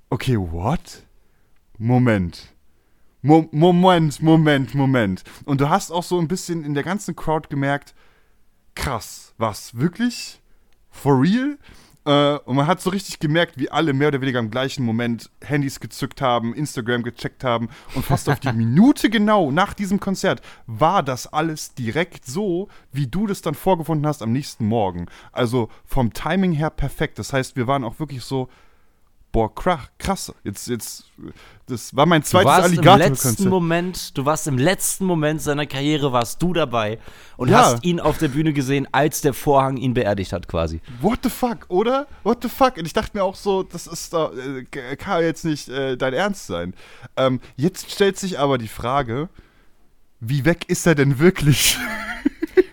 okay, 0.10 0.38
what? 0.38 1.04
Moment. 1.78 2.54
Mo 3.22 3.48
Moment, 3.52 4.22
Moment, 4.22 4.76
Moment. 4.76 5.24
Und 5.46 5.62
du 5.62 5.70
hast 5.70 5.92
auch 5.92 6.04
so 6.04 6.20
ein 6.20 6.28
bisschen 6.28 6.64
in 6.64 6.74
der 6.74 6.84
ganzen 6.84 7.16
Crowd 7.16 7.50
gemerkt, 7.50 7.94
krass, 8.76 9.34
was, 9.38 9.78
wirklich? 9.78 10.42
For 10.90 11.20
real? 11.20 11.58
Äh, 12.08 12.40
und 12.46 12.56
man 12.56 12.68
hat 12.68 12.80
so 12.80 12.90
richtig 12.90 13.20
gemerkt, 13.20 13.60
wie 13.60 13.70
alle 13.70 13.92
mehr 13.92 14.08
oder 14.08 14.22
weniger 14.22 14.40
im 14.40 14.50
gleichen 14.50 14.86
Moment 14.86 15.30
Handys 15.44 15.82
gezückt 15.82 16.22
haben, 16.22 16.54
Instagram 16.54 17.04
gecheckt 17.04 17.44
haben 17.44 17.68
und 17.96 18.06
fast 18.06 18.30
auf 18.30 18.40
die 18.40 18.52
Minute 18.54 19.10
genau 19.10 19.52
nach 19.52 19.74
diesem 19.74 20.00
Konzert 20.00 20.42
war 20.68 21.04
das 21.04 21.28
alles 21.28 21.74
direkt 21.74 22.26
so, 22.26 22.70
wie 22.94 23.08
du 23.08 23.28
das 23.28 23.42
dann 23.42 23.56
vorgefunden 23.56 24.08
hast 24.08 24.22
am 24.22 24.32
nächsten 24.32 24.66
Morgen. 24.66 25.08
Also 25.34 25.68
vom 25.86 26.14
Timing 26.14 26.54
her 26.54 26.70
perfekt. 26.70 27.20
Das 27.20 27.34
heißt, 27.34 27.58
wir 27.58 27.68
waren 27.68 27.84
auch 27.84 28.00
wirklich 28.00 28.24
so, 28.24 28.48
boah, 29.38 29.54
krass, 29.54 30.34
jetzt, 30.44 30.68
jetzt, 30.68 31.04
das 31.68 31.96
war 31.96 32.08
mein 32.08 32.24
zweites 32.24 32.52
alligator 32.52 32.94
im 33.06 33.12
letzten 33.12 33.50
Moment, 33.50 34.18
Du 34.18 34.26
warst 34.26 34.48
im 34.48 34.58
letzten 34.58 35.06
Moment 35.06 35.44
seiner 35.44 35.68
Karriere, 35.68 36.12
warst 36.12 36.42
du 36.42 36.54
dabei 36.54 36.98
und 37.36 37.50
ja. 37.50 37.60
hast 37.60 37.84
ihn 37.84 38.00
auf 38.00 38.18
der 38.18 38.30
Bühne 38.30 38.52
gesehen, 38.52 38.88
als 38.92 39.22
der 39.22 39.36
Vorhang 39.36 39.78
ihn 39.78 39.94
beerdigt 39.94 40.34
hat, 40.34 40.48
quasi. 40.48 40.82
What 41.02 41.20
the 41.22 41.30
fuck, 41.30 41.66
oder? 41.68 42.08
What 42.24 42.40
the 42.42 42.50
fuck? 42.50 42.78
Und 42.78 42.88
ich 42.88 42.94
dachte 42.94 43.16
mir 43.16 43.24
auch 43.24 43.36
so, 43.36 43.62
das 43.62 43.86
ist 43.86 44.12
doch, 44.12 44.34
äh, 44.36 44.96
kann 44.96 45.22
jetzt 45.22 45.46
nicht 45.46 45.70
äh, 45.70 45.98
dein 45.98 46.16
Ernst 46.16 46.48
sein. 46.48 46.74
Ähm, 47.16 47.40
jetzt 47.58 47.92
stellt 47.92 48.18
sich 48.18 48.40
aber 48.40 48.58
die 48.58 48.68
Frage, 48.68 49.30
wie 50.20 50.46
weg 50.46 50.66
ist 50.68 50.88
er 50.88 50.96
denn 50.96 51.20
wirklich? 51.20 51.78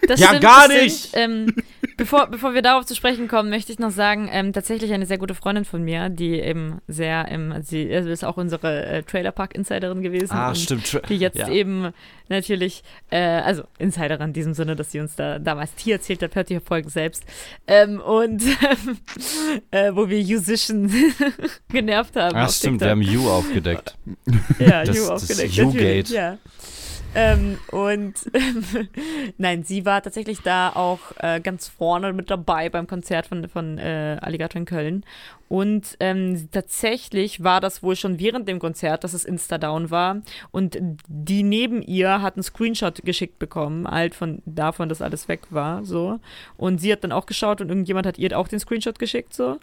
Das 0.06 0.20
ja, 0.20 0.28
stimmt, 0.28 0.42
gar 0.42 0.68
nicht! 0.68 1.10
Sind, 1.10 1.14
ähm, 1.14 1.54
bevor, 2.04 2.26
bevor 2.26 2.52
wir 2.52 2.60
darauf 2.60 2.84
zu 2.84 2.94
sprechen 2.94 3.28
kommen, 3.28 3.48
möchte 3.48 3.72
ich 3.72 3.78
noch 3.78 3.90
sagen, 3.90 4.28
ähm, 4.30 4.52
tatsächlich 4.52 4.92
eine 4.92 5.06
sehr 5.06 5.16
gute 5.16 5.34
Freundin 5.34 5.64
von 5.64 5.82
mir, 5.82 6.10
die 6.10 6.38
eben 6.38 6.82
sehr, 6.86 7.26
ähm, 7.30 7.54
sie 7.62 7.82
ist 7.82 8.24
auch 8.24 8.36
unsere 8.36 8.84
äh, 8.84 9.02
Trailerpark-Insiderin 9.02 10.02
gewesen. 10.02 10.34
Ah, 10.34 10.54
stimmt. 10.54 11.00
Die 11.08 11.16
jetzt 11.16 11.38
ja. 11.38 11.48
eben 11.48 11.94
natürlich, 12.28 12.82
äh, 13.10 13.18
also 13.18 13.62
Insiderin 13.78 14.28
in 14.28 14.32
diesem 14.34 14.52
Sinne, 14.52 14.76
dass 14.76 14.92
sie 14.92 15.00
uns 15.00 15.16
da 15.16 15.38
damals 15.38 15.70
hier 15.78 15.94
erzählt 15.94 16.22
hat, 16.22 16.34
hört 16.34 16.50
die 16.50 16.60
Folgen 16.60 16.90
selbst. 16.90 17.24
Ähm, 17.66 18.00
und 18.00 18.42
äh, 19.70 19.94
wo 19.94 20.08
wir 20.10 20.22
Musician 20.22 20.92
genervt 21.70 22.16
haben. 22.16 22.36
Ah, 22.36 22.48
stimmt, 22.50 22.82
wir 22.82 22.90
haben 22.90 23.00
You 23.00 23.30
aufgedeckt. 23.30 23.96
ja, 24.58 24.84
das, 24.84 24.96
You 24.96 25.06
aufgedeckt. 25.06 25.50
Das 25.50 25.56
You-Gate. 25.56 26.08
Ja. 26.10 26.38
Ähm, 27.14 27.58
und 27.70 28.14
ähm, 28.34 28.88
nein, 29.38 29.62
sie 29.62 29.86
war 29.86 30.02
tatsächlich 30.02 30.40
da 30.42 30.70
auch 30.70 30.98
äh, 31.18 31.40
ganz 31.40 31.68
vorne 31.68 32.12
mit 32.12 32.30
dabei 32.30 32.68
beim 32.68 32.86
Konzert 32.86 33.26
von, 33.26 33.48
von 33.48 33.78
äh, 33.78 34.18
Alligator 34.20 34.58
in 34.58 34.66
Köln. 34.66 35.04
Und 35.48 35.96
ähm, 36.00 36.48
tatsächlich 36.50 37.44
war 37.44 37.60
das 37.60 37.82
wohl 37.82 37.94
schon 37.94 38.18
während 38.18 38.48
dem 38.48 38.58
Konzert, 38.58 39.04
dass 39.04 39.12
es 39.12 39.24
Insta-Down 39.24 39.90
war. 39.90 40.22
Und 40.50 40.78
die 41.06 41.44
neben 41.44 41.82
ihr 41.82 42.22
hat 42.22 42.34
einen 42.34 42.42
Screenshot 42.42 43.02
geschickt 43.04 43.38
bekommen, 43.38 43.86
halt 43.86 44.14
von 44.14 44.42
davon, 44.46 44.88
dass 44.88 45.02
alles 45.02 45.28
weg 45.28 45.42
war. 45.50 45.84
so. 45.84 46.18
Und 46.56 46.80
sie 46.80 46.92
hat 46.92 47.04
dann 47.04 47.12
auch 47.12 47.26
geschaut 47.26 47.60
und 47.60 47.68
irgendjemand 47.68 48.06
hat 48.06 48.18
ihr 48.18 48.36
auch 48.36 48.48
den 48.48 48.58
Screenshot 48.58 48.98
geschickt. 48.98 49.34
so. 49.34 49.58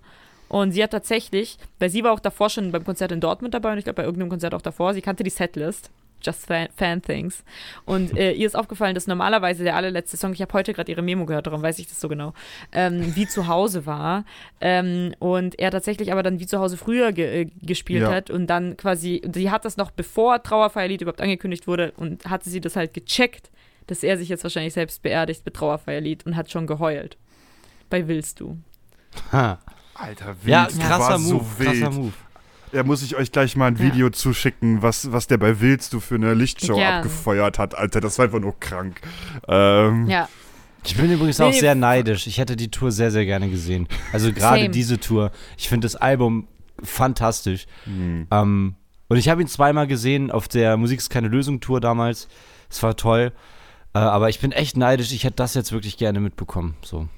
Und 0.47 0.71
sie 0.71 0.83
hat 0.83 0.91
tatsächlich, 0.91 1.57
weil 1.79 1.89
sie 1.89 2.03
war 2.03 2.11
auch 2.13 2.19
davor 2.19 2.49
schon 2.49 2.71
beim 2.71 2.85
Konzert 2.85 3.11
in 3.11 3.21
Dortmund 3.21 3.53
dabei 3.53 3.71
und 3.71 3.77
ich 3.77 3.85
glaube 3.85 3.97
bei 3.97 4.03
irgendeinem 4.03 4.29
Konzert 4.29 4.53
auch 4.53 4.61
davor, 4.61 4.93
sie 4.93 5.01
kannte 5.01 5.23
die 5.23 5.29
Setlist 5.29 5.89
just 6.23 6.45
fan, 6.45 6.67
fan 6.75 7.01
things. 7.01 7.43
Und 7.85 8.17
äh, 8.17 8.31
ihr 8.31 8.45
ist 8.47 8.55
aufgefallen, 8.55 8.95
dass 8.95 9.07
normalerweise 9.07 9.63
der 9.63 9.75
allerletzte 9.75 10.17
Song, 10.17 10.33
ich 10.33 10.41
habe 10.41 10.53
heute 10.53 10.73
gerade 10.73 10.91
ihre 10.91 11.01
Memo 11.01 11.25
gehört, 11.25 11.47
darum 11.47 11.61
weiß 11.61 11.79
ich 11.79 11.87
das 11.87 11.99
so 11.99 12.07
genau, 12.09 12.33
ähm, 12.71 13.15
wie 13.15 13.27
zu 13.27 13.47
Hause 13.47 13.85
war. 13.85 14.25
Ähm, 14.59 15.13
und 15.19 15.59
er 15.59 15.71
tatsächlich 15.71 16.11
aber 16.11 16.23
dann 16.23 16.39
wie 16.39 16.47
zu 16.47 16.59
Hause 16.59 16.77
früher 16.77 17.11
ge 17.11 17.41
äh, 17.43 17.49
gespielt 17.61 18.03
Ja. 18.03 18.11
hat 18.11 18.29
und 18.29 18.47
dann 18.47 18.77
quasi, 18.77 19.21
sie 19.33 19.51
hat 19.51 19.65
das 19.65 19.77
noch 19.77 19.91
bevor 19.91 20.41
Trauerfeierlied 20.43 21.01
überhaupt 21.01 21.21
angekündigt 21.21 21.67
wurde 21.67 21.91
und 21.97 22.25
hatte 22.25 22.49
sie 22.49 22.61
das 22.61 22.75
halt 22.75 22.93
gecheckt, 22.93 23.49
dass 23.87 24.03
er 24.03 24.17
sich 24.17 24.29
jetzt 24.29 24.43
wahrscheinlich 24.43 24.73
selbst 24.73 25.01
beerdigt 25.01 25.43
mit 25.45 25.55
Trauerfeierlied 25.55 26.25
und 26.25 26.35
hat 26.35 26.49
schon 26.51 26.67
geheult. 26.67 27.17
Bei 27.89 28.07
Willst 28.07 28.39
du. 28.39 28.57
Ha. 29.31 29.59
Alter, 29.93 30.35
wild. 30.41 30.47
Ja, 30.47 30.67
krasser 30.79 31.17
Move, 31.19 31.43
so 31.43 31.59
wild. 31.59 31.69
krasser 31.69 31.91
Move. 31.91 32.13
Ja, 32.71 32.83
muss 32.83 33.01
ich 33.03 33.15
euch 33.15 33.31
gleich 33.31 33.55
mal 33.55 33.67
ein 33.67 33.75
Ja. 33.75 33.83
Video 33.83 34.09
zuschicken, 34.09 34.81
was, 34.81 35.11
was 35.11 35.27
der 35.27 35.37
bei 35.37 35.59
Willst 35.59 35.93
du 35.93 35.99
für 35.99 36.15
eine 36.15 36.33
Lichtshow 36.33 36.75
Gern. 36.75 36.95
abgefeuert 36.97 37.59
hat. 37.59 37.75
Alter, 37.77 37.99
das 38.01 38.17
war 38.17 38.25
einfach 38.25 38.39
nur 38.39 38.57
krank. 38.59 39.01
Ähm, 39.47 40.07
Ja, 40.07 40.29
Ich 40.83 40.95
bin 40.95 41.11
übrigens 41.11 41.39
auch 41.41 41.51
sehr 41.53 41.75
neidisch. 41.75 42.27
Ich 42.27 42.37
hätte 42.37 42.55
die 42.55 42.71
Tour 42.71 42.91
sehr, 42.91 43.11
sehr 43.11 43.25
gerne 43.25 43.49
gesehen. 43.49 43.87
Also 44.13 44.31
gerade 44.33 44.69
diese 44.69 44.99
Tour. 44.99 45.31
Ich 45.57 45.67
finde 45.69 45.85
das 45.85 45.95
Album 45.95 46.47
fantastisch. 46.81 47.65
hm. 47.83 48.27
Ähm, 48.31 48.75
und 49.09 49.17
ich 49.17 49.27
habe 49.27 49.41
ihn 49.41 49.47
zweimal 49.49 49.87
gesehen 49.87 50.31
auf 50.31 50.47
der 50.47 50.77
Musik 50.77 50.99
ist 50.99 51.09
keine 51.09 51.27
Lösung 51.27 51.59
Tour 51.59 51.81
damals. 51.81 52.29
Es 52.69 52.81
war 52.81 52.95
toll. 52.95 53.33
Äh, 53.93 53.99
aber 53.99 54.29
ich 54.29 54.39
bin 54.39 54.53
echt 54.53 54.77
neidisch. 54.77 55.11
Ich 55.11 55.25
hätte 55.25 55.35
das 55.35 55.53
jetzt 55.53 55.73
wirklich 55.73 55.97
gerne 55.97 56.21
mitbekommen. 56.21 56.75
So. 56.81 57.09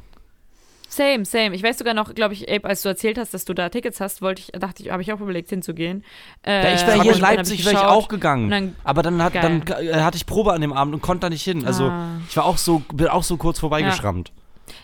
Same, 0.95 1.25
same. 1.25 1.55
Ich 1.55 1.63
weiß 1.63 1.77
sogar 1.77 1.93
noch, 1.93 2.13
glaube 2.15 2.33
ich, 2.33 2.49
Abe, 2.51 2.67
als 2.67 2.81
du 2.81 2.89
erzählt 2.89 3.17
hast, 3.17 3.33
dass 3.33 3.45
du 3.45 3.53
da 3.53 3.69
Tickets 3.69 3.99
hast, 3.99 4.21
wollte 4.21 4.41
ich, 4.41 4.47
dachte 4.59 4.83
ich, 4.83 4.89
habe 4.91 5.01
ich 5.01 5.11
auch 5.13 5.19
überlegt 5.19 5.49
hinzugehen. 5.49 6.03
Äh, 6.45 6.63
Ja, 6.63 6.73
ich 6.75 6.87
wäre 6.87 7.01
hier 7.01 7.13
in 7.13 7.19
Leipzig, 7.19 7.65
wäre 7.65 7.75
ich 7.75 7.81
auch 7.81 8.07
gegangen. 8.07 8.49
dann- 8.49 8.75
aber 8.83 9.01
dann, 9.03 9.21
hat, 9.21 9.35
dann 9.35 9.61
äh, 9.67 9.95
hatte 10.01 10.17
ich 10.17 10.25
Probe 10.25 10.53
an 10.53 10.61
dem 10.61 10.73
Abend 10.73 10.93
und 10.93 11.01
konnte 11.01 11.21
da 11.21 11.29
nicht 11.29 11.43
hin. 11.43 11.65
Also 11.65 11.85
Ah. 11.85 12.09
ich 12.29 12.35
war 12.37 12.45
auch 12.45 12.57
so, 12.57 12.79
bin 12.93 13.07
auch 13.07 13.23
so 13.23 13.37
kurz 13.37 13.59
vorbeigeschrammt. 13.59 14.31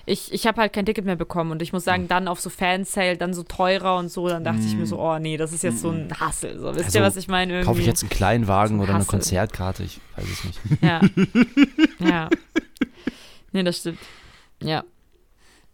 Ich, 0.05 0.33
ich 0.33 0.45
habe 0.45 0.59
halt 0.61 0.73
kein 0.73 0.85
Ticket 0.85 1.05
mehr 1.05 1.15
bekommen 1.15 1.51
und 1.51 1.61
ich 1.61 1.71
muss 1.71 1.85
sagen, 1.85 2.07
dann 2.09 2.27
auf 2.27 2.41
so 2.41 2.49
Fansale, 2.49 3.15
dann 3.17 3.33
so 3.33 3.43
teurer 3.43 3.95
und 3.97 4.09
so, 4.11 4.27
dann 4.27 4.43
dachte 4.43 4.59
ich 4.67 4.75
mir 4.75 4.85
so, 4.85 4.99
oh 4.99 5.17
nee, 5.19 5.37
das 5.37 5.53
ist 5.53 5.63
jetzt 5.63 5.79
so 5.79 5.89
ein 5.89 6.09
Hassel. 6.19 6.59
So, 6.59 6.75
wisst 6.75 6.85
Also, 6.85 6.99
ihr, 6.99 7.03
was 7.05 7.15
ich 7.15 7.27
meine? 7.29 7.53
Irgendwie. 7.53 7.65
Kaufe 7.65 7.79
ich 7.79 7.85
jetzt 7.87 8.03
einen 8.03 8.09
kleinen 8.09 8.47
Wagen 8.47 8.75
ein 8.75 8.81
oder 8.81 8.95
eine. 8.95 9.05
Konzertkarte? 9.05 9.83
Ich 9.83 9.99
weiß 10.17 10.25
es 10.29 10.43
nicht. 10.43 10.59
Ja. 10.83 11.01
ja. 12.07 12.29
Nee, 13.51 13.63
das 13.63 13.77
stimmt. 13.77 13.99
Ja. 14.61 14.83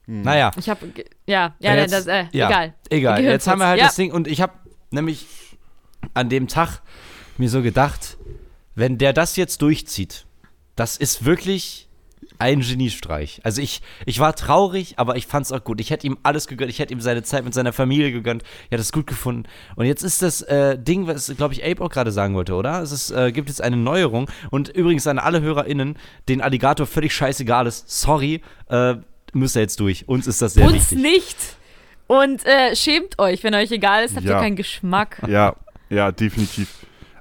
Naja. 0.08 0.52
Ich 0.58 0.70
habe, 0.70 0.88
ja, 1.26 1.56
ja, 1.60 1.76
jetzt- 1.76 1.94
das, 1.94 2.08
äh, 2.08 2.26
ja. 2.32 2.48
egal. 2.48 2.74
Egal, 2.89 3.15
Gehirnfurz. 3.18 3.24
jetzt 3.34 3.48
haben 3.48 3.60
wir 3.60 3.68
halt 3.68 3.80
Ja. 3.80 3.86
das 3.88 3.96
Ding 3.96 4.12
und 4.12 4.28
ich 4.28 4.41
habe 4.41 4.54
nämlich 4.91 5.26
an 6.13 6.30
dem 6.30 6.48
Tag 6.48 6.82
mir 7.38 7.50
so 7.50 7.62
gedacht, 7.62 8.18
wenn 8.76 8.98
der 8.98 9.13
das 9.13 9.36
jetzt 9.36 9.62
durchzieht, 9.62 10.26
das 10.76 10.98
ist 10.98 11.26
wirklich 11.26 11.88
ein 12.38 12.60
Geniestreich. 12.60 13.39
Also 13.44 13.62
ich, 13.62 13.82
ich 14.06 14.20
war 14.20 14.36
traurig, 14.36 14.96
aber 14.98 15.15
ich 15.15 15.26
fand 15.26 15.46
es 15.46 15.54
auch 15.54 15.63
gut. 15.63 15.80
Ich 15.80 15.89
hätte 15.89 16.06
ihm 16.06 16.18
alles 16.24 16.48
gegönnt. 16.48 16.70
Ich 16.70 16.80
hätte 16.80 16.91
ihm 16.94 17.00
seine 17.00 17.24
Zeit 17.24 17.46
mit 17.46 17.54
seiner 17.54 17.72
Familie 17.72 18.12
gegönnt. 18.12 18.44
Ich 18.65 18.72
hätte 18.72 18.82
es 18.82 18.91
gut 18.91 19.08
gefunden. 19.08 19.44
Und 19.78 19.86
jetzt 19.86 20.04
ist 20.04 20.22
das 20.22 20.41
äh, 20.41 20.78
Ding, 20.78 21.08
was, 21.08 21.34
glaube 21.38 21.54
ich, 21.54 21.63
Abe 21.63 21.82
auch 21.82 21.89
gerade 21.89 22.12
sagen 22.12 22.36
wollte, 22.36 22.54
oder? 22.56 22.82
Es 22.82 22.91
ist, 22.91 23.12
äh, 23.12 23.32
gibt 23.32 23.48
jetzt 23.48 23.62
eine 23.62 23.78
Neuerung. 23.78 24.30
Und 24.52 24.68
übrigens 24.68 25.08
an 25.08 25.18
alle 25.18 25.41
HörerInnen, 25.41 25.98
den 26.28 26.41
Alligator 26.41 26.86
völlig 26.86 27.13
scheißegal 27.15 27.68
ist. 27.68 27.89
Sorry, 27.89 28.41
äh, 28.70 28.96
müsst 29.36 29.56
ihr 29.56 29.62
jetzt 29.62 29.80
durch. 29.80 30.08
Uns 30.08 30.28
ist 30.28 30.41
das 30.41 30.54
sehr 30.56 30.65
Uns 30.65 30.91
wichtig. 30.91 30.98
nicht. 31.00 31.38
Und 32.08 32.45
äh, 32.45 32.76
schämt 32.76 33.17
euch, 33.19 33.43
wenn 33.43 33.54
euch 33.56 33.71
egal 33.71 34.04
ist, 34.06 34.15
habt 34.15 34.26
Ja. 34.26 34.38
ihr 34.38 34.41
keinen 34.41 34.56
Geschmack. 34.56 35.21
Ja, 35.28 35.56
ja, 35.89 36.12
definitiv. 36.12 36.67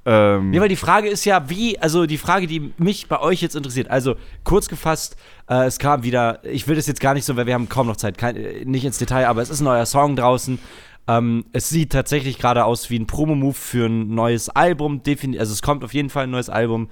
Ähm, 0.06 0.52
Ja, 0.52 0.60
weil 0.60 0.68
die 0.68 0.76
Frage 0.76 1.08
ist 1.08 1.24
ja, 1.24 1.48
wie, 1.48 1.78
also 1.78 2.04
die 2.06 2.18
Frage, 2.18 2.46
die 2.46 2.72
mich 2.76 3.08
bei 3.08 3.18
euch 3.20 3.40
jetzt 3.40 3.56
interessiert, 3.56 3.88
also 3.90 4.16
kurz 4.44 4.68
gefasst, 4.68 5.16
äh, 5.48 5.64
es 5.64 5.78
kam 5.78 6.02
wieder, 6.02 6.40
ich 6.44 6.68
will 6.68 6.76
das 6.76 6.86
jetzt 6.86 7.00
gar 7.00 7.14
nicht 7.14 7.24
so, 7.24 7.36
weil 7.36 7.46
wir 7.46 7.54
haben 7.54 7.68
kaum 7.70 7.86
noch 7.86 7.96
Zeit, 7.96 8.18
kein, 8.18 8.36
äh, 8.36 8.64
nicht 8.66 8.84
ins 8.84 8.98
Detail, 8.98 9.26
aber 9.26 9.40
es 9.40 9.48
ist 9.48 9.60
ein 9.60 9.64
neuer 9.64 9.86
Song 9.86 10.16
draußen. 10.16 10.58
Ähm, 11.08 11.44
es 11.52 11.68
sieht 11.70 11.92
tatsächlich 11.92 12.38
gerade 12.38 12.64
aus 12.66 12.90
wie 12.90 12.98
ein 12.98 13.06
Promo-Move 13.06 13.54
für 13.54 13.86
ein 13.86 14.14
neues 14.14 14.48
Album, 14.50 15.02
defini 15.02 15.38
also 15.38 15.52
es 15.52 15.62
kommt 15.62 15.84
auf 15.84 15.94
jeden 15.94 16.10
Fall 16.10 16.24
ein 16.24 16.30
neues 16.30 16.50
Album. 16.50 16.90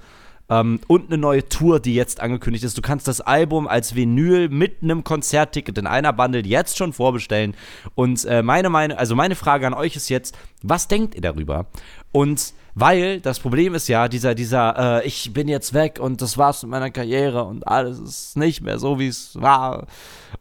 Ähm, 0.53 0.79
und 0.87 1.07
eine 1.07 1.17
neue 1.17 1.47
Tour, 1.47 1.79
die 1.79 1.95
jetzt 1.95 2.19
angekündigt 2.19 2.63
ist. 2.63 2.77
Du 2.77 2.81
kannst 2.81 3.07
das 3.07 3.21
Album 3.21 3.67
als 3.67 3.95
Vinyl 3.95 4.49
mit 4.49 4.83
einem 4.83 5.03
Konzertticket 5.03 5.77
in 5.77 5.87
einer 5.87 6.13
Bundle 6.13 6.43
jetzt 6.45 6.77
schon 6.77 6.93
vorbestellen. 6.93 7.55
Und 7.95 8.25
äh, 8.25 8.43
meine 8.43 8.69
Meinung, 8.69 8.97
also 8.97 9.15
meine 9.15 9.35
Frage 9.35 9.65
an 9.67 9.73
euch 9.73 9.95
ist 9.95 10.09
jetzt, 10.09 10.37
was 10.61 10.87
denkt 10.87 11.15
ihr 11.15 11.21
darüber? 11.21 11.65
Und 12.11 12.53
weil 12.75 13.19
das 13.19 13.39
Problem 13.39 13.75
ist 13.75 13.87
ja, 13.87 14.07
dieser, 14.07 14.33
dieser, 14.33 15.01
äh, 15.03 15.07
ich 15.07 15.31
bin 15.31 15.47
jetzt 15.47 15.73
weg 15.73 15.99
und 15.99 16.21
das 16.21 16.37
war's 16.37 16.63
mit 16.63 16.71
meiner 16.71 16.89
Karriere 16.89 17.43
und 17.43 17.67
alles 17.67 17.99
ist 17.99 18.37
nicht 18.37 18.61
mehr 18.61 18.79
so, 18.79 18.99
wie 18.99 19.07
es 19.07 19.39
war. 19.39 19.85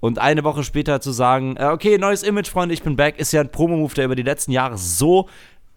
Und 0.01 0.19
eine 0.19 0.43
Woche 0.43 0.65
später 0.65 1.01
zu 1.01 1.13
sagen, 1.13 1.57
äh, 1.59 1.67
okay, 1.67 1.99
neues 1.99 2.23
Image, 2.23 2.49
Freunde, 2.49 2.75
ich 2.75 2.83
bin 2.83 2.97
back, 2.97 3.19
ist 3.19 3.33
ja 3.33 3.43
ein 3.43 3.51
Promo-Move, 3.51 3.95
der 3.95 4.07
über 4.07 4.17
die 4.17 4.23
letzten 4.23 4.53
Jahre 4.53 4.79
so 4.79 5.29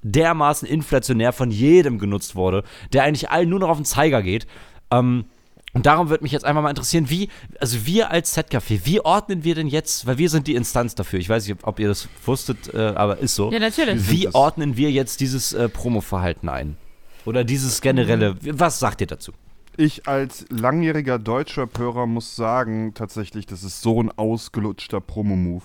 dermaßen 0.05 0.67
inflationär 0.67 1.33
von 1.33 1.51
jedem 1.51 1.97
genutzt 1.97 2.35
wurde, 2.35 2.63
der 2.93 3.03
eigentlich 3.03 3.31
allen 3.31 3.49
nur 3.49 3.59
noch 3.59 3.69
auf 3.69 3.77
den 3.77 3.85
Zeiger 3.85 4.21
geht. 4.21 4.45
Ähm, 4.91 5.25
und 5.73 5.85
darum 5.85 6.09
würde 6.09 6.23
mich 6.23 6.31
jetzt 6.31 6.45
einfach 6.45 6.61
mal 6.61 6.69
interessieren, 6.69 7.09
wie, 7.09 7.27
also 7.59 7.85
wir 7.85 8.09
als 8.09 8.31
Z-Café, 8.31 8.81
wie 8.85 9.01
ordnen 9.01 9.43
wir 9.43 9.55
denn 9.55 9.67
jetzt, 9.67 10.05
weil 10.05 10.17
wir 10.17 10.29
sind 10.29 10.47
die 10.47 10.55
Instanz 10.55 10.95
dafür, 10.95 11.19
ich 11.19 11.27
weiß 11.27 11.47
nicht, 11.47 11.63
ob 11.63 11.79
ihr 11.79 11.89
das 11.89 12.07
wusstet, 12.25 12.73
äh, 12.73 12.93
aber 12.95 13.17
ist 13.17 13.35
so. 13.35 13.51
Ja, 13.51 13.59
natürlich. 13.59 14.09
Wie 14.09 14.33
ordnen 14.33 14.77
wir 14.77 14.89
jetzt 14.91 15.19
dieses 15.19 15.51
äh, 15.51 15.67
Promo-Verhalten 15.67 16.47
ein? 16.47 16.77
Oder 17.25 17.43
dieses 17.43 17.81
generelle, 17.81 18.37
was 18.41 18.79
sagt 18.79 19.01
ihr 19.01 19.07
dazu? 19.07 19.33
Ich 19.75 20.07
als 20.07 20.45
langjähriger 20.49 21.19
deutscher 21.19 21.67
Hörer 21.77 22.05
muss 22.05 22.35
sagen, 22.35 22.93
tatsächlich, 22.93 23.45
das 23.45 23.63
ist 23.63 23.81
so 23.81 24.01
ein 24.01 24.11
ausgelutschter 24.11 25.01
Promo-Move. 25.01 25.63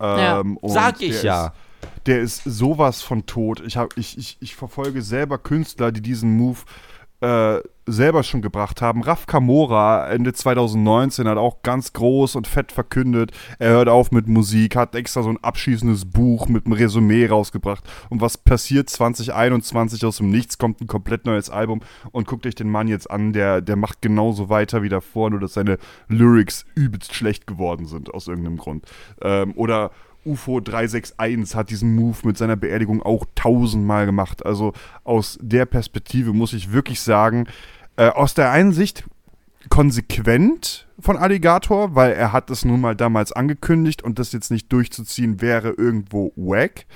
Ja. 0.00 0.40
Ähm, 0.40 0.56
und 0.58 0.70
Sag 0.70 1.00
ich 1.00 1.22
ja. 1.22 1.46
Ist, 1.46 1.52
der 2.06 2.20
ist 2.20 2.42
sowas 2.44 3.02
von 3.02 3.26
tot. 3.26 3.60
Ich, 3.60 3.76
hab, 3.76 3.96
ich, 3.96 4.18
ich, 4.18 4.36
ich 4.40 4.56
verfolge 4.56 5.02
selber 5.02 5.38
Künstler, 5.38 5.92
die 5.92 6.00
diesen 6.00 6.36
Move 6.36 6.60
äh, 7.20 7.60
selber 7.86 8.22
schon 8.22 8.40
gebracht 8.40 8.80
haben. 8.80 9.02
Raf 9.02 9.26
Kamora 9.26 10.08
Ende 10.08 10.32
2019 10.32 11.28
hat 11.28 11.38
auch 11.38 11.62
ganz 11.62 11.92
groß 11.92 12.36
und 12.36 12.46
fett 12.46 12.72
verkündet, 12.72 13.32
er 13.58 13.72
hört 13.72 13.88
auf 13.88 14.10
mit 14.10 14.28
Musik, 14.28 14.76
hat 14.76 14.94
extra 14.94 15.22
so 15.22 15.28
ein 15.28 15.42
abschließendes 15.42 16.06
Buch 16.06 16.48
mit 16.48 16.66
einem 16.66 16.74
Resümee 16.74 17.26
rausgebracht. 17.26 17.84
Und 18.08 18.20
was 18.20 18.38
passiert 18.38 18.88
2021 18.88 20.04
aus 20.06 20.18
dem 20.18 20.30
Nichts? 20.30 20.56
Kommt 20.56 20.80
ein 20.80 20.86
komplett 20.86 21.26
neues 21.26 21.50
Album 21.50 21.80
und 22.12 22.26
guckt 22.26 22.46
euch 22.46 22.54
den 22.54 22.70
Mann 22.70 22.88
jetzt 22.88 23.10
an, 23.10 23.32
der, 23.32 23.60
der 23.60 23.76
macht 23.76 24.00
genauso 24.02 24.48
weiter 24.48 24.82
wie 24.82 24.88
davor, 24.88 25.30
nur 25.30 25.40
dass 25.40 25.54
seine 25.54 25.78
Lyrics 26.08 26.64
übelst 26.74 27.14
schlecht 27.14 27.46
geworden 27.46 27.86
sind 27.86 28.14
aus 28.14 28.28
irgendeinem 28.28 28.56
Grund. 28.56 28.86
Ähm, 29.20 29.52
oder 29.56 29.90
UFO 30.24 30.60
361 30.60 31.56
hat 31.56 31.70
diesen 31.70 31.94
Move 31.94 32.18
mit 32.24 32.36
seiner 32.36 32.56
Beerdigung 32.56 33.02
auch 33.02 33.26
tausendmal 33.34 34.06
gemacht. 34.06 34.44
Also 34.44 34.72
aus 35.04 35.38
der 35.40 35.66
Perspektive 35.66 36.32
muss 36.32 36.52
ich 36.52 36.72
wirklich 36.72 37.00
sagen, 37.00 37.46
äh, 37.96 38.08
aus 38.08 38.34
der 38.34 38.50
einen 38.50 38.72
Sicht 38.72 39.04
konsequent 39.68 40.86
von 40.98 41.16
Alligator, 41.16 41.94
weil 41.94 42.12
er 42.12 42.32
hat 42.32 42.50
es 42.50 42.64
nun 42.64 42.80
mal 42.80 42.96
damals 42.96 43.32
angekündigt 43.32 44.02
und 44.02 44.18
das 44.18 44.32
jetzt 44.32 44.50
nicht 44.50 44.72
durchzuziehen 44.72 45.40
wäre 45.40 45.70
irgendwo 45.70 46.32
wack. 46.36 46.86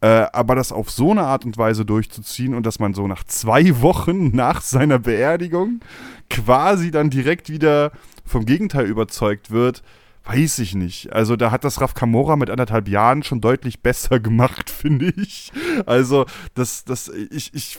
Äh, 0.00 0.26
aber 0.32 0.54
das 0.54 0.72
auf 0.72 0.90
so 0.90 1.10
eine 1.10 1.22
Art 1.22 1.44
und 1.44 1.56
Weise 1.56 1.84
durchzuziehen 1.84 2.54
und 2.54 2.66
dass 2.66 2.78
man 2.78 2.94
so 2.94 3.08
nach 3.08 3.24
zwei 3.24 3.80
Wochen 3.80 4.30
nach 4.36 4.60
seiner 4.60 4.98
Beerdigung 4.98 5.80
quasi 6.28 6.90
dann 6.90 7.10
direkt 7.10 7.48
wieder 7.48 7.92
vom 8.24 8.44
Gegenteil 8.44 8.86
überzeugt 8.86 9.50
wird, 9.50 9.82
weiß 10.26 10.58
ich 10.58 10.74
nicht. 10.74 11.12
Also 11.12 11.36
da 11.36 11.50
hat 11.50 11.64
das 11.64 11.80
Raf 11.80 11.94
Kamora 11.94 12.36
mit 12.36 12.50
anderthalb 12.50 12.88
Jahren 12.88 13.22
schon 13.22 13.40
deutlich 13.40 13.80
besser 13.80 14.20
gemacht, 14.20 14.70
finde 14.70 15.10
ich. 15.16 15.52
Also 15.86 16.26
das, 16.54 16.84
das, 16.84 17.08
ich, 17.08 17.54
ich, 17.54 17.78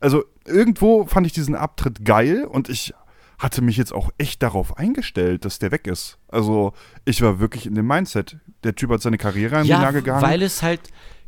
also 0.00 0.24
irgendwo 0.46 1.04
fand 1.06 1.26
ich 1.26 1.32
diesen 1.32 1.54
Abtritt 1.54 2.04
geil 2.04 2.44
und 2.44 2.68
ich 2.68 2.94
hatte 3.38 3.62
mich 3.62 3.76
jetzt 3.78 3.92
auch 3.92 4.10
echt 4.18 4.42
darauf 4.42 4.76
eingestellt, 4.76 5.44
dass 5.46 5.58
der 5.58 5.72
weg 5.72 5.86
ist. 5.86 6.18
Also 6.28 6.74
ich 7.06 7.22
war 7.22 7.40
wirklich 7.40 7.66
in 7.66 7.74
dem 7.74 7.86
Mindset. 7.86 8.36
Der 8.64 8.74
Typ 8.74 8.90
hat 8.90 9.00
seine 9.00 9.16
Karriere 9.18 9.56
an 9.56 9.62
die 9.64 9.70
Ja, 9.70 9.80
Nagel 9.80 10.02
gehangen. 10.02 10.22
weil 10.22 10.42
es 10.42 10.62
halt, 10.62 10.80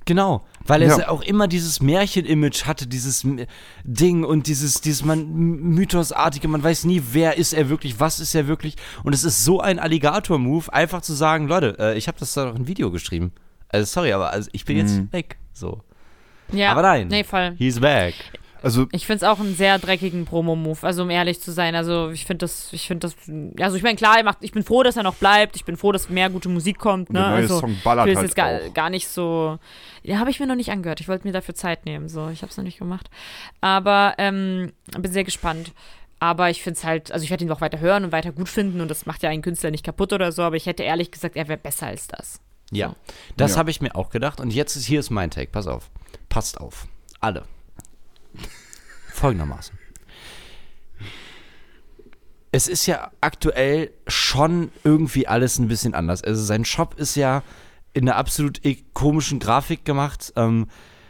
genau, 0.05 0.45
weil 0.65 0.83
es 0.83 0.97
Ja. 0.99 1.09
auch 1.09 1.23
immer 1.23 1.49
dieses 1.49 1.81
Märchen-Image 1.81 2.65
hatte, 2.65 2.87
dieses 2.87 3.25
M- 3.25 3.47
Ding 3.85 4.25
und 4.25 4.47
dieses, 4.47 4.81
dieses 4.81 5.05
man, 5.05 5.27
Mythosartige, 5.33 6.49
man 6.49 6.63
weiß 6.63 6.85
nie, 6.85 7.03
wer 7.13 7.37
ist 7.37 7.53
er 7.53 7.69
wirklich, 7.69 8.01
was 8.01 8.21
ist 8.21 8.35
er 8.35 8.47
wirklich. 8.47 8.77
Und 9.05 9.13
es 9.15 9.25
ist 9.25 9.45
so 9.45 9.61
ein 9.61 9.79
Alligator-Move, 9.79 10.73
einfach 10.73 11.03
zu 11.03 11.15
sagen, 11.15 11.49
Leute, 11.49 11.77
äh, 11.79 11.97
ich 11.99 12.09
habe 12.09 12.19
das 12.19 12.35
da 12.35 12.47
noch 12.47 12.55
ein 12.55 12.67
Video 12.67 12.91
geschrieben. 12.91 13.33
Also 13.69 13.87
sorry, 13.87 14.13
aber 14.13 14.31
also 14.33 14.51
ich 14.53 14.65
bin 14.65 14.77
Mhm. 14.77 14.83
jetzt 14.83 15.13
weg. 15.13 15.39
So. 15.53 15.81
Ja. 16.53 16.73
Aber 16.73 16.83
nein. 16.83 17.09
Nee, 17.09 17.25
voll. 17.25 17.55
He's 17.57 17.81
back. 17.81 18.15
Also 18.63 18.87
Ich 18.93 19.07
finde 19.07 19.25
es 19.25 19.31
auch 19.31 19.41
einen 19.41 19.55
sehr 19.57 19.79
dreckigen 19.79 20.25
Promo-Move, 20.25 20.79
also 20.87 21.03
um 21.03 21.11
ehrlich 21.11 21.41
zu 21.41 21.51
sein. 21.53 21.75
Also 21.75 22.11
ich 22.11 22.25
finde 22.27 22.45
das, 22.45 22.73
ich 22.73 22.87
finde 22.87 23.09
das, 23.09 23.17
also 23.61 23.77
ich 23.77 23.83
meine, 23.83 23.97
klar, 23.97 24.19
er 24.19 24.25
macht, 24.25 24.39
ich 24.41 24.53
bin 24.53 24.63
froh, 24.63 24.83
dass 24.83 24.97
er 24.97 25.03
noch 25.03 25.15
bleibt. 25.17 25.57
Ich 25.57 25.65
bin 25.65 25.77
froh, 25.77 25.93
dass 25.93 26.09
mehr 26.09 26.31
gute 26.31 26.49
Musik 26.49 26.79
kommt. 26.79 27.11
Ne? 27.11 27.19
der 27.21 27.29
neue 27.29 27.37
also, 27.43 27.61
Song 27.61 27.77
ballert 27.83 28.07
ich 28.07 28.11
will 28.11 28.17
halt 28.17 28.27
jetzt 28.27 28.37
gar, 28.37 28.51
auch. 28.61 28.75
gar 28.75 28.91
nicht 28.91 29.09
so. 29.09 29.59
Ja, 30.03 30.19
habe 30.19 30.31
ich 30.31 30.39
mir 30.41 30.47
noch 30.47 30.55
nicht 30.57 30.71
angehört. 30.71 31.01
Ich 31.01 31.09
wollte 31.09 31.27
mir 31.27 31.33
dafür 31.33 31.55
Zeit 31.55 31.85
nehmen. 31.87 32.09
So, 32.09 32.29
ich 32.29 32.43
habe 32.43 32.51
es 32.51 32.57
noch 32.57 32.65
nicht 32.65 32.79
gemacht. 32.79 33.11
Aber 33.61 34.15
ähm, 34.19 34.73
bin 34.99 35.13
sehr 35.13 35.25
gespannt. 35.25 35.73
Aber 36.21 36.51
ich 36.51 36.63
finde 36.63 36.79
es 36.79 36.85
halt, 36.85 37.11
also 37.11 37.25
ich 37.25 37.31
werde 37.31 37.45
ihn 37.45 37.49
noch 37.49 37.61
weiter 37.61 37.81
hören 37.81 38.05
und 38.05 38.13
weiter 38.13 38.31
gut 38.31 38.49
finden 38.49 38.81
und 38.81 38.89
das 38.89 39.07
macht 39.07 39.25
ja 39.25 39.31
einen 39.31 39.43
Künstler 39.43 39.73
nicht 39.73 39.85
kaputt 39.85 40.13
oder 40.13 40.31
so. 40.31 40.43
Aber 40.43 40.55
ich 40.55 40.67
hätte 40.67 40.85
ehrlich 40.85 41.11
gesagt, 41.11 41.35
er 41.37 41.49
wäre 41.49 41.59
besser 41.59 41.89
als 41.89 42.07
das. 42.07 42.41
Ja, 42.71 42.91
So. 42.91 42.95
das 43.37 43.51
Ja. 43.53 43.57
habe 43.59 43.71
ich 43.71 43.81
mir 43.81 43.97
auch 43.97 44.09
gedacht. 44.11 44.41
Und 44.41 44.53
jetzt 44.53 44.77
ist 44.77 44.87
hier 44.87 45.01
ist 45.01 45.11
mein 45.11 45.31
Take. 45.31 45.51
Pass 45.51 45.67
auf. 45.67 45.91
Passt 46.29 46.61
auf. 46.61 46.87
Alle. 47.21 47.43
Folgendermaßen. 49.13 49.79
Es 52.55 52.69
ist 52.69 52.87
ja 52.87 53.11
aktuell 53.21 53.91
schon 54.07 54.71
irgendwie 54.85 55.27
alles 55.27 55.59
ein 55.59 55.69
bisschen 55.69 55.95
anders. 55.95 56.23
Also 56.23 56.43
sein 56.43 56.65
Shop 56.65 56.95
ist 56.99 57.15
ja 57.17 57.43
in 57.95 58.09
einer 58.09 58.17
absolut 58.19 58.65
e- 58.65 58.79
komischen 58.93 59.39
Grafik 59.39 59.85
gemacht. 59.85 60.33
Ähm, 60.37 60.67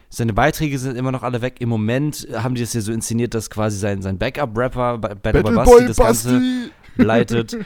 seine 0.09 0.35
Beiträge 0.35 0.79
sind 0.79 0.97
immer 0.97 1.11
noch 1.11 1.23
alle 1.25 1.43
weg. 1.43 1.57
Im 1.61 1.69
Moment 1.69 2.29
haben 2.33 2.55
die 2.55 2.63
es 2.63 2.75
ja 2.75 2.81
so 2.81 2.93
inszeniert, 2.93 3.35
dass 3.35 3.51
quasi 3.51 3.79
sein, 3.79 4.03
sein 4.03 4.19
Backup-Rapper, 4.19 4.99
Ba- 4.99 5.15
Battle 5.15 5.43
Boy 5.43 5.55
Basti, 5.55 5.87
das 5.87 5.97
Ganze 5.97 6.71
leitet. 6.97 7.57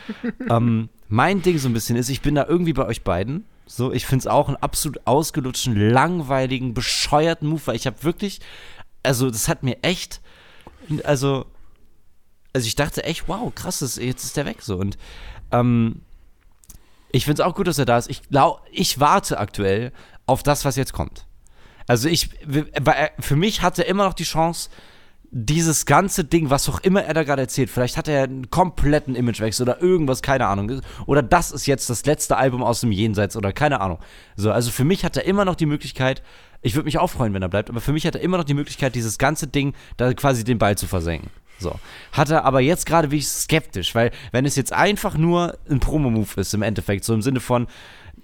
ähm, 0.49 0.89
mein 1.09 1.43
Ding 1.43 1.59
so 1.59 1.69
ein 1.69 1.73
bisschen 1.75 1.97
ist, 1.97 2.09
ich 2.09 2.23
bin 2.23 2.35
da 2.35 2.47
irgendwie 2.49 2.73
bei 2.73 2.87
euch 2.87 3.03
beiden. 3.05 3.45
So, 3.67 3.93
ich 3.93 4.07
finde 4.07 4.21
es 4.23 4.27
auch 4.29 4.47
einen 4.49 4.57
absolut 4.59 5.01
ausgelutschten, 5.07 5.75
langweiligen, 5.91 6.73
bescheuerten 6.73 7.49
Move, 7.49 7.63
weil 7.67 7.77
ich 7.77 7.87
habe 7.87 8.03
wirklich, 8.05 8.41
also 9.07 9.31
das 9.31 9.49
hat 9.49 9.63
mir 9.63 9.83
echt, 9.83 10.21
also, 11.05 11.47
also 12.53 12.67
ich 12.67 12.75
dachte 12.75 13.05
echt, 13.05 13.29
wow, 13.29 13.55
krass, 13.55 13.79
das, 13.79 13.97
jetzt 13.97 14.25
ist 14.25 14.37
der 14.37 14.47
weg 14.47 14.63
so 14.63 14.77
und 14.77 14.99
ähm, 15.53 16.03
ich 17.13 17.25
finde 17.25 17.43
es 17.43 17.47
auch 17.47 17.55
gut, 17.55 17.67
dass 17.67 17.79
er 17.79 17.85
da 17.87 17.97
ist. 17.97 18.11
Ich 18.11 18.29
glaube, 18.29 18.61
ich 18.71 19.01
warte 19.01 19.39
aktuell 19.39 19.93
auf 20.27 20.43
das, 20.43 20.65
was 20.65 20.77
jetzt 20.77 20.93
kommt. 20.93 21.25
Also 21.87 22.09
ich, 22.09 22.31
weil 22.45 23.11
für 23.21 23.37
mich 23.37 23.63
hat 23.63 23.79
er 23.79 23.87
immer 23.87 24.05
noch 24.05 24.15
die 24.15 24.25
Chance, 24.25 24.71
dieses 25.31 25.87
ganze 25.87 26.25
Ding, 26.25 26.51
was 26.51 26.69
auch 26.69 26.81
immer 26.81 27.03
er 27.05 27.15
da 27.15 27.23
gerade 27.23 27.43
erzählt, 27.43 27.71
vielleicht 27.71 27.97
hat 27.97 28.09
er 28.09 28.25
einen 28.25 28.51
kompletten 28.51 29.15
Imagewechsel 29.15 29.69
oder 29.69 29.83
irgendwas, 29.83 30.23
keine 30.23 30.47
Ahnung. 30.47 30.81
Oder 31.07 31.23
das 31.23 31.53
ist 31.53 31.67
jetzt 31.67 31.91
das 31.91 32.07
letzte 32.07 32.37
Album 32.37 32.63
aus 32.63 32.81
dem 32.81 32.93
Jenseits 32.93 33.37
oder 33.37 33.53
keine 33.53 33.81
Ahnung. 33.81 33.99
So, 34.37 34.51
also 34.51 34.71
für 34.71 34.85
mich 34.85 35.05
hat 35.05 35.17
er 35.17 35.25
immer 35.25 35.45
noch 35.45 35.55
die 35.55 35.67
Möglichkeit, 35.67 36.23
ich 36.67 36.75
würde 36.75 36.87
mich 36.87 36.99
auch 36.99 37.09
freuen, 37.09 37.33
wenn 37.33 37.43
er 37.43 37.49
bleibt, 37.49 37.71
aber 37.71 37.81
für 37.81 37.93
mich 37.93 38.05
hat 38.07 38.17
er 38.17 38.21
immer 38.21 38.39
noch 38.39 38.45
die 38.45 38.55
Möglichkeit, 38.55 38.97
dieses 38.97 39.19
ganze 39.19 39.47
Ding 39.47 39.73
da 39.97 40.13
quasi 40.15 40.43
den 40.43 40.59
Ball 40.59 40.77
zu 40.77 40.89
versenken. 40.89 41.31
So. 41.61 41.77
Hat 42.11 42.29
er 42.31 42.45
aber 42.45 42.61
jetzt 42.61 42.87
gerade 42.87 43.09
bin 43.09 43.21
ich 43.21 43.29
skeptisch, 43.29 43.95
weil 43.95 44.11
wenn 44.33 44.45
es 44.45 44.57
jetzt 44.57 44.73
einfach 44.73 45.17
nur 45.17 45.57
ein 45.71 45.79
Promo-Move 45.79 46.41
ist 46.41 46.53
im 46.55 46.63
Endeffekt, 46.63 47.05
so 47.05 47.15
im 47.15 47.23
Sinne 47.23 47.39
von, 47.39 47.69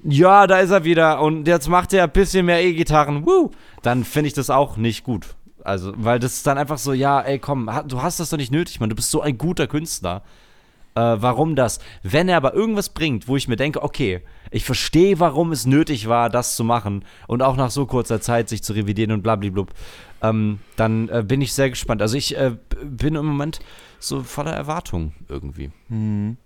ja, 0.03 0.49
da 0.49 0.59
ist 0.59 0.71
er 0.71 0.83
wieder 0.83 1.23
und 1.23 1.47
jetzt 1.47 1.69
macht 1.69 1.93
er 1.93 2.03
ein 2.03 2.11
bisschen 2.11 2.47
mehr 2.47 2.63
E-Gitarren, 2.63 3.25
woo, 3.25 3.53
dann 3.83 4.03
finde 4.03 4.27
ich 4.27 4.35
das 4.35 4.51
auch 4.51 4.77
nicht 4.77 5.05
gut. 5.05 5.37
Also, 5.63 5.93
weil 5.97 6.19
das 6.19 6.35
ist 6.35 6.47
dann 6.47 6.59
einfach 6.59 6.79
so, 6.79 6.93
ja, 6.93 7.21
ey, 7.21 7.39
komm, 7.39 7.71
du 7.87 8.03
hast 8.03 8.19
das 8.19 8.31
doch 8.31 8.39
nicht 8.39 8.51
nötig, 8.51 8.81
Mann, 8.81 8.91
du 8.91 8.97
bist 8.97 9.13
so 9.13 9.21
ein 9.21 9.39
guter 9.39 9.69
Künstler. 9.69 10.23
Äh, 10.97 11.01
warum 11.01 11.55
das? 11.55 11.79
Wenn 12.03 12.29
er 12.29 12.39
aber 12.39 12.55
irgendwas 12.55 12.89
bringt, 12.89 13.29
wo 13.29 13.37
ich 13.37 13.47
mir 13.47 13.57
denke, 13.57 13.83
okay, 13.83 14.21
ich 14.53 14.65
verstehe, 14.65 15.19
warum 15.19 15.51
es 15.51 15.67
nötig 15.67 16.09
war, 16.09 16.31
das 16.31 16.55
zu 16.57 16.63
machen 16.65 17.05
und 17.27 17.43
auch 17.43 17.57
nach 17.57 17.71
so 17.71 17.87
kurzer 17.87 18.21
Zeit 18.21 18.49
sich 18.49 18.63
zu 18.63 18.73
revidieren 18.75 19.11
und 19.13 19.23
blablablub, 19.23 19.73
ähm, 20.23 20.61
dann 20.77 21.09
äh, 21.09 21.25
bin 21.27 21.41
ich 21.41 21.53
sehr 21.53 21.71
gespannt. 21.71 22.01
Also 22.03 22.17
ich 22.17 22.37
äh, 22.37 22.57
bin 22.85 23.15
im 23.17 23.27
Moment 23.27 23.59
so 23.99 24.23
voller 24.23 24.53
Erwartung 24.53 25.13
irgendwie. 25.29 25.71
Ähm, 25.91 26.37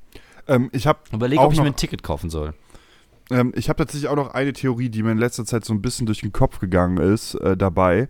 ich 0.73 0.87
habe 0.87 1.01
Überlege, 1.13 1.41
Auch 1.43 1.47
ob 1.47 1.53
ich 1.53 1.61
mir 1.61 1.67
ein 1.67 1.77
Ticket 1.77 2.03
kaufen 2.03 2.31
soll. 2.31 2.55
ähm, 3.31 3.53
ich 3.57 3.69
hab 3.69 3.77
tatsächlich 3.77 4.09
auch 4.09 4.17
noch 4.17 4.33
eine 4.35 4.53
Theorie, 4.53 4.89
die 4.89 5.03
mir 5.03 5.11
in 5.13 5.19
letzter 5.19 5.45
Zeit 5.45 5.65
so 5.65 5.75
ein 5.75 5.83
bisschen 5.83 6.07
durch 6.07 6.21
den 6.21 6.33
Kopf 6.33 6.59
gegangen 6.61 6.99
ist, 6.99 7.35
äh, 7.35 7.57
dabei. 7.57 8.09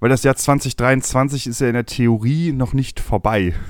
Weil 0.00 0.08
das 0.10 0.22
Jahr 0.22 0.36
2023 0.36 1.46
ist 1.46 1.60
ja 1.60 1.68
in 1.68 1.74
der 1.74 1.86
Theorie 1.86 2.52
noch 2.52 2.72
nicht 2.72 2.98
vorbei. 3.00 3.54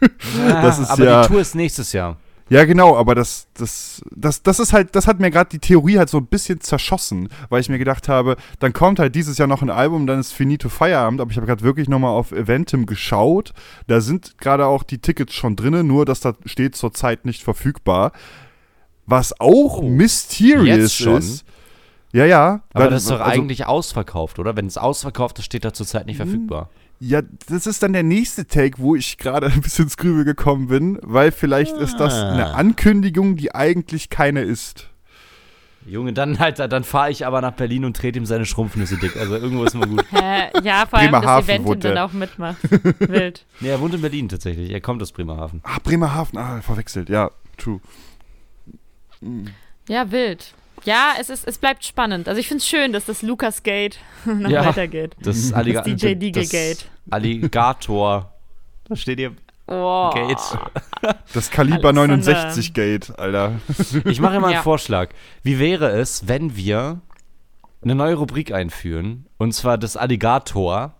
Ist 0.00 0.90
aber 0.90 1.04
ja- 1.04 1.22
die 1.22 1.28
Tour 1.28 1.40
ist 1.40 1.54
nächstes 1.54 1.92
Jahr. 1.92 2.18
Ja, 2.48 2.64
genau, 2.64 2.96
aber 2.96 3.14
das, 3.14 3.46
das, 3.54 4.02
das, 4.14 4.42
das 4.42 4.58
ist 4.58 4.72
halt, 4.72 4.94
das 4.94 5.06
hat 5.06 5.20
mir 5.20 5.30
gerade 5.30 5.48
die 5.50 5.58
Theorie 5.58 5.98
halt 5.98 6.10
so 6.10 6.18
ein 6.18 6.26
bisschen 6.26 6.60
zerschossen, 6.60 7.28
weil 7.48 7.60
ich 7.60 7.68
mir 7.68 7.78
gedacht 7.78 8.08
habe, 8.08 8.36
dann 8.58 8.72
kommt 8.72 8.98
halt 8.98 9.14
dieses 9.14 9.38
Jahr 9.38 9.48
noch 9.48 9.62
ein 9.62 9.70
Album, 9.70 10.06
dann 10.06 10.20
ist 10.20 10.32
Finito 10.32 10.68
Feierabend, 10.68 11.20
aber 11.20 11.30
ich 11.30 11.36
habe 11.38 11.46
gerade 11.46 11.62
wirklich 11.62 11.88
nochmal 11.88 12.10
auf 12.10 12.32
Eventim 12.32 12.84
geschaut. 12.86 13.54
Da 13.86 14.00
sind 14.00 14.36
gerade 14.38 14.66
auch 14.66 14.82
die 14.82 14.98
Tickets 14.98 15.32
schon 15.34 15.56
drinne, 15.56 15.82
nur 15.84 16.04
dass 16.04 16.20
da 16.20 16.34
steht 16.44 16.76
zurzeit 16.76 17.24
nicht 17.24 17.42
verfügbar. 17.42 18.12
Was 19.06 19.38
auch 19.40 19.78
Oh, 19.78 19.82
mysterious 19.88 21.00
ist. 21.00 21.44
Ja, 22.12 22.26
ja. 22.26 22.60
Aber 22.74 22.88
das 22.88 23.02
ist 23.04 23.10
doch 23.10 23.20
also- 23.20 23.40
eigentlich 23.40 23.66
ausverkauft, 23.66 24.38
oder? 24.38 24.56
Wenn 24.56 24.66
es 24.66 24.76
ausverkauft 24.76 25.38
ist, 25.38 25.46
steht 25.46 25.64
da 25.64 25.72
zurzeit 25.72 26.06
nicht 26.06 26.18
verfügbar. 26.18 26.68
Ja, 27.04 27.20
das 27.48 27.66
ist 27.66 27.82
dann 27.82 27.92
der 27.92 28.04
nächste 28.04 28.46
Take, 28.46 28.78
wo 28.78 28.94
ich 28.94 29.18
gerade 29.18 29.46
ein 29.52 29.60
bisschen 29.60 29.86
ins 29.86 29.96
Grübel 29.96 30.24
gekommen 30.24 30.68
bin, 30.68 30.98
weil 31.02 31.32
vielleicht 31.32 31.76
ist 31.76 31.96
das 31.96 32.14
Ah. 32.14 32.30
eine 32.32 32.54
Ankündigung, 32.54 33.34
die 33.36 33.52
eigentlich 33.54 34.08
keine 34.08 34.42
ist. 34.42 34.88
Junge, 35.84 36.12
dann 36.12 36.38
halt, 36.38 36.60
dann 36.60 36.84
fahre 36.84 37.10
ich 37.10 37.26
aber 37.26 37.40
nach 37.40 37.54
Berlin 37.54 37.84
und 37.84 37.96
trete 37.96 38.16
ihm 38.16 38.24
seine 38.24 38.46
Schrumpfnüsse 38.46 38.98
dick. 38.98 39.16
Also 39.16 39.34
irgendwo 39.34 39.64
ist 39.64 39.74
immer 39.74 39.88
gut. 39.88 40.04
Hä? 40.12 40.50
ja, 40.62 40.86
vor 40.86 41.00
allem 41.00 41.10
das 41.10 41.20
Bremerhaven 41.22 41.44
Event 41.50 41.64
wohnt 41.64 41.82
dann 41.84 41.98
auch 41.98 42.12
mitmacht. 42.12 42.58
Wild. 43.00 43.44
nee, 43.58 43.68
er 43.70 43.80
wohnt 43.80 43.94
in 43.94 44.00
Berlin 44.00 44.28
tatsächlich. 44.28 44.70
Er 44.70 44.80
kommt 44.80 45.02
aus 45.02 45.10
Bremerhaven. 45.10 45.60
Ah, 45.64 45.78
Bremerhaven, 45.82 46.38
ah, 46.38 46.60
verwechselt, 46.62 47.08
ja, 47.08 47.32
true. 47.56 47.80
Ja, 49.88 50.10
wild. 50.12 50.54
Ja, 50.84 51.14
es, 51.20 51.30
ist, 51.30 51.46
es 51.46 51.58
bleibt 51.58 51.84
spannend. 51.84 52.28
Also 52.28 52.40
ich 52.40 52.48
finde 52.48 52.58
es 52.62 52.68
schön, 52.68 52.92
dass 52.92 53.04
das 53.06 53.22
Lukas 53.22 53.62
Gate 53.64 53.98
noch 54.24 54.50
Ja. 54.50 54.64
weitergeht. 54.64 55.16
Das, 55.20 55.50
Das 55.50 55.64
DJ 55.64 55.72
das 55.72 55.84
Deagle-Gate. 56.18 56.86
Alligator. 57.10 58.32
Da 58.88 58.96
steht 58.96 59.18
hier 59.18 59.32
Oh. 59.68 60.10
Gate. 60.12 60.58
Das 61.32 61.50
Kaliber 61.50 61.88
Alexander. 61.90 62.16
69 62.16 62.74
Gate, 62.74 63.18
Alter. 63.18 63.52
Ich 64.04 64.20
mache 64.20 64.38
mal 64.40 64.48
einen 64.48 64.54
Ja. 64.56 64.62
Vorschlag. 64.62 65.10
Wie 65.42 65.58
wäre 65.58 65.88
es, 65.92 66.26
wenn 66.28 66.56
wir 66.56 67.00
eine 67.82 67.94
neue 67.94 68.16
Rubrik 68.16 68.52
einführen? 68.52 69.26
Und 69.38 69.52
zwar 69.54 69.78
das 69.78 69.96
Alligator. 69.96 70.94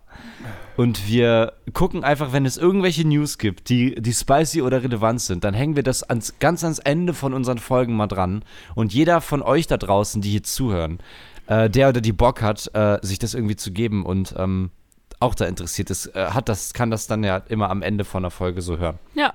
Und 0.75 1.07
wir 1.07 1.53
gucken 1.73 2.03
einfach, 2.03 2.31
wenn 2.33 2.45
es 2.45 2.57
irgendwelche 2.57 3.07
News 3.07 3.37
gibt, 3.37 3.69
die, 3.69 3.93
die 3.95 4.13
spicy 4.13 4.61
oder 4.63 4.81
relevant 4.81 5.21
sind, 5.21 5.43
dann 5.43 5.53
hängen 5.53 5.75
wir 5.75 5.83
das 5.83 6.01
ans, 6.01 6.39
ganz 6.39 6.63
ans 6.63 6.79
Ende 6.79 7.13
von 7.13 7.33
unseren 7.33 7.59
Folgen 7.59 7.95
mal 7.95 8.07
dran. 8.07 8.43
Und 8.73 8.91
jeder 8.93 9.21
von 9.21 9.43
euch 9.43 9.67
da 9.67 9.77
draußen, 9.77 10.21
die 10.21 10.31
hier 10.31 10.43
zuhören, 10.43 10.97
äh, 11.45 11.69
der 11.69 11.89
oder 11.89 12.01
die 12.01 12.13
Bock 12.13 12.41
hat, 12.41 12.71
äh, 12.73 12.97
sich 13.03 13.19
das 13.19 13.35
irgendwie 13.35 13.55
zu 13.57 13.71
geben 13.71 14.03
und 14.03 14.33
ähm, 14.37 14.71
auch 15.19 15.35
da 15.35 15.45
interessiert 15.45 15.89
ist, 15.89 16.07
äh, 16.15 16.27
hat 16.27 16.49
das, 16.49 16.73
kann 16.73 16.91
das 16.91 17.07
dann 17.07 17.23
ja 17.23 17.37
immer 17.47 17.69
am 17.69 17.81
Ende 17.81 18.05
von 18.05 18.23
der 18.23 18.31
Folge 18.31 18.61
so 18.61 18.77
hören. 18.77 18.99
Ja. 19.15 19.33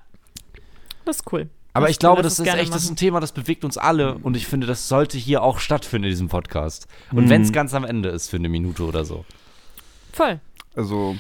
Das 1.05 1.17
ist 1.21 1.33
cool. 1.33 1.49
Aber 1.75 1.87
Das 1.87 1.93
ich 1.93 1.99
glaube, 2.01 2.23
das 2.23 2.35
ist 2.35 2.41
echt 2.41 2.47
gerne 2.57 2.71
das 2.71 2.83
ist 2.83 2.89
ein 2.89 2.93
machen. 2.93 2.97
Thema, 2.97 3.21
das 3.21 3.33
bewegt 3.33 3.65
uns 3.65 3.79
alle 3.79 4.15
und 4.19 4.37
ich 4.37 4.47
finde, 4.47 4.67
das 4.67 4.89
sollte 4.89 5.17
hier 5.17 5.43
auch 5.43 5.59
stattfinden 5.61 6.05
in 6.07 6.11
diesem 6.11 6.29
Podcast. 6.29 6.87
Und 7.13 7.27
Mhm. 7.27 7.31
wenn 7.31 7.43
es 7.43 7.53
ganz 7.53 7.73
am 7.75 7.85
Ende 7.85 8.09
ist 8.09 8.29
für 8.31 8.37
eine 8.37 8.49
Minute 8.49 8.83
oder 8.85 9.05
so. 9.05 9.25
Voll. 10.13 10.41
Also, 10.75 11.17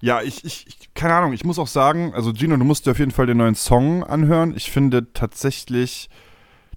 ja, 0.00 0.20
ich, 0.22 0.44
ich, 0.44 0.66
ich, 0.66 0.94
keine 0.94 1.14
Ahnung, 1.14 1.32
ich 1.32 1.44
muss 1.44 1.58
auch 1.58 1.66
sagen, 1.68 2.12
also 2.14 2.32
Gino, 2.32 2.56
du 2.56 2.64
musst 2.64 2.86
dir 2.86 2.90
auf 2.92 2.98
jeden 2.98 3.10
Fall 3.12 3.26
den 3.26 3.36
neuen 3.38 3.54
Song 3.54 4.02
anhören. 4.02 4.54
Ich 4.56 4.70
finde 4.70 5.12
tatsächlich, 5.12 6.08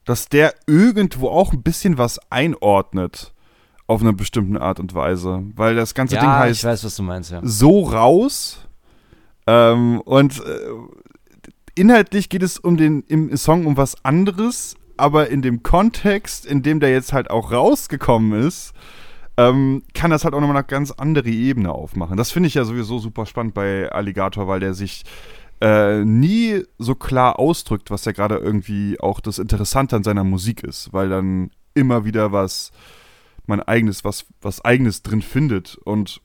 dass 0.05 0.29
der 0.29 0.53
irgendwo 0.67 1.29
auch 1.29 1.51
ein 1.51 1.63
bisschen 1.63 1.97
was 1.97 2.19
einordnet 2.29 3.33
auf 3.87 4.01
eine 4.01 4.13
bestimmte 4.13 4.61
Art 4.61 4.79
und 4.79 4.93
Weise. 4.93 5.43
Weil 5.55 5.75
das 5.75 5.93
ganze 5.93 6.15
Ding 6.15 6.23
Ja, 6.23 6.39
heißt 6.39 6.59
ich 6.59 6.65
weiß, 6.65 6.83
was 6.83 6.95
du 6.95 7.03
meinst, 7.03 7.31
ja. 7.31 7.41
so 7.43 7.83
raus. 7.83 8.67
Ähm, 9.47 10.01
und 10.01 10.39
äh, 10.39 10.59
inhaltlich 11.75 12.29
geht 12.29 12.43
es 12.43 12.57
um 12.57 12.77
den 12.77 13.03
im 13.03 13.35
Song 13.37 13.65
um 13.65 13.77
was 13.77 14.03
anderes, 14.03 14.75
aber 14.97 15.29
in 15.29 15.41
dem 15.41 15.61
Kontext, 15.61 16.45
in 16.45 16.63
dem 16.63 16.79
der 16.79 16.91
jetzt 16.91 17.13
halt 17.13 17.29
auch 17.29 17.51
rausgekommen 17.51 18.47
ist, 18.47 18.73
ähm, 19.37 19.83
kann 19.93 20.11
das 20.11 20.23
halt 20.23 20.33
auch 20.33 20.39
nochmal 20.39 20.57
eine 20.57 20.65
ganz 20.65 20.91
andere 20.91 21.29
Ebene 21.29 21.71
aufmachen. 21.71 22.17
Das 22.17 22.31
finde 22.31 22.47
ich 22.47 22.53
ja 22.53 22.63
sowieso 22.63 22.99
super 22.99 23.25
spannend 23.25 23.53
bei 23.53 23.91
Alligator, 23.91 24.47
weil 24.47 24.61
der 24.61 24.73
sich 24.73 25.03
äh, 25.61 26.03
nie 26.03 26.63
so 26.79 26.95
klar 26.95 27.37
ausdrückt, 27.37 27.91
was 27.91 28.05
ja 28.05 28.13
gerade 28.13 28.37
irgendwie 28.37 28.99
auch 28.99 29.19
das 29.19 29.39
Interessante 29.39 29.95
an 29.95 30.03
seiner 30.03 30.23
Musik 30.23 30.63
ist, 30.63 30.91
weil 30.93 31.09
dann 31.09 31.51
immer 31.73 32.05
wieder 32.05 32.31
was 32.31 32.71
mein 33.47 33.61
eigenes, 33.61 34.03
was, 34.03 34.25
was 34.41 34.63
eigenes 34.63 35.03
drin 35.03 35.21
findet. 35.21 35.75
Und 35.75 36.21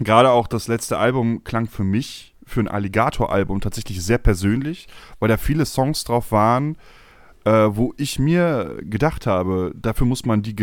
gerade 0.00 0.30
auch 0.30 0.46
das 0.46 0.68
letzte 0.68 0.98
Album 0.98 1.44
klang 1.44 1.66
für 1.66 1.84
mich, 1.84 2.34
für 2.44 2.60
ein 2.60 2.68
Alligator-Album, 2.68 3.60
tatsächlich 3.60 4.02
sehr 4.02 4.18
persönlich, 4.18 4.88
weil 5.18 5.28
da 5.28 5.36
viele 5.36 5.66
Songs 5.66 6.04
drauf 6.04 6.32
waren, 6.32 6.76
äh, 7.44 7.68
wo 7.70 7.94
ich 7.96 8.18
mir 8.18 8.78
gedacht 8.82 9.26
habe, 9.26 9.72
dafür 9.76 10.06
muss 10.06 10.24
man 10.24 10.42
die, 10.42 10.54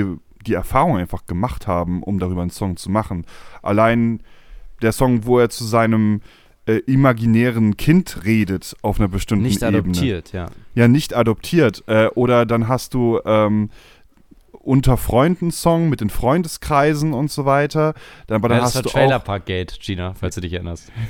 die 0.46 0.54
Erfahrung 0.54 0.98
einfach 0.98 1.26
gemacht 1.26 1.68
haben, 1.68 2.04
um 2.04 2.20
darüber 2.20 2.42
einen 2.42 2.52
Song 2.52 2.78
zu 2.78 2.92
machen. 2.92 3.26
Allein 3.62 4.22
der 4.82 4.92
Song, 4.92 5.26
wo 5.26 5.40
er 5.40 5.50
zu 5.50 5.64
seinem 5.64 6.22
äh, 6.68 6.80
imaginären 6.86 7.78
Kind 7.78 8.26
redet 8.26 8.76
auf 8.82 9.00
einer 9.00 9.08
bestimmten 9.08 9.46
Nicht 9.46 9.64
Ebene. 9.64 9.80
adoptiert, 9.80 10.34
ja. 10.34 10.48
Ja, 10.76 10.88
nicht 10.88 11.16
adoptiert. 11.16 11.84
Äh, 11.88 12.08
oder 12.14 12.46
dann 12.46 12.68
hast 12.68 12.94
du 12.94 13.20
ähm, 13.26 13.70
unter 14.68 14.98
Freunden 14.98 15.50
Song 15.50 15.88
mit 15.88 16.02
den 16.02 16.10
Freundeskreisen 16.10 17.14
und 17.14 17.32
so 17.32 17.46
weiter. 17.46 17.94
Dann, 18.28 18.36
aber 18.36 18.50
dann 18.50 18.58
ja 18.58 18.64
das 18.64 18.76
hast 18.76 18.76
war 18.76 18.82
du 18.84 18.90
Trailer 18.90 19.20
Park 19.20 19.46
Gate, 19.46 19.80
Gina, 19.80 20.14
falls 20.14 20.36
du 20.36 20.42
dich 20.42 20.54
erinnerst. 20.54 20.92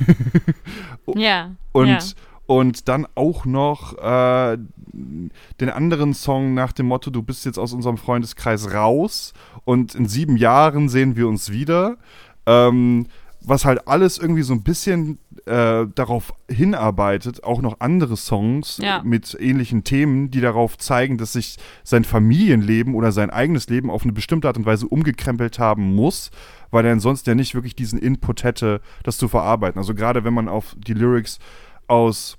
Ja. 1.15 1.51
und 1.71 1.87
ja. 1.87 1.99
und 2.47 2.87
dann 2.89 3.07
auch 3.15 3.45
noch 3.45 3.97
äh, 3.97 4.57
den 4.93 5.69
anderen 5.69 6.13
Song 6.13 6.53
nach 6.53 6.73
dem 6.73 6.87
Motto: 6.87 7.09
Du 7.09 7.23
bist 7.23 7.45
jetzt 7.45 7.57
aus 7.57 7.73
unserem 7.73 7.97
Freundeskreis 7.97 8.73
raus 8.73 9.33
und 9.63 9.95
in 9.95 10.05
sieben 10.05 10.37
Jahren 10.37 10.89
sehen 10.89 11.15
wir 11.15 11.27
uns 11.27 11.51
wieder. 11.51 11.97
Ähm, 12.45 13.07
was 13.47 13.65
halt 13.65 13.87
alles 13.87 14.17
irgendwie 14.17 14.41
so 14.41 14.53
ein 14.53 14.61
bisschen 14.63 15.19
äh, 15.45 15.85
darauf 15.95 16.33
hinarbeitet, 16.49 17.43
auch 17.43 17.61
noch 17.61 17.79
andere 17.79 18.17
Songs 18.17 18.77
Ja. 18.81 19.01
mit 19.03 19.37
ähnlichen 19.39 19.83
Themen, 19.83 20.29
die 20.31 20.41
darauf 20.41 20.77
zeigen, 20.77 21.17
dass 21.17 21.33
sich 21.33 21.57
sein 21.83 22.03
Familienleben 22.03 22.93
oder 22.93 23.11
sein 23.11 23.29
eigenes 23.29 23.69
Leben 23.69 23.89
auf 23.89 24.03
eine 24.03 24.11
bestimmte 24.13 24.47
Art 24.47 24.57
und 24.57 24.65
Weise 24.65 24.87
umgekrempelt 24.87 25.59
haben 25.59 25.95
muss, 25.95 26.29
weil 26.71 26.85
er 26.85 26.91
ansonsten 26.91 27.29
ja 27.29 27.35
nicht 27.35 27.55
wirklich 27.55 27.75
diesen 27.75 27.99
Input 27.99 28.43
hätte, 28.43 28.81
das 29.03 29.17
zu 29.17 29.27
verarbeiten. 29.27 29.79
Also 29.79 29.93
gerade 29.95 30.23
wenn 30.23 30.33
man 30.33 30.49
auf 30.49 30.75
die 30.77 30.93
Lyrics 30.93 31.39
aus 31.87 32.37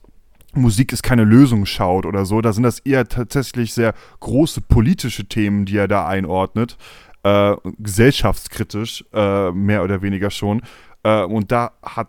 Musik 0.55 0.93
ist 0.93 1.03
keine 1.03 1.25
Lösung 1.25 1.67
schaut 1.67 2.07
oder 2.07 2.25
so, 2.25 2.41
da 2.41 2.53
sind 2.53 2.63
das 2.63 2.79
eher 2.81 3.07
tatsächlich 3.09 3.75
sehr 3.75 3.95
große 4.21 4.63
politische 4.63 5.27
Themen, 5.27 5.65
die 5.67 5.77
er 5.77 5.89
da 5.89 6.07
einordnet, 6.07 6.77
äh, 7.23 7.55
gesellschaftskritisch, 7.79 9.05
äh, 9.13 9.51
mehr 9.53 9.85
oder 9.85 10.03
weniger 10.03 10.31
schon. 10.31 10.63
Äh, 11.03 11.25
und 11.25 11.53
da 11.53 11.73
hat 11.83 12.09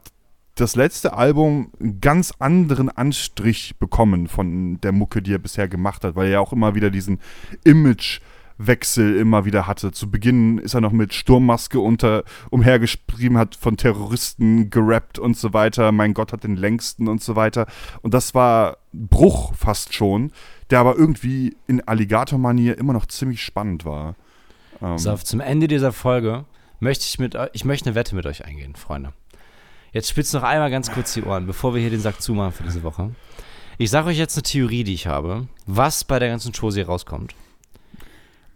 das 0.55 0.75
letzte 0.75 1.13
Album 1.13 1.71
einen 1.79 2.01
ganz 2.01 2.33
anderen 2.39 2.89
Anstrich 2.89 3.77
bekommen 3.79 4.27
von 4.27 4.79
der 4.81 4.91
Mucke, 4.91 5.21
die 5.21 5.33
er 5.33 5.39
bisher 5.39 5.67
gemacht 5.67 6.03
hat, 6.03 6.15
weil 6.15 6.27
er 6.27 6.33
ja 6.33 6.39
auch 6.39 6.51
immer 6.51 6.75
wieder 6.75 6.89
diesen 6.89 7.19
Imagewechsel 7.63 9.15
immer 9.15 9.45
wieder 9.45 9.67
hatte. 9.67 9.91
Zu 9.91 10.11
Beginn 10.11 10.57
ist 10.57 10.73
er 10.73 10.81
noch 10.81 10.91
mit 10.91 11.13
Sturmmaske 11.13 11.79
unter, 11.79 12.23
umhergeschrieben, 12.49 13.37
hat 13.37 13.55
von 13.55 13.77
Terroristen 13.77 14.69
gerappt 14.69 15.17
und 15.17 15.37
so 15.37 15.53
weiter. 15.53 15.93
Mein 15.93 16.13
Gott 16.13 16.33
hat 16.33 16.43
den 16.43 16.57
längsten 16.57 17.07
und 17.07 17.23
so 17.23 17.37
weiter. 17.37 17.65
Und 18.01 18.13
das 18.13 18.35
war 18.35 18.77
Bruch 18.91 19.53
fast 19.55 19.93
schon, 19.93 20.31
der 20.71 20.79
aber 20.79 20.97
irgendwie 20.97 21.55
in 21.67 21.81
Alligator-Manier 21.87 22.77
immer 22.77 22.93
noch 22.93 23.05
ziemlich 23.05 23.43
spannend 23.43 23.85
war. 23.85 24.15
Ähm, 24.81 24.97
So, 24.97 25.15
zum 25.15 25.39
Ende 25.39 25.69
dieser 25.69 25.93
Folge 25.93 26.43
möchte 26.79 27.05
ich 27.05 27.19
mit 27.19 27.37
ich 27.53 27.65
möchte 27.65 27.87
eine 27.89 27.95
Wette 27.95 28.15
mit 28.15 28.25
euch 28.25 28.45
eingehen, 28.45 28.75
Freunde. 28.75 29.13
Jetzt 29.91 30.09
spitzt 30.09 30.33
noch 30.33 30.43
einmal 30.43 30.69
ganz 30.69 30.91
kurz 30.91 31.13
die 31.13 31.23
Ohren, 31.23 31.47
bevor 31.47 31.73
wir 31.73 31.81
hier 31.81 31.89
den 31.89 31.99
Sack 32.01 32.21
zumachen 32.21 32.51
für 32.53 32.63
diese 32.63 32.83
Woche. 32.83 33.15
Ich 33.77 33.89
sage 33.89 34.07
euch 34.09 34.17
jetzt 34.17 34.35
eine 34.37 34.43
Theorie, 34.43 34.83
die 34.83 34.93
ich 34.93 35.07
habe, 35.07 35.47
was 35.65 36.03
bei 36.03 36.19
der 36.19 36.29
ganzen 36.29 36.51
Chose 36.53 36.75
hier 36.79 36.87
rauskommt. 36.87 37.33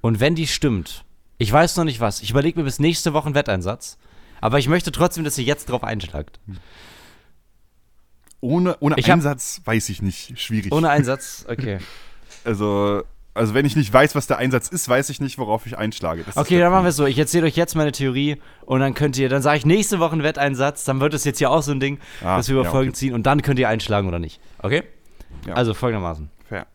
Und 0.01 0.19
wenn 0.19 0.35
die 0.35 0.47
stimmt, 0.47 1.05
ich 1.37 1.51
weiß 1.51 1.77
noch 1.77 1.85
nicht 1.85 1.99
was, 2.01 2.21
ich 2.21 2.29
überlege 2.29 2.59
mir 2.59 2.65
bis 2.65 2.77
nächste 2.79 3.13
Woche 3.13 3.27
einen 3.27 3.35
Wetteinsatz, 3.35 3.97
aber 4.41 4.59
ich 4.59 4.67
möchte 4.67 4.91
trotzdem, 4.91 5.23
dass 5.23 5.37
ihr 5.37 5.45
jetzt 5.45 5.69
drauf 5.69 5.83
einschlagt. 5.83 6.39
ohne 8.41 8.77
ohne 8.79 8.95
Ich 8.97 9.05
hab- 9.09 9.13
Einsatz 9.15 9.61
weiß 9.65 9.89
ich 9.89 10.01
nicht. 10.01 10.37
Schwierig. 10.39 10.71
Ohne 10.73 10.89
Einsatz, 10.89 11.45
okay. 11.47 11.79
Also, 12.45 13.03
also 13.35 13.53
wenn 13.53 13.65
ich 13.65 13.75
nicht 13.75 13.91
weiß, 13.91 14.13
was 14.15 14.27
der 14.27 14.37
Einsatz 14.37 14.67
ist, 14.67 14.87
weiß 14.87 15.09
ich 15.09 15.19
nicht, 15.19 15.37
worauf 15.37 15.65
ich 15.65 15.77
einschlage. 15.77 16.23
Das 16.23 16.37
Okay, 16.37 16.59
dann 16.59 16.71
machen 16.71 16.83
wir 16.85 16.89
es 16.89 16.95
so. 16.95 17.05
Ich 17.05 17.17
erzähle 17.17 17.47
euch 17.47 17.55
jetzt 17.55 17.75
meine 17.75 17.91
Theorie 17.91 18.37
und 18.65 18.79
dann 18.79 18.93
könnt 18.93 19.17
ihr, 19.17 19.27
dann 19.29 19.41
sage 19.41 19.57
ich 19.57 19.65
nächste 19.65 19.99
Woche 19.99 20.11
einen 20.13 20.23
Wetteinsatz, 20.23 20.83
dann 20.85 20.99
wird 20.99 21.13
es 21.13 21.23
jetzt 21.23 21.39
hier 21.39 21.49
auch 21.49 21.61
so 21.63 21.71
ein 21.71 21.79
Ding, 21.79 21.99
Ah, 22.23 22.37
dass 22.37 22.47
wir 22.47 22.55
über 22.55 22.65
ja, 22.65 22.69
Folgen 22.71 22.89
okay. 22.89 22.97
ziehen 22.97 23.13
und 23.13 23.23
dann 23.23 23.41
könnt 23.41 23.59
ihr 23.59 23.69
einschlagen 23.69 24.07
oder 24.07 24.19
nicht. 24.19 24.39
Okay? 24.59 24.83
Ja. 25.47 25.55
Also 25.55 25.73
folgendermaßen. 25.73 26.29
Fair. 26.47 26.67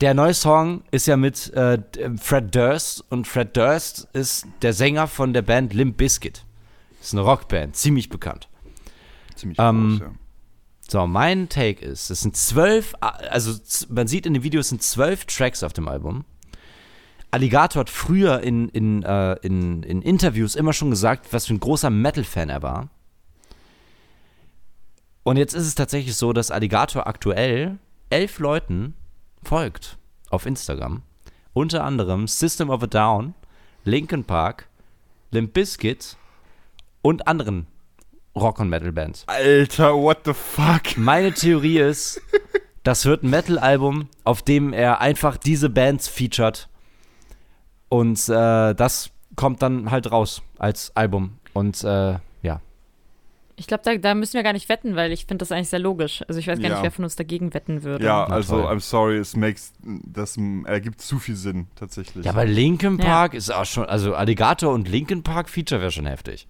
Der 0.00 0.14
neue 0.14 0.34
Song 0.34 0.82
ist 0.90 1.06
ja 1.06 1.16
mit 1.16 1.52
äh, 1.52 1.78
Fred 2.20 2.54
Durst 2.54 3.04
und 3.10 3.28
Fred 3.28 3.56
Durst 3.56 4.08
ist 4.14 4.46
der 4.62 4.72
Sänger 4.72 5.06
von 5.06 5.32
der 5.32 5.42
Band 5.42 5.74
Limp 5.74 5.96
Bizkit. 5.98 6.44
Ist 7.00 7.12
eine 7.12 7.22
Rockband, 7.22 7.76
ziemlich 7.76 8.08
bekannt. 8.08 8.48
Ziemlich 9.36 9.58
Ähm, 9.60 9.98
groß, 9.98 10.00
ja. 10.00 10.14
So, 10.92 11.06
mein 11.06 11.48
Take 11.48 11.82
ist, 11.82 12.10
es 12.10 12.20
sind 12.20 12.36
zwölf, 12.36 12.92
also 13.00 13.58
man 13.88 14.08
sieht 14.08 14.26
in 14.26 14.34
dem 14.34 14.42
Video, 14.42 14.60
es 14.60 14.68
sind 14.68 14.82
zwölf 14.82 15.24
Tracks 15.24 15.62
auf 15.62 15.72
dem 15.72 15.88
Album. 15.88 16.26
Alligator 17.30 17.80
hat 17.80 17.88
früher 17.88 18.40
in, 18.40 18.68
in, 18.68 19.02
äh, 19.02 19.36
in, 19.36 19.84
in 19.84 20.02
Interviews 20.02 20.54
immer 20.54 20.74
schon 20.74 20.90
gesagt, 20.90 21.32
was 21.32 21.46
für 21.46 21.54
ein 21.54 21.60
großer 21.60 21.88
Metal-Fan 21.88 22.50
er 22.50 22.62
war. 22.62 22.90
Und 25.22 25.38
jetzt 25.38 25.54
ist 25.54 25.66
es 25.66 25.74
tatsächlich 25.74 26.14
so, 26.14 26.34
dass 26.34 26.50
Alligator 26.50 27.06
aktuell 27.06 27.78
elf 28.10 28.38
Leuten 28.38 28.92
folgt 29.42 29.96
auf 30.28 30.44
Instagram. 30.44 31.04
Unter 31.54 31.84
anderem 31.84 32.28
System 32.28 32.68
of 32.68 32.82
a 32.82 32.86
Down, 32.86 33.32
Linkin 33.84 34.24
Park, 34.24 34.68
Limp 35.30 35.54
Bizkit 35.54 36.18
und 37.00 37.26
anderen 37.26 37.66
Rock- 38.34 38.60
und 38.60 38.68
Metal-Bands. 38.70 39.24
Alter, 39.26 39.94
what 39.94 40.18
the 40.24 40.32
fuck? 40.32 40.96
Meine 40.96 41.32
Theorie 41.32 41.78
ist, 41.78 42.20
das 42.82 43.04
wird 43.04 43.22
ein 43.22 43.30
Metal-Album, 43.30 44.08
auf 44.24 44.42
dem 44.42 44.72
er 44.72 45.00
einfach 45.00 45.36
diese 45.36 45.68
Bands 45.68 46.08
featured. 46.08 46.68
Und 47.88 48.18
äh, 48.28 48.74
das 48.74 49.10
kommt 49.36 49.60
dann 49.62 49.90
halt 49.90 50.10
raus 50.10 50.42
als 50.58 50.96
Album. 50.96 51.38
Und 51.52 51.84
äh, 51.84 52.16
ja. 52.42 52.60
Ich 53.56 53.66
glaube, 53.66 53.82
da, 53.84 53.94
da 53.96 54.14
müssen 54.14 54.32
wir 54.34 54.42
gar 54.42 54.54
nicht 54.54 54.70
wetten, 54.70 54.96
weil 54.96 55.12
ich 55.12 55.26
finde 55.26 55.42
das 55.42 55.52
eigentlich 55.52 55.68
sehr 55.68 55.78
logisch. 55.78 56.22
Also 56.26 56.40
ich 56.40 56.48
weiß 56.48 56.58
gar 56.58 56.68
Ja. 56.70 56.74
nicht, 56.76 56.82
wer 56.84 56.90
von 56.90 57.04
uns 57.04 57.16
dagegen 57.16 57.52
wetten 57.52 57.82
würde. 57.82 58.04
Ja, 58.04 58.24
also. 58.24 58.66
I'm 58.66 58.80
sorry, 58.80 59.18
es 59.18 59.36
makes, 59.36 59.74
das 59.82 60.38
ergibt 60.64 61.02
zu 61.02 61.18
viel 61.18 61.36
Sinn, 61.36 61.66
tatsächlich. 61.76 62.24
Ja, 62.24 62.30
aber 62.32 62.46
Linkin 62.46 62.98
Ja. 62.98 63.04
Park 63.04 63.34
ist 63.34 63.50
auch 63.52 63.66
schon, 63.66 63.84
also 63.84 64.14
Alligator 64.14 64.72
und 64.72 64.88
Linkin 64.88 65.22
Park 65.22 65.50
Feature 65.50 65.82
wäre 65.82 65.90
schon 65.90 66.06
heftig. 66.06 66.48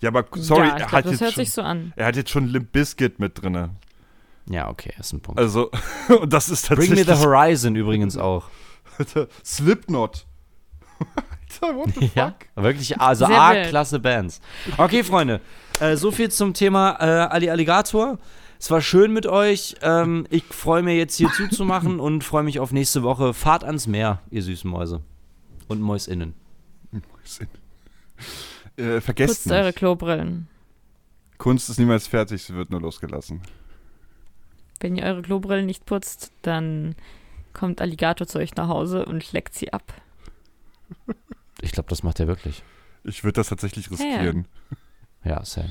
Ja, 0.00 0.08
aber 0.08 0.24
sorry, 0.34 0.60
ja, 0.60 0.66
ich 0.66 0.72
er, 0.72 0.76
glaub, 0.78 0.92
hat 0.92 1.04
das 1.04 1.12
jetzt 1.12 1.20
hört 1.20 1.32
schon, 1.34 1.44
sich 1.44 1.52
so 1.52 1.62
an. 1.62 1.92
er 1.96 2.06
hat 2.06 2.16
jetzt 2.16 2.30
schon 2.30 2.46
Limp 2.46 2.72
Bizkit 2.72 3.18
mit 3.18 3.42
drinne. 3.42 3.70
Ja, 4.48 4.68
okay, 4.68 4.92
ist 4.98 5.12
ein 5.12 5.20
Punkt. 5.20 5.38
Also, 5.38 5.70
und 6.20 6.32
das 6.32 6.48
ist 6.48 6.68
Bring 6.68 6.78
Me 6.78 6.96
tatsächlich 6.96 7.18
the 7.18 7.24
Horizon 7.24 7.76
übrigens 7.76 8.16
auch. 8.16 8.48
Alter, 8.98 9.28
Slipknot. 9.44 10.26
Alter, 11.62 11.76
what 11.76 11.90
the 11.94 12.08
fuck? 12.08 12.14
Ja, 12.16 12.34
wirklich, 12.56 13.00
also. 13.00 13.26
A-Klasse 13.26 14.00
Bands. 14.00 14.40
Okay, 14.78 15.04
Freunde, 15.04 15.40
äh, 15.80 15.96
so 15.96 16.10
viel 16.10 16.30
zum 16.30 16.54
Thema 16.54 16.96
äh, 17.00 17.28
Ali 17.28 17.50
Alligator. 17.50 18.18
Es 18.58 18.70
war 18.70 18.82
schön 18.82 19.12
mit 19.12 19.26
euch. 19.26 19.76
Ähm, 19.80 20.26
ich 20.28 20.44
freue 20.44 20.82
mich 20.82 20.98
jetzt 20.98 21.16
hier 21.16 21.30
zuzumachen 21.30 21.98
und 21.98 22.24
freue 22.24 22.42
mich 22.42 22.60
auf 22.60 22.72
nächste 22.72 23.02
Woche. 23.02 23.32
Fahrt 23.32 23.64
ans 23.64 23.86
Meer, 23.86 24.20
ihr 24.30 24.42
süßen 24.42 24.70
Mäuse. 24.70 25.00
Und 25.68 25.80
Mäusinnen. 25.80 26.34
Äh, 28.80 29.00
vergesst 29.00 29.44
Putzt 29.44 29.52
eure 29.52 29.66
nicht. 29.66 29.78
Klobrillen. 29.78 30.48
Kunst 31.38 31.68
ist 31.70 31.78
niemals 31.78 32.06
fertig, 32.06 32.42
sie 32.42 32.54
wird 32.54 32.70
nur 32.70 32.80
losgelassen. 32.80 33.42
Wenn 34.80 34.96
ihr 34.96 35.04
eure 35.04 35.22
Klobrillen 35.22 35.66
nicht 35.66 35.86
putzt, 35.86 36.32
dann 36.42 36.94
kommt 37.52 37.80
Alligator 37.80 38.26
zu 38.26 38.38
euch 38.38 38.54
nach 38.56 38.68
Hause 38.68 39.04
und 39.04 39.32
leckt 39.32 39.54
sie 39.54 39.72
ab. 39.72 39.92
Ich 41.62 41.72
glaube, 41.72 41.90
das 41.90 42.02
macht 42.02 42.18
er 42.18 42.26
wirklich. 42.26 42.62
Ich 43.04 43.22
würde 43.22 43.34
das 43.34 43.50
tatsächlich 43.50 43.84
ja. 43.84 43.90
riskieren. 43.90 44.48
Ja, 45.24 45.44
Sam. 45.44 45.68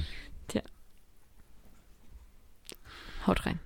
Haut 3.25 3.45
rein. 3.45 3.59